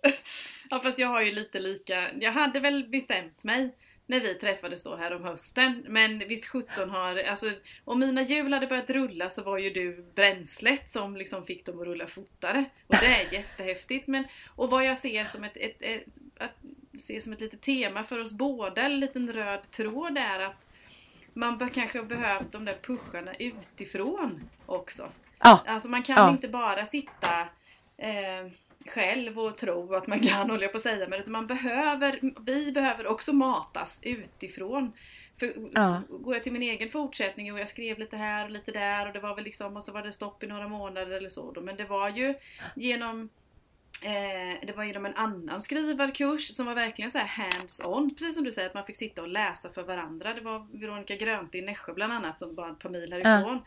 Ja 0.71 0.81
fast 0.81 0.99
jag 0.99 1.09
har 1.09 1.23
ju 1.23 1.31
lite 1.31 1.59
lika, 1.59 2.11
jag 2.21 2.33
hade 2.33 2.61
väl 2.61 2.89
bestämt 2.89 3.45
mig 3.45 3.75
när 4.07 4.21
vi 4.21 4.35
träffades 4.35 4.83
då 4.83 4.97
här 4.97 5.17
om 5.17 5.25
hösten. 5.25 5.85
Men 5.89 6.19
visst 6.19 6.47
17 6.47 6.91
har, 6.91 7.17
alltså 7.17 7.47
om 7.85 7.99
mina 7.99 8.23
hjul 8.23 8.53
hade 8.53 8.67
börjat 8.67 8.91
rulla 8.91 9.31
så 9.31 9.43
var 9.43 9.59
ju 9.59 9.71
du 9.71 10.13
bränslet 10.15 10.91
som 10.91 11.17
liksom 11.17 11.47
fick 11.47 11.67
dem 11.67 11.81
att 11.81 11.87
rulla 11.87 12.07
fortare. 12.07 12.65
Och 12.87 12.97
det 13.01 13.07
är 13.07 13.33
jättehäftigt. 13.33 14.07
Men, 14.07 14.25
och 14.57 14.71
vad 14.71 14.85
jag 14.85 14.99
ser 14.99 15.25
som 15.25 15.45
ett, 15.45 15.57
ett, 15.57 15.77
ett, 15.83 16.05
att, 16.39 16.57
ser 17.01 17.21
som 17.21 17.33
ett 17.33 17.41
litet 17.41 17.61
tema 17.61 18.05
för 18.05 18.19
oss 18.19 18.33
båda, 18.33 18.83
en 18.83 19.01
liten 19.01 19.33
röd 19.33 19.71
tråd 19.71 20.19
är 20.19 20.41
att 20.41 20.69
man 21.33 21.59
bör 21.59 21.69
kanske 21.69 22.03
behövt 22.03 22.53
de 22.53 22.65
där 22.65 22.77
pusharna 22.83 23.35
utifrån 23.35 24.51
också. 24.67 25.09
Ja. 25.39 25.65
Alltså 25.67 25.89
man 25.89 26.03
kan 26.03 26.17
ja. 26.17 26.31
inte 26.31 26.49
bara 26.49 26.87
sitta 26.87 27.41
eh, 27.97 28.47
själv 28.87 29.39
och 29.39 29.57
tro 29.59 29.95
att 29.95 30.07
man 30.07 30.21
kan, 30.21 30.51
håller 30.51 30.63
jag 30.63 30.73
på 30.73 30.77
att 30.77 30.83
säga, 30.83 31.09
men 31.09 31.21
utan 31.21 31.33
man 31.33 31.47
behöver, 31.47 32.21
vi 32.41 32.73
behöver 32.73 33.07
också 33.07 33.33
matas 33.33 34.01
utifrån 34.05 34.93
För 35.39 35.53
ja. 35.73 36.03
Går 36.09 36.35
jag 36.35 36.43
till 36.43 36.53
min 36.53 36.63
egen 36.63 36.91
fortsättning 36.91 37.53
och 37.53 37.59
jag 37.59 37.69
skrev 37.69 37.99
lite 37.99 38.17
här 38.17 38.45
och 38.45 38.51
lite 38.51 38.73
där 38.73 39.07
och 39.07 39.13
det 39.13 39.21
var 39.21 39.35
väl 39.35 39.45
liksom 39.45 39.77
och 39.77 39.83
så 39.83 39.93
var 39.93 40.03
det 40.03 40.13
stopp 40.13 40.43
i 40.43 40.47
några 40.47 40.69
månader 40.69 41.13
eller 41.13 41.29
så 41.29 41.53
då. 41.53 41.61
Men 41.61 41.77
det 41.77 41.85
var 41.85 42.09
ju 42.09 42.35
genom 42.75 43.29
Eh, 44.05 44.67
det 44.67 44.73
var 44.77 44.85
genom 44.85 45.07
en 45.07 45.15
annan 45.15 45.61
skrivarkurs 45.61 46.55
som 46.55 46.67
var 46.67 46.75
verkligen 46.75 47.11
så 47.11 47.19
hands-on, 47.19 48.15
precis 48.15 48.35
som 48.35 48.45
du 48.45 48.53
säger 48.53 48.69
att 48.69 48.75
man 48.75 48.87
fick 48.87 48.97
sitta 48.97 49.23
och 49.23 49.29
läsa 49.29 49.73
för 49.73 49.83
varandra. 49.83 50.35
Det 50.35 50.41
var 50.41 50.67
Veronica 50.73 51.17
Grönte 51.17 51.59
i 51.59 51.63
Nässjö 51.63 51.93
bland 51.93 52.13
annat 52.13 52.39
som 52.39 52.55
var 52.55 52.71
ett 52.71 52.79
par 52.79 52.91
mil 52.91 53.13
härifrån. 53.13 53.55
Uh. 53.55 53.63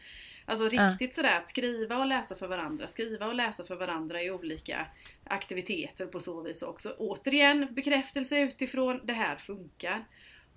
Alltså 0.45 0.69
riktigt 0.69 1.09
uh. 1.09 1.15
sådär 1.15 1.37
att 1.37 1.49
skriva 1.49 1.97
och 1.97 2.05
läsa 2.05 2.35
för 2.35 2.47
varandra, 2.47 2.87
skriva 2.87 3.27
och 3.27 3.35
läsa 3.35 3.63
för 3.63 3.75
varandra 3.75 4.21
i 4.21 4.31
olika 4.31 4.85
aktiviteter 5.23 6.05
på 6.05 6.19
så 6.19 6.41
vis 6.41 6.61
också. 6.61 6.95
Återigen 6.97 7.73
bekräftelse 7.73 8.39
utifrån, 8.39 9.01
det 9.03 9.13
här 9.13 9.35
funkar. 9.35 10.05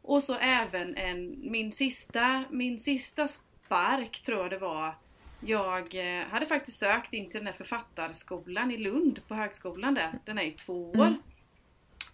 Och 0.03 0.23
så 0.23 0.35
även 0.35 0.97
en, 0.97 1.51
min 1.51 1.73
sista, 1.73 2.45
min 2.51 2.79
sista 2.79 3.29
spark 3.29 4.23
tror 4.23 4.39
jag 4.39 4.51
det 4.51 4.59
var 4.59 4.95
jag 5.41 5.95
eh, 5.95 6.27
hade 6.27 6.47
faktiskt 6.47 6.79
sökt 6.79 7.15
in 7.15 7.31
till 7.31 7.41
den 7.41 7.47
här 7.47 7.55
författarskolan 7.55 8.71
i 8.71 8.79
Lund 8.79 9.21
på 9.29 9.35
högskolan 9.35 9.95
där. 9.95 10.19
Den 10.25 10.39
är 10.39 10.43
i 10.43 10.51
två 10.51 10.91
år. 10.91 11.07
Mm. 11.07 11.23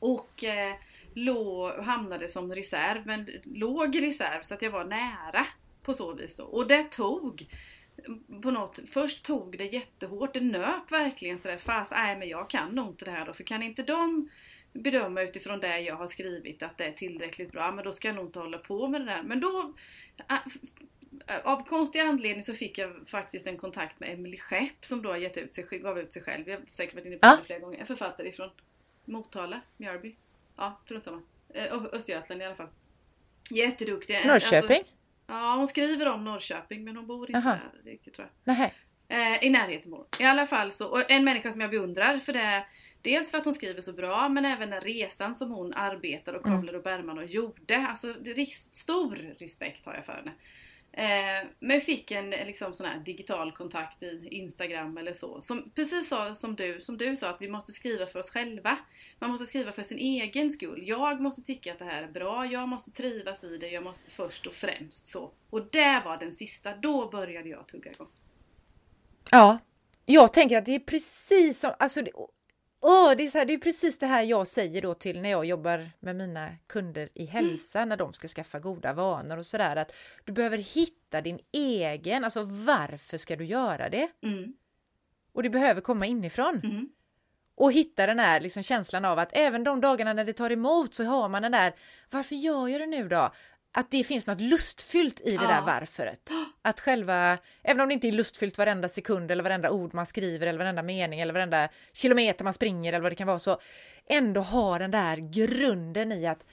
Och 0.00 0.44
eh, 0.44 0.74
låg, 1.14 1.72
hamnade 1.72 2.28
som 2.28 2.54
reserv, 2.54 3.06
men 3.06 3.28
låg 3.44 3.96
i 3.96 4.00
reserv 4.00 4.42
så 4.42 4.54
att 4.54 4.62
jag 4.62 4.70
var 4.70 4.85
nära 4.85 5.46
på 5.82 5.94
så 5.94 6.14
vis 6.14 6.36
då. 6.36 6.44
Och 6.44 6.66
det 6.66 6.82
tog 6.82 7.46
på 8.42 8.50
något, 8.50 8.78
först 8.92 9.24
tog 9.24 9.58
det 9.58 9.64
jättehårt, 9.64 10.34
det 10.34 10.40
nöp 10.40 10.92
verkligen 10.92 11.38
sådär 11.38 11.58
fast, 11.58 11.90
nej 11.90 12.18
men 12.18 12.28
jag 12.28 12.50
kan 12.50 12.74
nog 12.74 12.88
inte 12.88 13.04
det 13.04 13.10
här 13.10 13.26
då, 13.26 13.34
för 13.34 13.44
kan 13.44 13.62
inte 13.62 13.82
de 13.82 14.28
bedöma 14.72 15.22
utifrån 15.22 15.60
det 15.60 15.80
jag 15.80 15.96
har 15.96 16.06
skrivit 16.06 16.62
att 16.62 16.78
det 16.78 16.84
är 16.84 16.92
tillräckligt 16.92 17.52
bra, 17.52 17.72
men 17.72 17.84
då 17.84 17.92
ska 17.92 18.08
jag 18.08 18.14
nog 18.14 18.26
inte 18.26 18.38
hålla 18.38 18.58
på 18.58 18.88
med 18.88 19.00
det 19.00 19.04
där. 19.04 19.22
Men 19.22 19.40
då 19.40 19.74
av 21.44 21.66
konstig 21.66 22.00
anledning 22.00 22.42
så 22.42 22.54
fick 22.54 22.78
jag 22.78 23.08
faktiskt 23.08 23.46
en 23.46 23.56
kontakt 23.56 24.00
med 24.00 24.08
Emily 24.08 24.38
Skepp 24.38 24.84
som 24.84 25.02
då 25.02 25.08
har 25.08 25.16
gett 25.16 25.38
ut 25.38 25.54
sig, 25.54 25.64
gav 25.64 25.98
ut 25.98 26.12
sig 26.12 26.22
själv. 26.22 26.48
Jag 26.48 26.56
har 26.56 26.64
säkert 26.70 26.94
varit 26.94 27.06
inne 27.06 27.16
på 27.16 27.26
det 27.26 27.44
flera 27.46 27.58
gånger. 27.58 27.78
En 27.78 27.86
författare 27.86 28.28
ifrån 28.28 28.50
Motala, 29.04 29.60
Mjölby. 29.76 30.16
Ja, 30.56 30.80
strunt 30.84 31.04
samma. 31.04 31.22
Östergötland 31.92 32.42
i 32.42 32.44
alla 32.44 32.54
fall. 32.54 32.68
Jätteduktig. 33.50 34.26
Norrköping? 34.26 34.76
Alltså, 34.76 34.92
ja, 35.26 35.54
hon 35.56 35.68
skriver 35.68 36.08
om 36.08 36.24
Norrköping 36.24 36.85
men 36.85 36.96
hon 36.96 37.06
bor 37.06 37.30
inte 37.30 37.38
Aha. 37.38 37.50
där 37.50 37.90
riktigt 37.90 38.14
tror 38.14 38.28
jag. 38.44 38.56
Nej. 38.56 38.74
Eh, 39.08 39.44
I 39.44 39.50
närheten 39.50 39.90
bor 39.90 40.06
I 40.18 40.24
alla 40.24 40.46
fall 40.46 40.72
så, 40.72 40.87
och 40.87 41.11
en 41.11 41.24
människa 41.24 41.52
som 41.52 41.61
jag 41.61 41.70
beundrar 41.70 42.18
för 42.18 42.32
det 42.32 42.64
Dels 43.02 43.30
för 43.30 43.38
att 43.38 43.44
hon 43.44 43.54
skriver 43.54 43.80
så 43.80 43.92
bra 43.92 44.28
men 44.28 44.44
även 44.44 44.70
den 44.70 44.80
resan 44.80 45.35
som 45.35 45.50
hon 45.50 45.74
arbetar 45.74 46.32
och 46.32 46.44
Kavler 46.44 46.76
och 46.76 46.82
Bergman 46.82 47.18
och 47.18 47.26
gjorde. 47.26 47.87
Alltså 47.87 48.14
stor 48.72 49.16
respekt 49.38 49.87
har 49.87 49.94
jag 49.94 50.04
för 50.04 50.12
henne. 50.12 50.32
Eh, 50.92 51.48
men 51.59 51.81
fick 51.81 52.11
en 52.11 52.31
liksom, 52.31 52.74
sån 52.74 52.87
här 52.87 52.98
digital 52.98 53.52
kontakt 53.52 54.02
i 54.02 54.28
Instagram 54.31 54.98
eller 54.98 55.12
så. 55.14 55.40
Som, 55.40 55.70
precis 55.74 56.09
så, 56.09 56.35
som, 56.35 56.57
du, 56.57 56.81
som 56.81 56.96
du 56.98 57.16
sa, 57.16 57.28
att 57.28 57.40
vi 57.40 57.48
måste 57.48 57.72
skriva 57.72 58.07
för 58.07 58.18
oss 58.18 58.31
själva. 58.31 58.78
Man 59.18 59.31
måste 59.31 59.46
skriva 59.46 59.72
för 59.72 59.83
sin 59.83 59.98
egen 59.98 60.50
skull. 60.50 60.83
Jag 60.87 61.20
måste 61.20 61.42
tycka 61.42 61.72
att 61.72 61.78
det 61.78 61.85
här 61.85 62.02
är 62.02 62.09
bra, 62.09 62.46
jag 62.46 62.68
måste 62.68 62.90
trivas 62.90 63.44
i 63.44 63.59
det, 63.59 63.68
jag 63.68 63.85
måste 63.85 64.11
först 64.11 64.46
och 64.46 64.55
främst 64.55 65.09
så. 65.09 65.33
Och 65.50 65.66
det 65.72 66.02
var 66.05 66.16
den 66.16 66.33
sista, 66.33 66.76
då 66.76 67.11
började 67.11 67.48
jag 67.48 67.68
tugga 67.68 67.90
igång. 67.90 68.09
Ja, 69.31 69.59
jag 70.07 70.33
tänker 70.33 70.59
att 70.59 70.66
det 70.66 70.74
är 70.74 70.81
precis 70.81 71.61
som, 71.61 71.70
alltså 71.78 72.00
Oh, 72.82 73.16
det, 73.16 73.22
är 73.22 73.28
så 73.28 73.38
här, 73.38 73.44
det 73.44 73.52
är 73.52 73.58
precis 73.58 73.98
det 73.98 74.06
här 74.06 74.22
jag 74.22 74.46
säger 74.46 74.82
då 74.82 74.94
till 74.94 75.20
när 75.20 75.30
jag 75.30 75.44
jobbar 75.44 75.90
med 76.00 76.16
mina 76.16 76.56
kunder 76.66 77.08
i 77.14 77.22
mm. 77.22 77.32
hälsa 77.32 77.78
mm. 77.78 77.88
när 77.88 77.96
de 77.96 78.12
ska 78.12 78.28
skaffa 78.28 78.58
goda 78.58 78.92
vanor 78.92 79.36
och 79.36 79.46
sådär 79.46 79.76
att 79.76 79.94
du 80.24 80.32
behöver 80.32 80.58
hitta 80.58 81.20
din 81.20 81.38
egen, 81.52 82.24
alltså 82.24 82.42
varför 82.42 83.16
ska 83.16 83.36
du 83.36 83.44
göra 83.44 83.88
det? 83.88 84.08
Mm. 84.22 84.54
Och 85.32 85.42
det 85.42 85.50
behöver 85.50 85.80
komma 85.80 86.06
inifrån. 86.06 86.60
Mm. 86.64 86.88
Och 87.54 87.72
hitta 87.72 88.06
den 88.06 88.18
här 88.18 88.40
liksom 88.40 88.62
känslan 88.62 89.04
av 89.04 89.18
att 89.18 89.30
även 89.32 89.64
de 89.64 89.80
dagarna 89.80 90.12
när 90.12 90.24
det 90.24 90.32
tar 90.32 90.50
emot 90.50 90.94
så 90.94 91.04
har 91.04 91.28
man 91.28 91.42
den 91.42 91.52
där 91.52 91.74
varför 92.10 92.34
gör 92.34 92.68
jag 92.68 92.80
det 92.80 92.86
nu 92.86 93.08
då? 93.08 93.32
Att 93.72 93.90
det 93.90 94.04
finns 94.04 94.26
något 94.26 94.40
lustfyllt 94.40 95.20
i 95.20 95.37
det 95.37 95.44
ja. 95.44 95.48
där 95.48 95.62
varföret. 95.62 96.30
Att 96.62 96.80
själva, 96.80 97.38
även 97.62 97.80
om 97.80 97.88
det 97.88 97.94
inte 97.94 98.08
är 98.08 98.12
lustfyllt 98.12 98.58
varenda 98.58 98.88
sekund 98.88 99.30
eller 99.30 99.42
varenda 99.42 99.70
ord 99.70 99.94
man 99.94 100.06
skriver 100.06 100.46
eller 100.46 100.58
varenda 100.58 100.82
mening 100.82 101.20
eller 101.20 101.35
varenda 101.35 101.68
kilometer 101.92 102.44
man 102.44 102.52
springer 102.52 102.92
eller 102.92 103.02
vad 103.02 103.12
det 103.12 103.16
kan 103.16 103.26
vara 103.26 103.38
så 103.38 103.61
ändå 104.06 104.40
har 104.40 104.78
den 104.78 104.90
där 104.90 105.16
grunden 105.16 106.12
i 106.12 106.26
att 106.26 106.44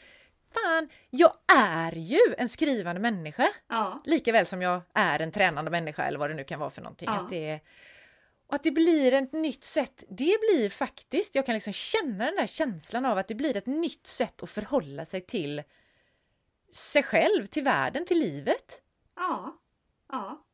fan, 0.53 0.89
jag 1.10 1.34
är 1.58 1.91
ju 1.91 2.19
en 2.38 2.49
skrivande 2.49 3.01
människa. 3.01 3.47
Ja. 3.69 4.01
Likaväl 4.05 4.45
som 4.45 4.62
jag 4.62 4.82
är 4.93 5.19
en 5.19 5.32
tränande 5.32 5.71
människa 5.71 6.03
eller 6.03 6.19
vad 6.19 6.29
det 6.29 6.34
nu 6.34 6.43
kan 6.43 6.60
vara 6.60 6.69
för 6.69 6.82
någonting. 6.82 7.10
Ja. 7.10 7.15
Att 7.15 7.29
det, 7.29 7.60
och 8.47 8.55
att 8.55 8.63
det 8.63 8.71
blir 8.71 9.13
ett 9.13 9.34
nytt 9.34 9.63
sätt, 9.63 10.03
det 10.10 10.38
blir 10.39 10.69
faktiskt, 10.69 11.36
jag 11.36 11.45
kan 11.45 11.53
liksom 11.53 11.73
känna 11.73 12.25
den 12.25 12.36
där 12.36 12.47
känslan 12.47 13.05
av 13.05 13.17
att 13.17 13.27
det 13.27 13.36
blir 13.36 13.58
ett 13.58 13.65
nytt 13.65 14.08
sätt 14.08 14.43
att 14.43 14.49
förhålla 14.49 15.05
sig 15.05 15.21
till 15.21 15.63
sig 16.73 17.03
själv, 17.03 17.45
till 17.45 17.63
världen, 17.63 18.05
till 18.05 18.19
livet. 18.19 18.82
Ja, 19.15 19.58
ja. 20.12 20.45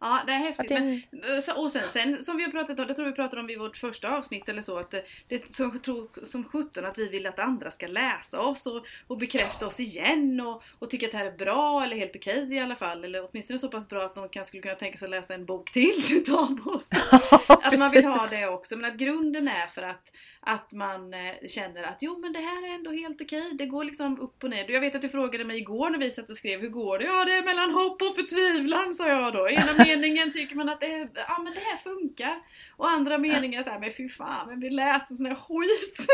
Ja, 0.00 0.22
det 0.26 0.32
är 0.32 0.38
häftigt. 0.38 0.70
Men, 0.70 1.02
eh, 1.48 1.58
och 1.58 1.72
sen, 1.72 1.88
sen 1.88 2.24
som 2.24 2.36
vi 2.36 2.42
har 2.42 2.50
pratat 2.50 2.78
om, 2.78 2.86
det 2.86 2.94
tror 2.94 3.06
vi 3.06 3.12
pratade 3.12 3.42
om 3.42 3.50
i 3.50 3.56
vårt 3.56 3.76
första 3.76 4.16
avsnitt 4.16 4.48
eller 4.48 4.62
så, 4.62 4.78
att 4.78 4.90
det, 4.90 5.04
det 5.28 5.54
som, 5.54 5.80
som 6.26 6.44
sjutton 6.44 6.84
att 6.84 6.98
vi 6.98 7.08
vill 7.08 7.26
att 7.26 7.38
andra 7.38 7.70
ska 7.70 7.86
läsa 7.86 8.40
oss 8.40 8.66
och, 8.66 8.86
och 9.06 9.18
bekräfta 9.18 9.66
oss 9.66 9.80
igen 9.80 10.40
och, 10.40 10.62
och 10.78 10.90
tycka 10.90 11.06
att 11.06 11.12
det 11.12 11.18
här 11.18 11.26
är 11.26 11.36
bra 11.36 11.84
eller 11.84 11.96
helt 11.96 12.16
okej 12.16 12.42
okay 12.42 12.56
i 12.56 12.60
alla 12.60 12.74
fall. 12.74 13.04
Eller 13.04 13.28
åtminstone 13.30 13.58
så 13.58 13.68
pass 13.68 13.88
bra 13.88 14.04
att 14.04 14.14
de 14.14 14.28
kanske 14.28 14.48
skulle 14.48 14.62
kunna 14.62 14.74
tänka 14.74 14.98
sig 14.98 15.06
att 15.06 15.10
läsa 15.10 15.34
en 15.34 15.44
bok 15.44 15.72
till 15.72 16.04
utav 16.10 16.58
oss. 16.64 16.90
att 17.46 17.78
man 17.78 17.90
vill 17.90 18.04
ha 18.04 18.26
det 18.30 18.48
också, 18.48 18.76
men 18.76 18.90
att 18.90 18.96
grunden 18.96 19.48
är 19.48 19.66
för 19.66 19.82
att, 19.82 20.12
att 20.40 20.72
man 20.72 21.14
eh, 21.14 21.48
känner 21.48 21.82
att 21.82 21.98
jo 22.00 22.18
men 22.18 22.32
det 22.32 22.40
här 22.40 22.70
är 22.70 22.74
ändå 22.74 22.90
helt 22.90 23.20
okej, 23.20 23.40
okay. 23.40 23.56
det 23.56 23.66
går 23.66 23.84
liksom 23.84 24.20
upp 24.20 24.44
och 24.44 24.50
ner. 24.50 24.70
Jag 24.70 24.80
vet 24.80 24.94
att 24.94 25.02
du 25.02 25.08
frågade 25.08 25.44
mig 25.44 25.58
igår 25.58 25.90
när 25.90 25.98
vi 25.98 26.10
satt 26.10 26.30
och 26.30 26.36
skrev, 26.36 26.60
hur 26.60 26.68
går 26.68 26.98
det? 26.98 27.04
Ja 27.04 27.24
det 27.24 27.32
är 27.32 27.42
mellan 27.42 27.70
hopp 27.70 28.02
och 28.02 28.16
förtvivlan 28.16 28.94
sa 28.94 29.08
jag 29.08 29.32
då. 29.32 29.48
Ena 29.48 29.84
meningen 29.90 30.32
tycker 30.32 30.56
man 30.56 30.68
att 30.68 30.80
det, 30.80 31.08
ja, 31.14 31.38
men 31.44 31.52
det 31.52 31.60
här 31.60 31.76
funkar. 31.76 32.42
Och 32.76 32.88
andra 32.88 33.18
meningen 33.18 33.64
så 33.64 33.70
här, 33.70 33.78
men 33.78 33.92
fy 33.96 34.08
fan, 34.08 34.48
men 34.48 34.60
vi 34.60 34.70
läser 34.70 35.14
sån 35.14 35.26
här 35.26 35.34
skit. 35.34 36.06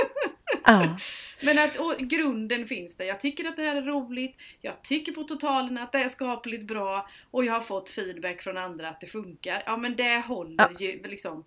Ah. 0.62 0.84
men 1.42 1.58
att 1.58 1.76
och, 1.76 1.96
grunden 1.98 2.66
finns 2.66 2.96
där. 2.96 3.04
Jag 3.04 3.20
tycker 3.20 3.48
att 3.48 3.56
det 3.56 3.62
här 3.62 3.76
är 3.76 3.82
roligt. 3.82 4.36
Jag 4.60 4.82
tycker 4.82 5.12
på 5.12 5.24
totalen 5.24 5.78
att 5.78 5.92
det 5.92 5.98
är 5.98 6.08
skapligt 6.08 6.62
bra. 6.62 7.08
Och 7.30 7.44
jag 7.44 7.52
har 7.52 7.60
fått 7.60 7.90
feedback 7.90 8.42
från 8.42 8.56
andra 8.56 8.88
att 8.88 9.00
det 9.00 9.06
funkar. 9.06 9.62
Ja 9.66 9.76
men 9.76 9.96
det 9.96 10.18
håller 10.18 10.64
ah. 10.64 10.70
ju 10.78 11.02
liksom 11.02 11.44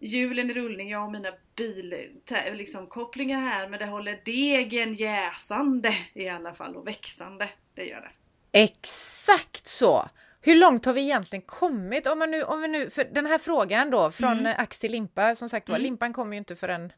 hjulen 0.00 0.50
i 0.50 0.54
rullning, 0.54 0.90
jag 0.90 0.98
har 0.98 1.10
mina 1.10 1.32
bilkopplingar 1.56 2.54
liksom, 2.54 2.88
här 3.28 3.68
men 3.68 3.78
det 3.78 3.86
håller 3.86 4.20
degen 4.24 4.94
jäsande 4.94 5.94
i 6.12 6.28
alla 6.28 6.54
fall 6.54 6.76
och 6.76 6.86
växande. 6.86 7.48
Det 7.74 7.84
gör 7.84 8.00
det. 8.00 8.10
Exakt 8.52 9.68
så! 9.68 10.08
Hur 10.46 10.56
långt 10.56 10.84
har 10.84 10.92
vi 10.92 11.00
egentligen 11.00 11.42
kommit? 11.42 12.06
Om, 12.06 12.18
man 12.18 12.30
nu, 12.30 12.42
om 12.42 12.60
vi 12.60 12.68
nu, 12.68 12.90
för 12.90 13.04
den 13.04 13.26
här 13.26 13.38
frågan 13.38 13.90
då 13.90 14.10
från 14.10 14.38
mm. 14.38 14.66
Till 14.80 14.92
limpa, 14.92 15.34
som 15.34 15.48
sagt 15.48 15.68
var, 15.68 15.76
mm. 15.76 15.82
limpan 15.82 16.12
kommer 16.12 16.32
ju 16.32 16.38
inte 16.38 16.56
förrän 16.56 16.92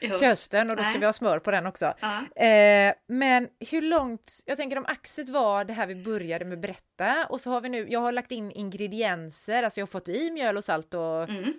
till 0.00 0.26
hösten 0.26 0.70
och 0.70 0.76
då 0.76 0.84
ska 0.84 0.98
vi 0.98 1.06
ha 1.06 1.12
smör 1.12 1.38
på 1.38 1.50
den 1.50 1.66
också. 1.66 1.94
Uh. 2.02 2.44
Eh, 2.46 2.94
men 3.08 3.48
hur 3.70 3.82
långt, 3.82 4.32
jag 4.46 4.56
tänker 4.56 4.78
om 4.78 4.84
axet 4.88 5.28
var 5.28 5.64
det 5.64 5.72
här 5.72 5.86
vi 5.86 5.94
började 5.94 6.44
med 6.44 6.60
berätta 6.60 7.26
och 7.26 7.40
så 7.40 7.50
har 7.50 7.60
vi 7.60 7.68
nu, 7.68 7.86
jag 7.90 8.00
har 8.00 8.12
lagt 8.12 8.30
in 8.30 8.50
ingredienser, 8.50 9.62
alltså 9.62 9.80
jag 9.80 9.86
har 9.86 9.90
fått 9.90 10.08
i 10.08 10.30
mjöl 10.30 10.56
och 10.56 10.64
salt 10.64 10.94
och 10.94 11.28
mm. 11.28 11.52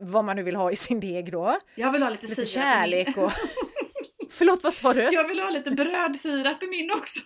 vad 0.00 0.24
man 0.24 0.36
nu 0.36 0.42
vill 0.42 0.56
ha 0.56 0.70
i 0.70 0.76
sin 0.76 1.00
deg 1.00 1.32
då. 1.32 1.58
Jag 1.74 1.92
vill 1.92 2.02
ha 2.02 2.10
lite, 2.10 2.26
lite 2.26 2.46
kärlek 2.46 3.16
och... 3.16 3.32
Förlåt, 4.30 4.64
vad 4.64 4.74
sa 4.74 4.94
du? 4.94 5.02
Jag 5.02 5.28
vill 5.28 5.40
ha 5.40 5.50
lite 5.50 5.70
brödsirap 5.70 6.62
i 6.62 6.66
min 6.66 6.90
också. 6.90 7.20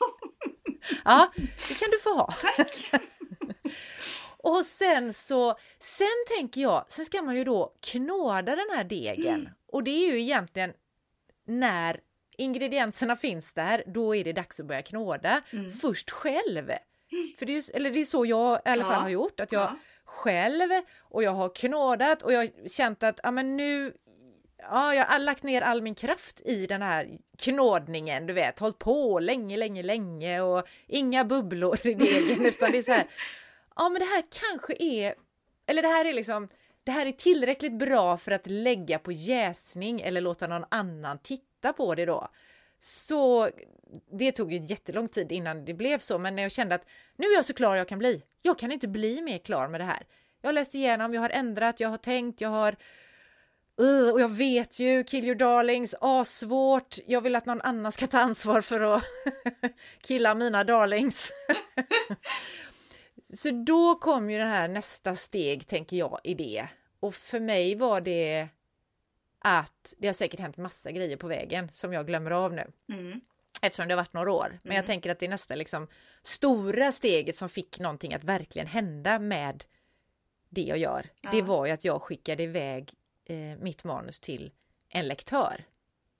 ja, 1.04 1.32
det 1.68 1.78
kan 1.78 1.90
du 1.90 1.98
få 1.98 2.14
ha. 2.14 2.34
Tack! 2.56 2.90
Och 4.38 4.64
sen 4.64 5.12
så, 5.12 5.54
sen 5.78 6.24
tänker 6.36 6.60
jag, 6.60 6.84
sen 6.88 7.04
ska 7.04 7.22
man 7.22 7.36
ju 7.36 7.44
då 7.44 7.72
knåda 7.80 8.56
den 8.56 8.66
här 8.74 8.84
degen. 8.84 9.40
Mm. 9.40 9.48
Och 9.66 9.84
det 9.84 9.90
är 9.90 10.12
ju 10.12 10.20
egentligen 10.20 10.72
när 11.46 12.00
ingredienserna 12.36 13.16
finns 13.16 13.52
där, 13.52 13.84
då 13.86 14.16
är 14.16 14.24
det 14.24 14.32
dags 14.32 14.60
att 14.60 14.66
börja 14.66 14.82
knåda. 14.82 15.42
Mm. 15.50 15.72
Först 15.72 16.10
själv. 16.10 16.70
Mm. 16.70 17.32
För 17.38 17.46
det 17.46 17.56
är, 17.56 17.76
eller 17.76 17.90
det 17.90 18.00
är 18.00 18.04
så 18.04 18.26
jag 18.26 18.56
i 18.56 18.68
alla 18.68 18.84
fall 18.84 19.02
har 19.02 19.08
gjort, 19.08 19.40
att 19.40 19.52
jag 19.52 19.62
ja. 19.62 19.76
själv 20.04 20.70
och 20.98 21.22
jag 21.22 21.30
har 21.30 21.48
knådat 21.54 22.22
och 22.22 22.32
jag 22.32 22.38
har 22.38 22.68
känt 22.68 23.02
att 23.02 23.20
ja, 23.22 23.30
men 23.30 23.56
nu 23.56 23.92
ja, 24.58 24.94
jag 24.94 25.04
har 25.04 25.18
lagt 25.18 25.42
ner 25.42 25.62
all 25.62 25.82
min 25.82 25.94
kraft 25.94 26.40
i 26.44 26.66
den 26.66 26.82
här 26.82 27.18
knådningen, 27.38 28.26
du 28.26 28.32
vet, 28.32 28.58
hållit 28.58 28.78
på 28.78 29.18
länge, 29.18 29.56
länge, 29.56 29.82
länge 29.82 30.40
och 30.40 30.66
inga 30.86 31.24
bubblor 31.24 31.86
i 31.86 31.94
degen 31.94 32.46
utan 32.46 32.70
det 32.70 32.78
är 32.78 32.82
så 32.82 32.92
här, 32.92 33.06
ja 33.76 33.88
men 33.88 34.00
det 34.00 34.06
här 34.06 34.24
kanske 34.30 34.76
är, 34.78 35.14
eller 35.66 35.82
det 35.82 35.88
här 35.88 36.04
är 36.04 36.12
liksom, 36.12 36.48
det 36.84 36.92
här 36.92 37.06
är 37.06 37.12
tillräckligt 37.12 37.78
bra 37.78 38.16
för 38.16 38.32
att 38.32 38.46
lägga 38.46 38.98
på 38.98 39.12
jäsning 39.12 40.00
eller 40.00 40.20
låta 40.20 40.46
någon 40.46 40.64
annan 40.68 41.18
titta 41.18 41.72
på 41.72 41.94
det 41.94 42.04
då. 42.04 42.28
så 42.80 43.50
det 44.12 44.32
tog 44.32 44.52
ju 44.52 44.58
jättelång 44.58 45.08
tid 45.08 45.32
innan 45.32 45.64
det 45.64 45.74
blev 45.74 45.98
så, 45.98 46.18
men 46.18 46.36
när 46.36 46.42
jag 46.42 46.52
kände 46.52 46.74
att 46.74 46.86
nu 47.16 47.26
är 47.26 47.34
jag 47.34 47.44
så 47.44 47.54
klar 47.54 47.76
jag 47.76 47.88
kan 47.88 47.98
bli. 47.98 48.22
Jag 48.42 48.58
kan 48.58 48.72
inte 48.72 48.88
bli 48.88 49.22
mer 49.22 49.38
klar 49.38 49.68
med 49.68 49.80
det 49.80 49.84
här. 49.84 50.06
Jag 50.40 50.48
har 50.48 50.52
läst 50.52 50.74
igenom, 50.74 51.14
jag 51.14 51.20
har 51.20 51.30
ändrat, 51.30 51.80
jag 51.80 51.88
har 51.88 51.96
tänkt, 51.96 52.40
jag 52.40 52.48
har 52.48 52.76
Uh, 53.80 54.12
och 54.12 54.20
jag 54.20 54.28
vet 54.28 54.78
ju, 54.78 55.04
kill 55.04 55.24
your 55.24 55.34
darlings, 55.34 55.94
svårt. 56.26 56.96
Jag 57.06 57.20
vill 57.20 57.36
att 57.36 57.46
någon 57.46 57.60
annan 57.60 57.92
ska 57.92 58.06
ta 58.06 58.18
ansvar 58.18 58.60
för 58.60 58.80
att 58.80 59.04
killa 60.00 60.34
mina 60.34 60.64
darlings. 60.64 61.32
så 63.36 63.50
då 63.50 63.94
kom 63.94 64.30
ju 64.30 64.38
det 64.38 64.44
här 64.44 64.68
nästa 64.68 65.16
steg, 65.16 65.66
tänker 65.66 65.96
jag, 65.96 66.20
i 66.24 66.34
det. 66.34 66.68
Och 67.00 67.14
för 67.14 67.40
mig 67.40 67.74
var 67.74 68.00
det 68.00 68.48
att 69.38 69.94
det 69.98 70.06
har 70.06 70.14
säkert 70.14 70.40
hänt 70.40 70.56
massa 70.56 70.90
grejer 70.90 71.16
på 71.16 71.28
vägen 71.28 71.70
som 71.72 71.92
jag 71.92 72.06
glömmer 72.06 72.30
av 72.30 72.52
nu. 72.52 72.72
Mm. 72.88 73.20
Eftersom 73.62 73.88
det 73.88 73.94
har 73.94 74.02
varit 74.02 74.12
några 74.12 74.32
år. 74.32 74.48
Men 74.48 74.72
mm. 74.72 74.76
jag 74.76 74.86
tänker 74.86 75.10
att 75.10 75.18
det 75.18 75.26
är 75.26 75.30
nästa 75.30 75.54
liksom 75.54 75.88
stora 76.22 76.92
steget 76.92 77.36
som 77.36 77.48
fick 77.48 77.78
någonting 77.78 78.14
att 78.14 78.24
verkligen 78.24 78.68
hända 78.68 79.18
med 79.18 79.64
det 80.48 80.62
jag 80.62 80.78
gör. 80.78 81.10
Ja. 81.20 81.30
Det 81.30 81.42
var 81.42 81.66
ju 81.66 81.72
att 81.72 81.84
jag 81.84 82.02
skickade 82.02 82.42
iväg 82.42 82.94
eh, 83.24 83.36
mitt 83.36 83.84
manus 83.84 84.20
till 84.20 84.52
en 84.88 85.08
lektör. 85.08 85.64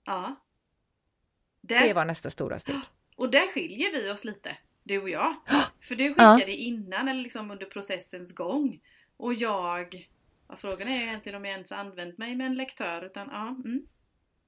Ja. 0.05 0.35
Där... 1.61 1.87
Det 1.87 1.93
var 1.93 2.05
nästa 2.05 2.29
stora 2.29 2.59
steg. 2.59 2.75
Och 3.15 3.31
där 3.31 3.53
skiljer 3.53 3.91
vi 3.91 4.11
oss 4.11 4.25
lite, 4.25 4.57
du 4.87 5.01
och 5.01 5.09
jag. 5.09 5.35
För 5.81 5.95
du 5.95 6.09
skickade 6.09 6.51
ja. 6.51 6.57
innan 6.57 7.07
eller 7.07 7.21
liksom 7.21 7.51
under 7.51 7.65
processens 7.65 8.35
gång. 8.35 8.79
Och 9.17 9.33
jag, 9.33 10.09
ja, 10.49 10.55
frågan 10.55 10.87
är 10.87 11.01
egentligen 11.01 11.35
om 11.35 11.45
jag 11.45 11.53
ens 11.53 11.71
använt 11.71 12.17
mig 12.17 12.35
med 12.35 12.47
en 12.47 12.55
lektör 12.55 13.05
utan 13.05 13.27
ja. 13.31 13.47
Mm. 13.47 13.87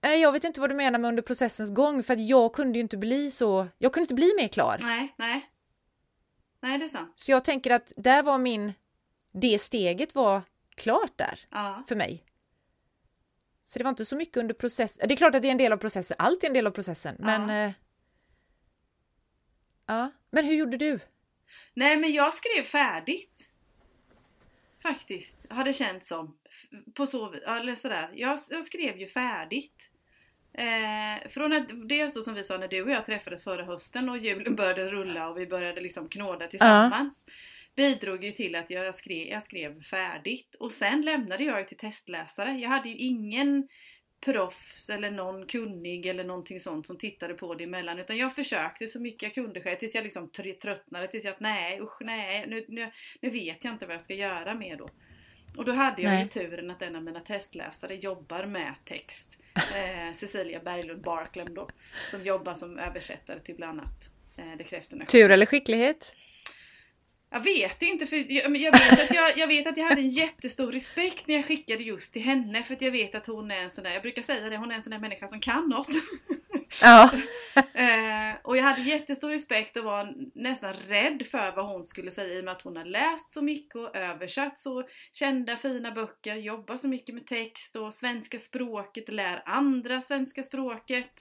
Jag 0.02 0.32
vet 0.32 0.44
inte 0.44 0.62
vad 0.62 0.70
du 0.70 0.76
menar 0.76 1.00
med 1.00 1.10
under 1.10 1.24
processens 1.24 1.74
gång 1.74 2.04
för 2.04 2.14
att 2.14 2.28
jag 2.28 2.54
kunde 2.54 2.78
ju 2.78 2.82
inte 2.82 2.98
bli 2.98 3.32
så, 3.32 3.68
jag 3.78 3.94
kunde 3.94 4.04
inte 4.04 4.14
bli 4.14 4.34
mer 4.38 4.48
klar. 4.48 4.78
Nej, 4.82 5.16
nej. 5.18 5.50
Nej, 6.62 6.78
det 6.80 6.86
är 6.86 6.90
sant. 6.90 7.14
Så 7.16 7.32
jag 7.32 7.46
tänker 7.46 7.72
att 7.72 7.94
där 7.98 8.24
var 8.24 8.38
min, 8.38 8.74
det 9.32 9.60
steget 9.60 10.16
var 10.16 10.42
klart 10.76 11.18
där 11.18 11.40
ja. 11.50 11.84
för 11.88 11.96
mig. 11.96 12.24
Så 13.64 13.80
det 13.80 13.84
var 13.84 13.90
inte 13.90 14.06
så 14.06 14.16
mycket 14.16 14.38
under 14.38 14.54
processen. 14.54 15.08
Det 15.08 15.14
är 15.14 15.18
klart 15.18 15.36
att 15.36 15.42
det 15.42 15.48
är 15.48 15.52
en 15.52 15.58
del 15.58 15.74
av 15.74 15.78
processen, 15.78 16.16
allt 16.20 16.44
är 16.44 16.48
en 16.48 16.54
del 16.54 16.68
av 16.68 16.72
processen, 16.72 17.16
men... 17.20 17.50
Ja. 17.50 17.56
Eh, 17.56 17.72
ja. 19.86 20.12
Men 20.30 20.46
hur 20.46 20.56
gjorde 20.56 20.78
du? 20.78 21.00
Nej, 21.74 21.98
men 21.98 22.14
jag 22.14 22.34
skrev 22.34 22.64
färdigt. 22.64 23.52
Faktiskt, 24.82 25.46
har 25.50 25.64
det 25.64 25.74
känts 25.74 26.08
som. 26.08 26.38
På 26.94 27.08
så 27.08 27.34
eller 27.34 27.76
sådär. 27.76 28.10
Jag, 28.14 28.40
jag 28.50 28.66
skrev 28.66 28.98
ju 28.98 29.08
färdigt. 29.08 29.90
Eh, 30.54 31.30
från 31.30 31.54
att, 31.54 31.90
det 31.90 32.02
är 32.02 32.10
så 32.10 32.24
som 32.24 32.34
vi 32.34 32.44
sa 32.44 32.58
när 32.58 32.68
du 32.68 32.82
och 32.82 32.92
jag 32.92 33.06
träffades 33.06 33.44
förra 33.44 33.64
hösten 33.64 34.10
och 34.10 34.18
julen 34.18 34.56
började 34.56 34.92
rulla 34.92 35.30
och 35.30 35.40
vi 35.40 35.48
började 35.48 35.82
liksom 35.82 36.10
knåda 36.10 36.48
tillsammans. 36.48 37.24
Ja 37.26 37.34
bidrog 37.80 38.24
ju 38.24 38.32
till 38.32 38.56
att 38.56 38.70
jag 38.70 38.96
skrev, 38.96 39.28
jag 39.28 39.44
skrev 39.44 39.82
färdigt 39.82 40.56
och 40.56 40.72
sen 40.72 41.02
lämnade 41.02 41.44
jag 41.44 41.68
till 41.68 41.78
testläsare. 41.78 42.52
Jag 42.52 42.70
hade 42.70 42.90
ju 42.90 42.96
ingen 42.96 43.68
proffs 44.22 44.90
eller 44.90 45.12
någon 45.12 45.48
kunnig 45.48 46.06
eller 46.06 46.24
någonting 46.24 46.60
sånt 46.60 46.88
som 46.88 46.98
tittade 46.98 47.34
på 47.34 47.56
det 47.56 47.64
emellan 47.64 48.00
utan 48.00 48.18
jag 48.18 48.36
försökte 48.36 48.88
så 48.88 49.00
mycket 49.00 49.24
jag 49.24 49.34
kunde 49.34 49.62
själv 49.62 49.78
tills 49.78 49.96
jag 49.96 50.04
liksom 50.04 50.30
tröttnade 50.30 51.08
tills 51.08 51.26
jag 51.26 51.32
att 51.32 51.40
nej 51.40 51.82
usch 51.82 52.02
nej 52.02 52.46
nu, 52.48 52.66
nu, 52.68 52.92
nu 53.22 53.30
vet 53.30 53.64
jag 53.64 53.74
inte 53.74 53.86
vad 53.86 53.96
jag 53.96 54.02
ska 54.02 54.14
göra 54.14 54.56
mer 54.56 54.78
då. 54.78 54.90
Och 55.58 55.66
då 55.66 55.72
hade 55.72 56.02
jag 56.02 56.12
nej. 56.12 56.24
ju 56.24 56.28
turen 56.30 56.72
att 56.72 56.82
en 56.82 56.96
av 56.96 57.04
mina 57.04 57.20
testläsare 57.20 57.96
jobbar 57.96 58.46
med 58.46 58.74
text. 58.86 59.40
Eh, 59.76 60.14
Cecilia 60.14 60.60
Berglund 60.60 61.02
Barklem 61.02 61.54
då. 61.54 61.70
Som 62.12 62.24
jobbar 62.24 62.54
som 62.54 62.80
översättare 62.80 63.40
till 63.40 63.56
bland 63.56 63.80
annat 63.80 64.10
eh, 64.38 65.06
Tur 65.06 65.32
eller 65.32 65.46
skicklighet? 65.46 66.16
Jag 67.32 67.40
vet 67.40 67.82
inte, 67.82 68.06
för 68.08 68.32
jag, 68.32 68.58
jag, 68.58 68.72
vet 68.72 69.04
att 69.04 69.16
jag, 69.16 69.38
jag 69.38 69.48
vet 69.48 69.68
att 69.68 69.78
jag 69.78 69.86
hade 69.86 70.02
en 70.02 70.10
jättestor 70.10 70.72
respekt 70.72 71.28
när 71.28 71.36
jag 71.36 71.46
skickade 71.46 71.84
just 71.84 72.14
till 72.14 72.22
henne 72.22 72.64
för 72.64 72.74
att 72.74 72.82
jag 72.82 72.92
vet 72.92 73.16
att 73.16 73.28
hon 73.28 73.52
är 73.52 73.62
en 73.62 73.70
sån 73.70 73.84
där, 73.84 73.92
jag 73.92 74.02
brukar 74.02 74.22
säga 74.22 74.50
det, 74.50 74.58
hon 74.58 74.72
är 74.72 74.76
en 74.76 74.82
sån 74.82 74.92
där 74.92 75.00
människa 75.00 75.28
som 75.28 75.40
kan 75.40 75.70
något. 75.70 75.90
Ja. 76.82 77.10
eh, 77.74 78.36
och 78.44 78.58
jag 78.58 78.64
hade 78.64 78.82
jättestor 78.82 79.30
respekt 79.30 79.78
och 79.78 79.84
var 79.84 80.14
nästan 80.36 80.74
rädd 80.74 81.24
för 81.32 81.56
vad 81.56 81.66
hon 81.66 81.86
skulle 81.86 82.12
säga 82.12 82.34
i 82.34 82.42
och 82.42 82.46
med 82.46 82.52
att 82.52 82.62
hon 82.62 82.78
har 82.78 82.86
läst 82.86 83.32
så 83.32 83.42
mycket 83.42 83.76
och 83.76 83.96
översatt 83.96 84.60
så 84.60 84.84
kända 85.12 85.58
fina 85.58 85.92
böcker, 85.92 86.36
jobbar 86.36 86.78
så 86.78 86.88
mycket 86.88 87.16
med 87.16 87.28
text 87.28 87.76
och 87.76 87.94
svenska 87.94 88.40
språket, 88.40 89.10
lär 89.10 89.42
andra 89.46 90.02
svenska 90.02 90.44
språket. 90.44 91.12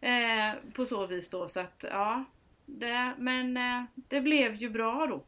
Eh, 0.00 0.72
på 0.74 0.86
så 0.86 1.06
vis 1.06 1.30
då 1.30 1.48
så 1.48 1.60
att 1.60 1.84
ja, 1.90 2.24
det, 2.66 3.14
men 3.18 3.56
eh, 3.56 3.82
det 3.94 4.20
blev 4.20 4.54
ju 4.54 4.70
bra 4.70 5.06
då. 5.06 5.24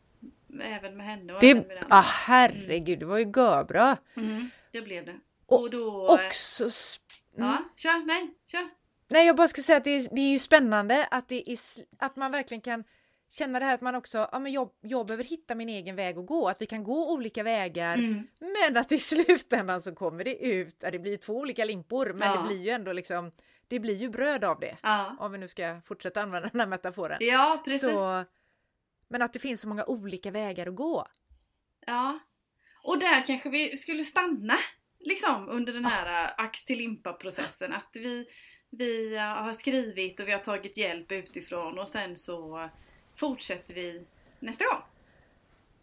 Även 0.63 0.97
med 0.97 1.07
henne 1.07 1.35
och 1.35 1.41
det, 1.41 1.51
även 1.51 1.67
med 1.67 1.77
den. 1.77 1.85
Ah, 1.89 2.01
herregud, 2.01 2.99
det 2.99 3.07
var 3.07 3.19
ju 3.19 3.25
görbra. 3.25 3.97
Mm, 4.17 4.51
det 4.73 4.83
blev 4.83 5.05
det. 5.05 5.17
Och, 5.47 5.63
och 5.63 5.71
då... 5.71 6.07
Eh, 6.07 6.27
också... 6.27 6.65
Mm. 6.65 7.49
Ja, 7.49 7.65
kör, 7.77 8.07
nej, 8.07 8.31
kör. 8.47 8.69
Nej, 9.09 9.27
jag 9.27 9.37
bara 9.37 9.49
ska 9.49 9.63
säga 9.63 9.79
att 9.79 9.85
det 9.85 9.91
är, 9.91 10.15
det 10.15 10.21
är 10.21 10.31
ju 10.31 10.39
spännande 10.39 11.09
att, 11.11 11.29
det 11.29 11.53
är, 11.53 11.59
att 11.99 12.17
man 12.17 12.33
verkligen 12.33 12.61
kan 12.61 12.85
känna 13.31 13.59
det 13.59 13.65
här 13.65 13.75
att 13.75 13.81
man 13.81 13.95
också, 13.95 14.29
ja 14.33 14.39
men 14.39 14.53
jag, 14.53 14.71
jag 14.81 15.07
behöver 15.07 15.25
hitta 15.25 15.55
min 15.55 15.69
egen 15.69 15.97
väg 15.97 16.19
att 16.19 16.27
gå, 16.27 16.49
att 16.49 16.63
vi 16.63 16.67
kan 16.67 16.85
gå 16.85 17.13
olika 17.13 17.43
vägar, 17.43 17.95
mm. 17.95 18.27
men 18.41 18.77
att 18.77 18.93
i 18.93 18.99
slutändan 18.99 19.81
så 19.81 19.95
kommer 19.95 20.25
det 20.25 20.47
ut, 20.47 20.77
ja, 20.81 20.91
det 20.91 20.99
blir 20.99 21.17
två 21.17 21.35
olika 21.35 21.65
limpor, 21.65 22.13
men 22.13 22.29
ja. 22.29 22.37
det 22.37 22.49
blir 22.49 22.63
ju 22.63 22.71
ändå 22.71 22.93
liksom 22.93 23.33
det 23.69 23.81
blir 23.81 23.97
ju 23.97 24.09
bröd 24.09 24.45
av 24.45 24.61
det. 24.61 24.77
Ja. 24.83 25.17
Om 25.19 25.33
vi 25.33 25.39
nu 25.39 25.49
ska 25.49 25.81
fortsätta 25.85 26.23
använda 26.23 26.49
den 26.49 26.61
här 26.61 26.67
metaforen. 26.67 27.19
Ja, 27.21 27.63
precis. 27.65 27.81
Så, 27.81 28.25
men 29.09 29.23
att 29.23 29.33
det 29.33 29.39
finns 29.39 29.61
så 29.61 29.69
många 29.69 29.85
olika 29.85 30.31
vägar 30.31 30.67
att 30.67 30.75
gå. 30.75 31.09
Ja. 31.87 32.19
Och 32.83 32.99
där 32.99 33.27
kanske 33.27 33.49
vi 33.49 33.77
skulle 33.77 34.05
stanna 34.05 34.59
liksom 34.99 35.49
under 35.49 35.73
den 35.73 35.85
här 35.85 36.27
oh. 36.27 36.45
ax 36.45 36.65
till 36.65 36.79
limpa 36.79 37.13
processen. 37.13 37.73
Att 37.73 37.91
vi, 37.93 38.27
vi 38.71 39.17
har 39.17 39.53
skrivit 39.53 40.21
och 40.21 40.29
vi 40.29 40.33
har 40.33 40.39
tagit 40.39 40.77
hjälp 40.77 41.13
utifrån 41.13 41.79
och 41.79 41.89
sen 41.89 42.17
så 42.17 42.71
fortsätter 43.17 43.75
vi 43.75 44.07
nästa 44.41 44.65
gång. 44.65 44.83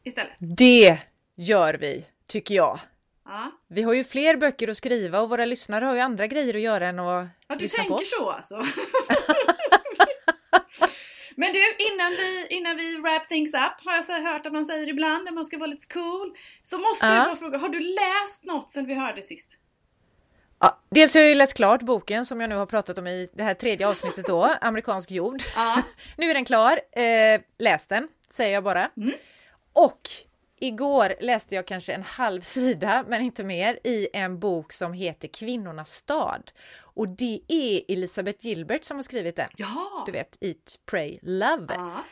Istället. 0.03 0.33
Det 0.39 0.99
gör 1.35 1.73
vi, 1.73 2.05
tycker 2.27 2.55
jag. 2.55 2.79
Ja. 3.25 3.51
Vi 3.67 3.81
har 3.81 3.93
ju 3.93 4.03
fler 4.03 4.35
böcker 4.35 4.67
att 4.67 4.77
skriva 4.77 5.19
och 5.19 5.29
våra 5.29 5.45
lyssnare 5.45 5.85
har 5.85 5.95
ju 5.95 5.99
andra 5.99 6.27
grejer 6.27 6.53
att 6.53 6.61
göra 6.61 6.87
än 6.87 6.99
att 6.99 7.27
ja, 7.47 7.55
lyssna 7.55 7.83
på 7.83 7.93
oss. 7.93 7.99
du 7.99 8.05
tänker 8.05 8.25
så 8.25 8.29
alltså? 8.29 8.55
Men 11.37 11.53
du, 11.53 11.75
innan 11.77 12.11
vi, 12.11 12.47
innan 12.49 12.77
vi 12.77 12.97
wrap 12.97 13.27
things 13.27 13.53
up 13.53 13.85
har 13.85 13.93
jag 13.95 14.05
så 14.05 14.13
hört 14.13 14.45
att 14.45 14.53
man 14.53 14.65
säger 14.65 14.89
ibland 14.89 15.25
när 15.25 15.31
man 15.31 15.45
ska 15.45 15.57
vara 15.57 15.67
lite 15.67 15.93
cool. 15.93 16.37
Så 16.63 16.77
måste 16.77 17.05
ja. 17.05 17.15
jag 17.15 17.25
bara 17.25 17.35
fråga, 17.35 17.57
har 17.57 17.69
du 17.69 17.79
läst 17.79 18.43
något 18.43 18.71
sen 18.71 18.85
vi 18.85 18.93
hörde 18.93 19.21
sist? 19.21 19.49
Ja, 20.59 20.79
dels 20.89 21.13
har 21.13 21.21
jag 21.21 21.29
ju 21.29 21.35
läst 21.35 21.53
klart 21.53 21.81
boken 21.81 22.25
som 22.25 22.41
jag 22.41 22.49
nu 22.49 22.55
har 22.55 22.65
pratat 22.65 22.97
om 22.97 23.07
i 23.07 23.29
det 23.33 23.43
här 23.43 23.53
tredje 23.53 23.87
avsnittet 23.87 24.25
då, 24.25 24.43
Amerikansk 24.61 25.11
jord. 25.11 25.41
Ja. 25.55 25.81
nu 26.17 26.29
är 26.29 26.33
den 26.33 26.45
klar. 26.45 26.79
Eh, 26.91 27.41
läs 27.59 27.87
den, 27.87 28.07
säger 28.29 28.53
jag 28.53 28.63
bara. 28.63 28.89
Mm. 28.97 29.13
Och 29.73 30.01
Igår 30.59 31.13
läste 31.19 31.55
jag 31.55 31.67
kanske 31.67 31.93
en 31.93 32.03
halv 32.03 32.41
sida, 32.41 33.05
men 33.07 33.21
inte 33.21 33.43
mer, 33.43 33.79
i 33.83 34.07
en 34.13 34.39
bok 34.39 34.73
som 34.73 34.93
heter 34.93 35.27
Kvinnornas 35.27 35.91
stad. 35.91 36.51
Och 36.79 37.09
det 37.09 37.39
är 37.47 37.81
Elisabeth 37.87 38.45
Gilbert 38.45 38.83
som 38.83 38.97
har 38.97 39.03
skrivit 39.03 39.35
den. 39.35 39.49
Ja. 39.55 40.03
Du 40.05 40.11
vet, 40.11 40.37
Eat, 40.41 40.79
Pray, 40.85 41.19
Love. 41.21 41.67
Ja. 41.69 42.03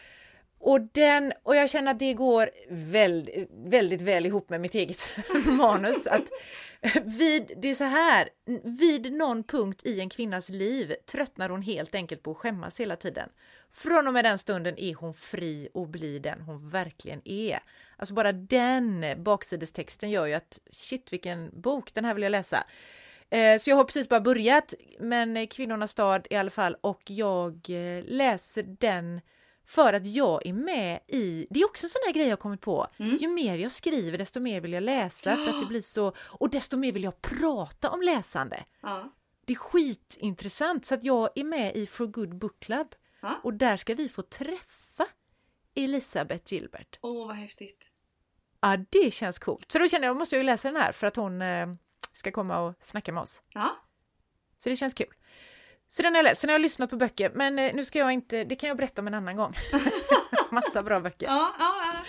Och, 0.60 0.82
den, 0.82 1.34
och 1.44 1.56
jag 1.56 1.70
känner 1.70 1.92
att 1.92 2.00
det 2.00 2.14
går 2.14 2.50
väldigt, 2.70 3.50
väldigt 3.66 4.02
väl 4.02 4.26
ihop 4.26 4.50
med 4.50 4.62
mitt 4.62 4.76
eget 4.76 5.10
manus. 5.46 6.08
Att 6.08 6.24
vid, 7.04 7.52
det 7.58 7.68
är 7.68 7.76
så 7.76 7.84
här, 7.84 8.30
vid 8.64 9.14
någon 9.14 9.44
punkt 9.44 9.82
i 9.86 10.00
en 10.00 10.10
kvinnas 10.10 10.50
liv 10.50 10.96
tröttnar 11.12 11.50
hon 11.50 11.62
helt 11.62 11.96
enkelt 11.96 12.24
på 12.24 12.32
att 12.32 12.38
skämmas 12.38 12.80
hela 12.80 12.96
tiden. 12.96 13.30
Från 13.72 14.08
och 14.08 14.14
med 14.14 14.26
den 14.26 14.38
stunden 14.38 14.78
är 14.78 14.96
hon 14.96 15.14
fri 15.14 15.70
och 15.74 15.88
blir 15.88 16.20
den 16.20 16.42
hon 16.42 16.70
verkligen 16.70 17.22
är. 17.26 17.60
Alltså 17.98 18.14
bara 18.14 18.32
den 18.32 19.06
baksidestexten 19.24 20.10
gör 20.10 20.26
ju 20.26 20.34
att 20.34 20.60
shit 20.72 21.14
vilken 21.14 21.62
bok, 21.62 21.94
den 21.94 22.06
här 22.06 22.14
vill 22.14 22.24
jag 22.24 22.32
läsa. 22.32 22.64
Eh, 23.30 23.58
så 23.58 23.70
jag 23.70 23.76
har 23.76 23.84
precis 23.84 24.10
bara 24.10 24.22
börjat, 24.22 24.74
men 25.00 25.48
Kvinnornas 25.48 25.92
stad 25.92 26.28
i 26.30 26.36
alla 26.36 26.52
fall 26.52 26.78
och 26.82 27.02
jag 27.06 27.54
eh, 27.70 28.04
läser 28.06 28.64
den 28.64 29.22
för 29.66 29.94
att 29.94 30.06
jag 30.06 30.46
är 30.46 30.54
med 30.54 31.00
i, 31.08 31.48
det 31.50 31.60
är 31.60 31.66
också 31.66 31.86
en 31.86 31.90
sån 31.90 32.02
där 32.06 32.14
grej 32.14 32.28
jag 32.28 32.40
kommit 32.40 32.62
på, 32.62 32.88
mm. 32.98 33.18
ju 33.18 33.28
mer 33.28 33.58
jag 33.58 33.72
skriver 33.72 34.18
desto 34.18 34.40
mer 34.40 34.62
vill 34.62 34.74
jag 34.74 34.84
läsa 34.84 35.38
för 35.38 35.50
att 35.50 35.60
det 35.60 35.66
blir 35.66 35.82
så, 35.82 36.14
och 36.18 36.50
desto 36.50 36.78
mer 36.78 36.92
vill 36.92 37.04
jag 37.04 37.22
prata 37.22 37.90
om 37.90 38.02
läsande. 38.02 38.64
Ja. 38.82 39.14
Det 39.46 39.54
är 39.54 39.58
skitintressant 39.58 40.86
så 40.86 40.94
att 40.94 41.04
jag 41.04 41.30
är 41.36 41.44
med 41.44 41.76
i 41.76 41.86
For 41.86 42.08
Good 42.08 42.36
Book 42.36 42.60
Club 42.60 42.88
ja. 43.22 43.40
och 43.44 43.54
där 43.54 43.78
ska 43.78 43.96
vi 43.96 44.10
få 44.10 44.22
träffa 44.22 44.83
Elisabeth 45.76 46.54
Gilbert. 46.54 47.00
Åh 47.02 47.12
oh, 47.12 47.28
vad 47.28 47.36
häftigt! 47.36 47.84
Ja, 48.62 48.78
det 48.90 49.14
känns 49.14 49.40
coolt. 49.40 49.72
Så 49.72 49.80
då 49.80 49.88
kände 49.88 50.08
jag, 50.08 50.18
måste 50.18 50.36
jag 50.36 50.40
ju 50.40 50.46
läsa 50.46 50.72
den 50.72 50.82
här 50.82 50.92
för 50.92 51.08
att 51.08 51.16
hon 51.16 51.42
eh, 51.42 51.68
ska 52.14 52.32
komma 52.32 52.60
och 52.60 52.76
snacka 52.80 53.12
med 53.12 53.22
oss. 53.24 53.42
Ja. 53.54 53.70
Så 54.58 54.70
det 54.70 54.76
känns 54.76 54.94
kul. 54.94 55.14
Så 55.88 56.04
den 56.04 56.14
har 56.14 56.18
jag 56.18 56.24
läst. 56.24 56.42
Sen 56.42 56.50
har 56.50 56.54
jag 56.54 56.62
lyssnat 56.62 56.90
på 56.90 56.96
böcker, 56.96 57.32
men 57.36 57.60
eh, 57.60 57.74
nu 57.74 57.86
ska 57.86 58.00
jag 58.00 58.12
inte, 58.12 58.44
det 58.44 58.56
kan 58.56 58.68
jag 58.68 58.78
berätta 58.78 59.02
om 59.02 59.08
en 59.08 59.14
annan 59.14 59.36
gång. 59.36 59.54
Massa 60.52 60.84
bra 60.84 61.00
böcker. 61.00 61.26
Ja, 61.26 61.56
ja, 61.60 61.94
ja. 61.94 62.04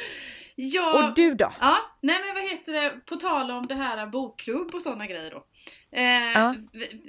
Ja, 0.56 1.08
och 1.08 1.14
du 1.14 1.34
då? 1.34 1.52
Ja, 1.60 1.76
nej 2.00 2.20
men 2.24 2.34
vad 2.34 2.50
heter 2.50 2.72
det, 2.72 2.90
på 2.90 3.16
tal 3.16 3.50
om 3.50 3.66
det 3.66 3.74
här 3.74 4.06
bokklubb 4.06 4.74
och 4.74 4.82
sådana 4.82 5.06
grejer 5.06 5.30
då. 5.30 5.46
Eh, 5.90 6.32
ja. 6.34 6.54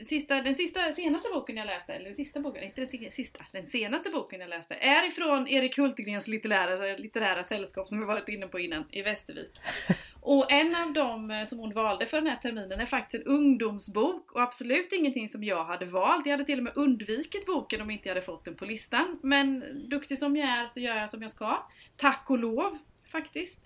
sista, 0.04 0.42
den 0.42 0.56
sista, 0.56 0.94
senaste 0.94 1.30
boken 1.34 1.58
jag 1.58 1.66
läste, 1.66 1.94
eller 1.94 2.06
den 2.06 2.16
sista 2.16 2.40
boken, 2.40 2.64
inte 2.64 2.82
den 2.82 3.12
sista, 3.12 3.46
den 3.52 3.66
senaste 3.66 4.10
boken 4.10 4.40
jag 4.40 4.50
läste 4.50 4.76
är 4.76 5.08
ifrån 5.08 5.48
Erik 5.48 5.78
Hultgrens 5.78 6.28
litterära, 6.28 6.98
litterära 6.98 7.44
sällskap 7.44 7.90
som 7.90 8.00
vi 8.00 8.06
varit 8.06 8.30
inne 8.30 8.48
på 8.48 8.60
innan, 8.60 8.84
i 8.92 9.02
Västervik. 9.02 9.60
Och 10.22 10.52
en 10.52 10.76
av 10.76 10.94
dem 10.94 11.32
eh, 11.32 11.46
som 11.46 11.60
hon 11.60 11.74
valde 11.74 12.06
för 12.06 12.18
den 12.18 12.28
här 12.28 12.36
terminen 12.36 12.80
är 12.80 12.86
faktiskt 12.86 13.26
en 13.26 13.32
ungdomsbok 13.32 14.32
och 14.32 14.42
absolut 14.42 14.94
ingenting 14.94 15.30
som 15.30 15.44
jag 15.44 15.66
hade 15.66 15.86
valt. 15.86 16.26
Jag 16.26 16.34
hade 16.34 16.46
till 16.46 16.58
och 16.58 16.64
med 16.64 16.74
undvikit 16.76 17.46
boken 17.46 17.82
om 17.82 17.92
inte 17.92 18.08
jag 18.08 18.16
hade 18.16 18.26
fått 18.26 18.46
den 18.46 18.56
på 18.56 18.66
listan. 18.66 19.20
Men 19.24 19.64
duktig 19.90 20.20
som 20.20 20.36
jag 20.36 20.50
är 20.50 20.68
så 20.68 20.80
gör 20.80 20.96
jag 20.96 21.12
som 21.12 21.22
jag 21.22 21.32
ska. 21.32 21.68
Tack 21.98 22.30
och 22.30 22.38
lov 22.38 22.78
faktiskt. 23.12 23.60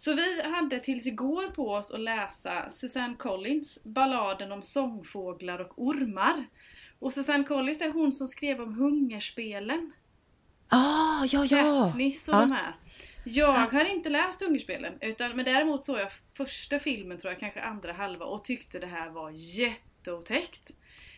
Så 0.00 0.14
vi 0.14 0.42
hade 0.42 0.80
tills 0.80 1.06
igår 1.06 1.50
på 1.50 1.70
oss 1.70 1.90
att 1.90 2.00
läsa 2.00 2.70
Susanne 2.70 3.16
Collins 3.16 3.84
Balladen 3.84 4.52
om 4.52 4.62
sångfåglar 4.62 5.58
och 5.58 5.72
ormar. 5.76 6.44
Och 6.98 7.12
Susanne 7.12 7.44
Collins 7.44 7.80
är 7.80 7.90
hon 7.90 8.12
som 8.12 8.28
skrev 8.28 8.60
om 8.60 8.74
hungerspelen. 8.74 9.92
Ah, 10.68 11.24
ja, 11.30 11.44
ja! 11.44 11.86
Katniss 11.86 12.28
och 12.28 12.34
ah. 12.34 12.40
de 12.40 12.52
här. 12.52 12.74
Jag 13.24 13.52
har 13.52 13.84
inte 13.84 14.08
läst 14.08 14.42
Hungerspelen, 14.42 14.92
utan, 15.00 15.36
men 15.36 15.44
däremot 15.44 15.84
såg 15.84 15.98
jag 15.98 16.12
första 16.36 16.78
filmen, 16.78 17.18
tror 17.18 17.32
jag, 17.32 17.40
kanske 17.40 17.60
andra 17.60 17.92
halva 17.92 18.24
och 18.24 18.44
tyckte 18.44 18.78
det 18.78 18.86
här 18.86 19.10
var 19.10 19.30
jätteotäckt. 19.30 20.70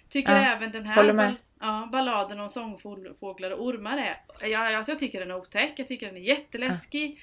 Tycker 0.08 0.36
ja, 0.36 0.56
även 0.56 0.72
den 0.72 0.86
här 0.86 1.12
ball 1.12 1.34
ja, 1.60 1.88
balladen 1.92 2.40
om 2.40 2.48
sångfåglar 2.48 3.50
och 3.50 3.66
ormar 3.66 3.98
är, 3.98 4.48
ja, 4.48 4.76
alltså 4.76 4.92
jag 4.92 4.98
tycker 4.98 5.20
den 5.20 5.30
är 5.30 5.36
otäck, 5.36 5.72
jag 5.76 5.88
tycker 5.88 6.06
den 6.06 6.16
är 6.16 6.20
jätteläskig. 6.20 7.10
Ja. 7.10 7.22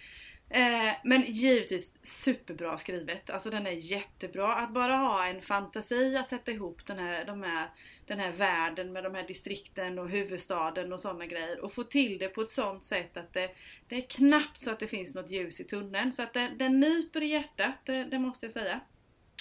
Eh, 0.49 0.93
men 1.03 1.21
givetvis 1.21 1.95
superbra 2.01 2.77
skrivet. 2.77 3.29
Alltså 3.29 3.49
den 3.49 3.67
är 3.67 3.71
jättebra. 3.71 4.53
Att 4.53 4.73
bara 4.73 4.95
ha 4.95 5.25
en 5.25 5.41
fantasi 5.41 6.17
att 6.17 6.29
sätta 6.29 6.51
ihop 6.51 6.85
den 6.85 6.99
här, 6.99 7.25
de 7.25 7.43
här, 7.43 7.69
den 8.05 8.19
här 8.19 8.31
världen 8.31 8.93
med 8.93 9.03
de 9.03 9.15
här 9.15 9.27
distrikten 9.27 9.99
och 9.99 10.09
huvudstaden 10.09 10.93
och 10.93 11.01
sådana 11.01 11.25
grejer. 11.25 11.59
Och 11.59 11.73
få 11.73 11.83
till 11.83 12.17
det 12.17 12.27
på 12.27 12.41
ett 12.41 12.51
sånt 12.51 12.83
sätt 12.83 13.17
att 13.17 13.33
det, 13.33 13.49
det 13.87 13.95
är 13.95 14.01
knappt 14.01 14.61
så 14.61 14.71
att 14.71 14.79
det 14.79 14.87
finns 14.87 15.15
något 15.15 15.31
ljus 15.31 15.59
i 15.59 15.63
tunneln. 15.63 16.11
Så 16.11 16.23
att 16.23 16.33
det, 16.33 16.51
den 16.59 16.79
nyper 16.79 17.23
i 17.23 17.27
hjärtat, 17.27 17.75
det, 17.85 18.03
det 18.03 18.19
måste 18.19 18.45
jag 18.45 18.53
säga. 18.53 18.79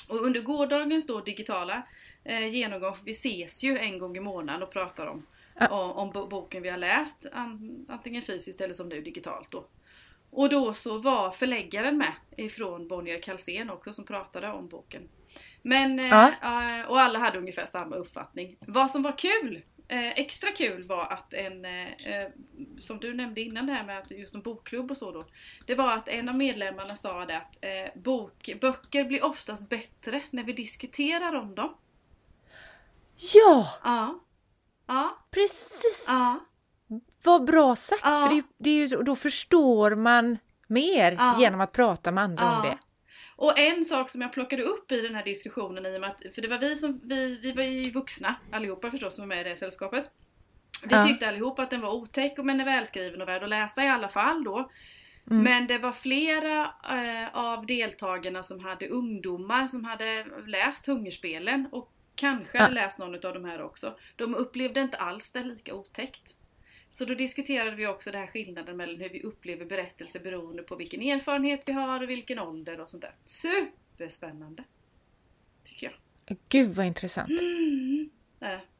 Och 0.08 0.20
under 0.20 0.40
gårdagens 0.40 1.06
då 1.06 1.20
digitala 1.20 1.82
eh, 2.24 2.46
genomgång, 2.46 2.96
vi 3.04 3.12
ses 3.12 3.64
ju 3.64 3.78
en 3.78 3.98
gång 3.98 4.16
i 4.16 4.20
månaden 4.20 4.62
och 4.62 4.70
pratar 4.70 5.06
om, 5.06 5.26
om, 5.70 5.90
om, 5.90 6.28
boken 6.28 6.62
vi 6.62 6.68
har 6.68 6.78
läst, 6.78 7.26
antingen 7.88 8.22
fysiskt 8.22 8.60
eller 8.60 8.74
som 8.74 8.88
nu 8.88 9.00
digitalt 9.00 9.50
då. 9.50 9.66
Och 10.30 10.48
då 10.48 10.74
så 10.74 10.98
var 10.98 11.30
förläggaren 11.30 11.98
med 11.98 12.12
ifrån 12.36 12.88
Bonnier 12.88 13.22
Kalsén 13.22 13.70
också 13.70 13.92
som 13.92 14.04
pratade 14.04 14.52
om 14.52 14.68
boken. 14.68 15.08
Men, 15.62 16.00
eh, 16.00 16.06
ja. 16.06 16.86
och 16.86 17.00
alla 17.00 17.18
hade 17.18 17.38
ungefär 17.38 17.66
samma 17.66 17.96
uppfattning. 17.96 18.56
Vad 18.60 18.90
som 18.90 19.02
var 19.02 19.18
kul, 19.18 19.62
eh, 19.88 20.08
extra 20.08 20.50
kul 20.50 20.82
var 20.82 21.12
att 21.12 21.34
en, 21.34 21.64
eh, 21.64 22.28
som 22.80 23.00
du 23.00 23.14
nämnde 23.14 23.40
innan 23.40 23.66
det 23.66 23.72
här 23.72 23.84
med 23.84 23.98
att 23.98 24.10
just 24.10 24.34
en 24.34 24.42
bokklubb 24.42 24.90
och 24.90 24.96
så 24.96 25.12
då. 25.12 25.24
Det 25.66 25.74
var 25.74 25.92
att 25.92 26.08
en 26.08 26.28
av 26.28 26.34
medlemmarna 26.34 26.96
sa 26.96 27.24
det 27.24 27.36
att 27.36 27.94
bok, 27.94 28.50
böcker 28.60 29.04
blir 29.04 29.24
oftast 29.24 29.68
bättre 29.68 30.22
när 30.30 30.44
vi 30.44 30.52
diskuterar 30.52 31.34
om 31.34 31.54
dem. 31.54 31.74
Ja! 33.34 33.68
Ja. 33.84 34.20
Ja. 34.86 35.18
Precis! 35.30 36.04
Ja. 36.08 36.40
Vad 37.22 37.44
bra 37.44 37.76
sagt! 37.76 38.02
Ja. 38.04 38.26
För 38.28 38.36
det, 38.36 38.42
det 38.58 38.70
är 38.70 38.86
ju, 38.86 39.02
då 39.02 39.16
förstår 39.16 39.94
man 39.94 40.38
mer 40.66 41.12
ja. 41.12 41.36
genom 41.40 41.60
att 41.60 41.72
prata 41.72 42.12
med 42.12 42.24
andra 42.24 42.56
om 42.56 42.62
det. 42.62 42.78
Och 43.36 43.58
en 43.58 43.84
sak 43.84 44.10
som 44.10 44.20
jag 44.20 44.32
plockade 44.32 44.62
upp 44.62 44.92
i 44.92 45.00
den 45.00 45.14
här 45.14 45.24
diskussionen 45.24 45.86
i 45.86 45.96
och 45.96 46.00
med 46.00 46.10
att, 46.10 46.34
för 46.34 46.42
det 46.42 46.48
var 46.48 46.58
vi 46.58 46.76
som, 46.76 47.00
vi, 47.04 47.38
vi 47.42 47.52
var 47.52 47.62
ju 47.62 47.90
vuxna 47.90 48.34
allihopa 48.52 48.90
förstås 48.90 49.14
som 49.14 49.22
var 49.22 49.36
med 49.36 49.46
i 49.46 49.50
det 49.50 49.56
sällskapet. 49.56 50.10
Vi 50.82 51.08
tyckte 51.08 51.28
allihopa 51.28 51.62
att 51.62 51.70
den 51.70 51.80
var 51.80 51.92
otäck 51.92 52.38
men 52.38 52.60
är 52.60 52.64
välskriven 52.64 53.22
och 53.22 53.28
värd 53.28 53.42
att 53.42 53.48
läsa 53.48 53.84
i 53.84 53.88
alla 53.88 54.08
fall 54.08 54.44
då. 54.44 54.70
Mm. 55.30 55.42
Men 55.42 55.66
det 55.66 55.78
var 55.78 55.92
flera 55.92 56.60
eh, 56.90 57.28
av 57.32 57.66
deltagarna 57.66 58.42
som 58.42 58.60
hade 58.60 58.88
ungdomar 58.88 59.66
som 59.66 59.84
hade 59.84 60.26
läst 60.46 60.86
Hungerspelen 60.86 61.68
och 61.72 61.92
kanske 62.14 62.58
ja. 62.58 62.62
hade 62.62 62.74
läst 62.74 62.98
någon 62.98 63.14
av 63.14 63.34
de 63.34 63.44
här 63.44 63.62
också. 63.62 63.94
De 64.16 64.34
upplevde 64.34 64.80
inte 64.80 64.96
alls 64.96 65.32
det 65.32 65.44
lika 65.44 65.74
otäckt. 65.74 66.34
Så 66.98 67.04
då 67.04 67.14
diskuterade 67.14 67.76
vi 67.76 67.86
också 67.86 68.10
den 68.10 68.20
här 68.20 68.26
skillnaden 68.26 68.76
mellan 68.76 69.00
hur 69.00 69.08
vi 69.08 69.22
upplever 69.22 69.64
berättelser 69.64 70.20
beroende 70.20 70.62
på 70.62 70.76
vilken 70.76 71.02
erfarenhet 71.02 71.62
vi 71.66 71.72
har 71.72 72.02
och 72.02 72.10
vilken 72.10 72.38
ålder 72.38 72.80
och 72.80 72.88
sånt 72.88 73.02
där. 73.02 73.14
Superspännande! 73.24 74.64
Tycker 75.64 75.86
jag. 76.26 76.36
Gud 76.48 76.70
vad 76.70 76.86
intressant! 76.86 77.30
Mm. 77.30 78.10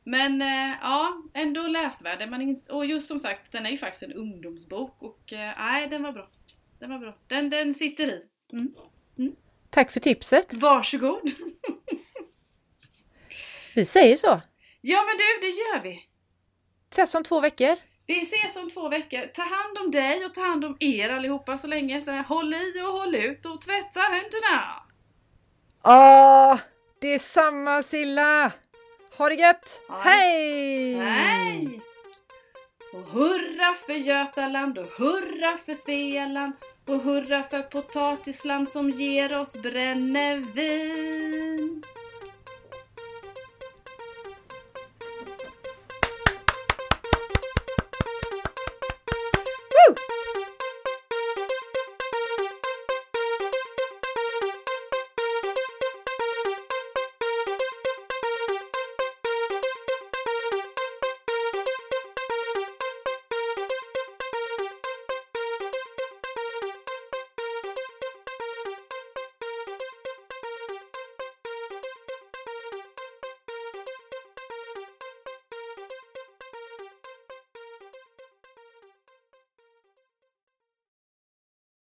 Men 0.04 0.42
äh, 0.42 0.76
ja, 0.80 1.22
ändå 1.34 1.66
läsvärd. 1.66 2.30
Man 2.30 2.60
och 2.68 2.86
just 2.86 3.08
som 3.08 3.20
sagt, 3.20 3.52
den 3.52 3.66
är 3.66 3.70
ju 3.70 3.78
faktiskt 3.78 4.02
en 4.02 4.12
ungdomsbok 4.12 5.02
och 5.02 5.32
äh, 5.32 5.54
nej, 5.58 5.88
den 5.88 6.02
var 6.02 6.12
bra. 6.12 6.30
Den 6.78 6.90
var 6.90 6.98
bra. 6.98 7.18
Den, 7.26 7.50
den 7.50 7.74
sitter 7.74 8.06
i. 8.06 8.22
Mm. 8.52 8.74
Mm. 9.18 9.36
Tack 9.70 9.92
för 9.92 10.00
tipset! 10.00 10.54
Varsågod! 10.54 11.30
vi 13.74 13.84
säger 13.84 14.16
så! 14.16 14.40
Ja 14.80 15.04
men 15.06 15.16
du, 15.16 15.46
det 15.46 15.52
gör 15.52 15.82
vi! 15.82 16.08
Ses 16.90 17.14
om 17.14 17.24
två 17.24 17.40
veckor! 17.40 17.88
Vi 18.09 18.20
ses 18.22 18.56
om 18.56 18.70
två 18.70 18.88
veckor. 18.88 19.26
Ta 19.34 19.42
hand 19.42 19.78
om 19.78 19.90
dig 19.90 20.24
och 20.24 20.34
ta 20.34 20.40
hand 20.40 20.64
om 20.64 20.76
er 20.80 21.11
allihopa 21.11 21.59
så 21.59 21.66
länge. 21.66 22.02
Så 22.02 22.12
håll 22.12 22.54
i 22.54 22.80
och 22.82 22.92
håll 22.92 23.14
ut 23.14 23.46
och 23.46 23.61
tvätta 23.61 24.00
händerna! 24.00 24.82
Åh, 25.84 26.59
det 27.00 27.14
är 27.14 27.18
samma 27.18 27.82
Silla! 27.82 28.52
Ha 29.16 29.28
det 29.28 29.34
gött! 29.34 29.80
Hej! 29.88 30.94
Hej! 30.94 31.80
Och 32.92 33.02
hurra 33.02 33.74
för 33.86 33.92
Götaland 33.92 34.78
och 34.78 34.86
hurra 34.98 35.59
för 35.66 35.74
Svealand 35.74 36.52
och 36.86 37.00
hurra 37.00 37.42
för 37.42 37.62
potatisland 37.62 38.68
som 38.68 38.90
ger 38.90 39.38
oss 39.38 39.52
brännevin! 39.52 40.48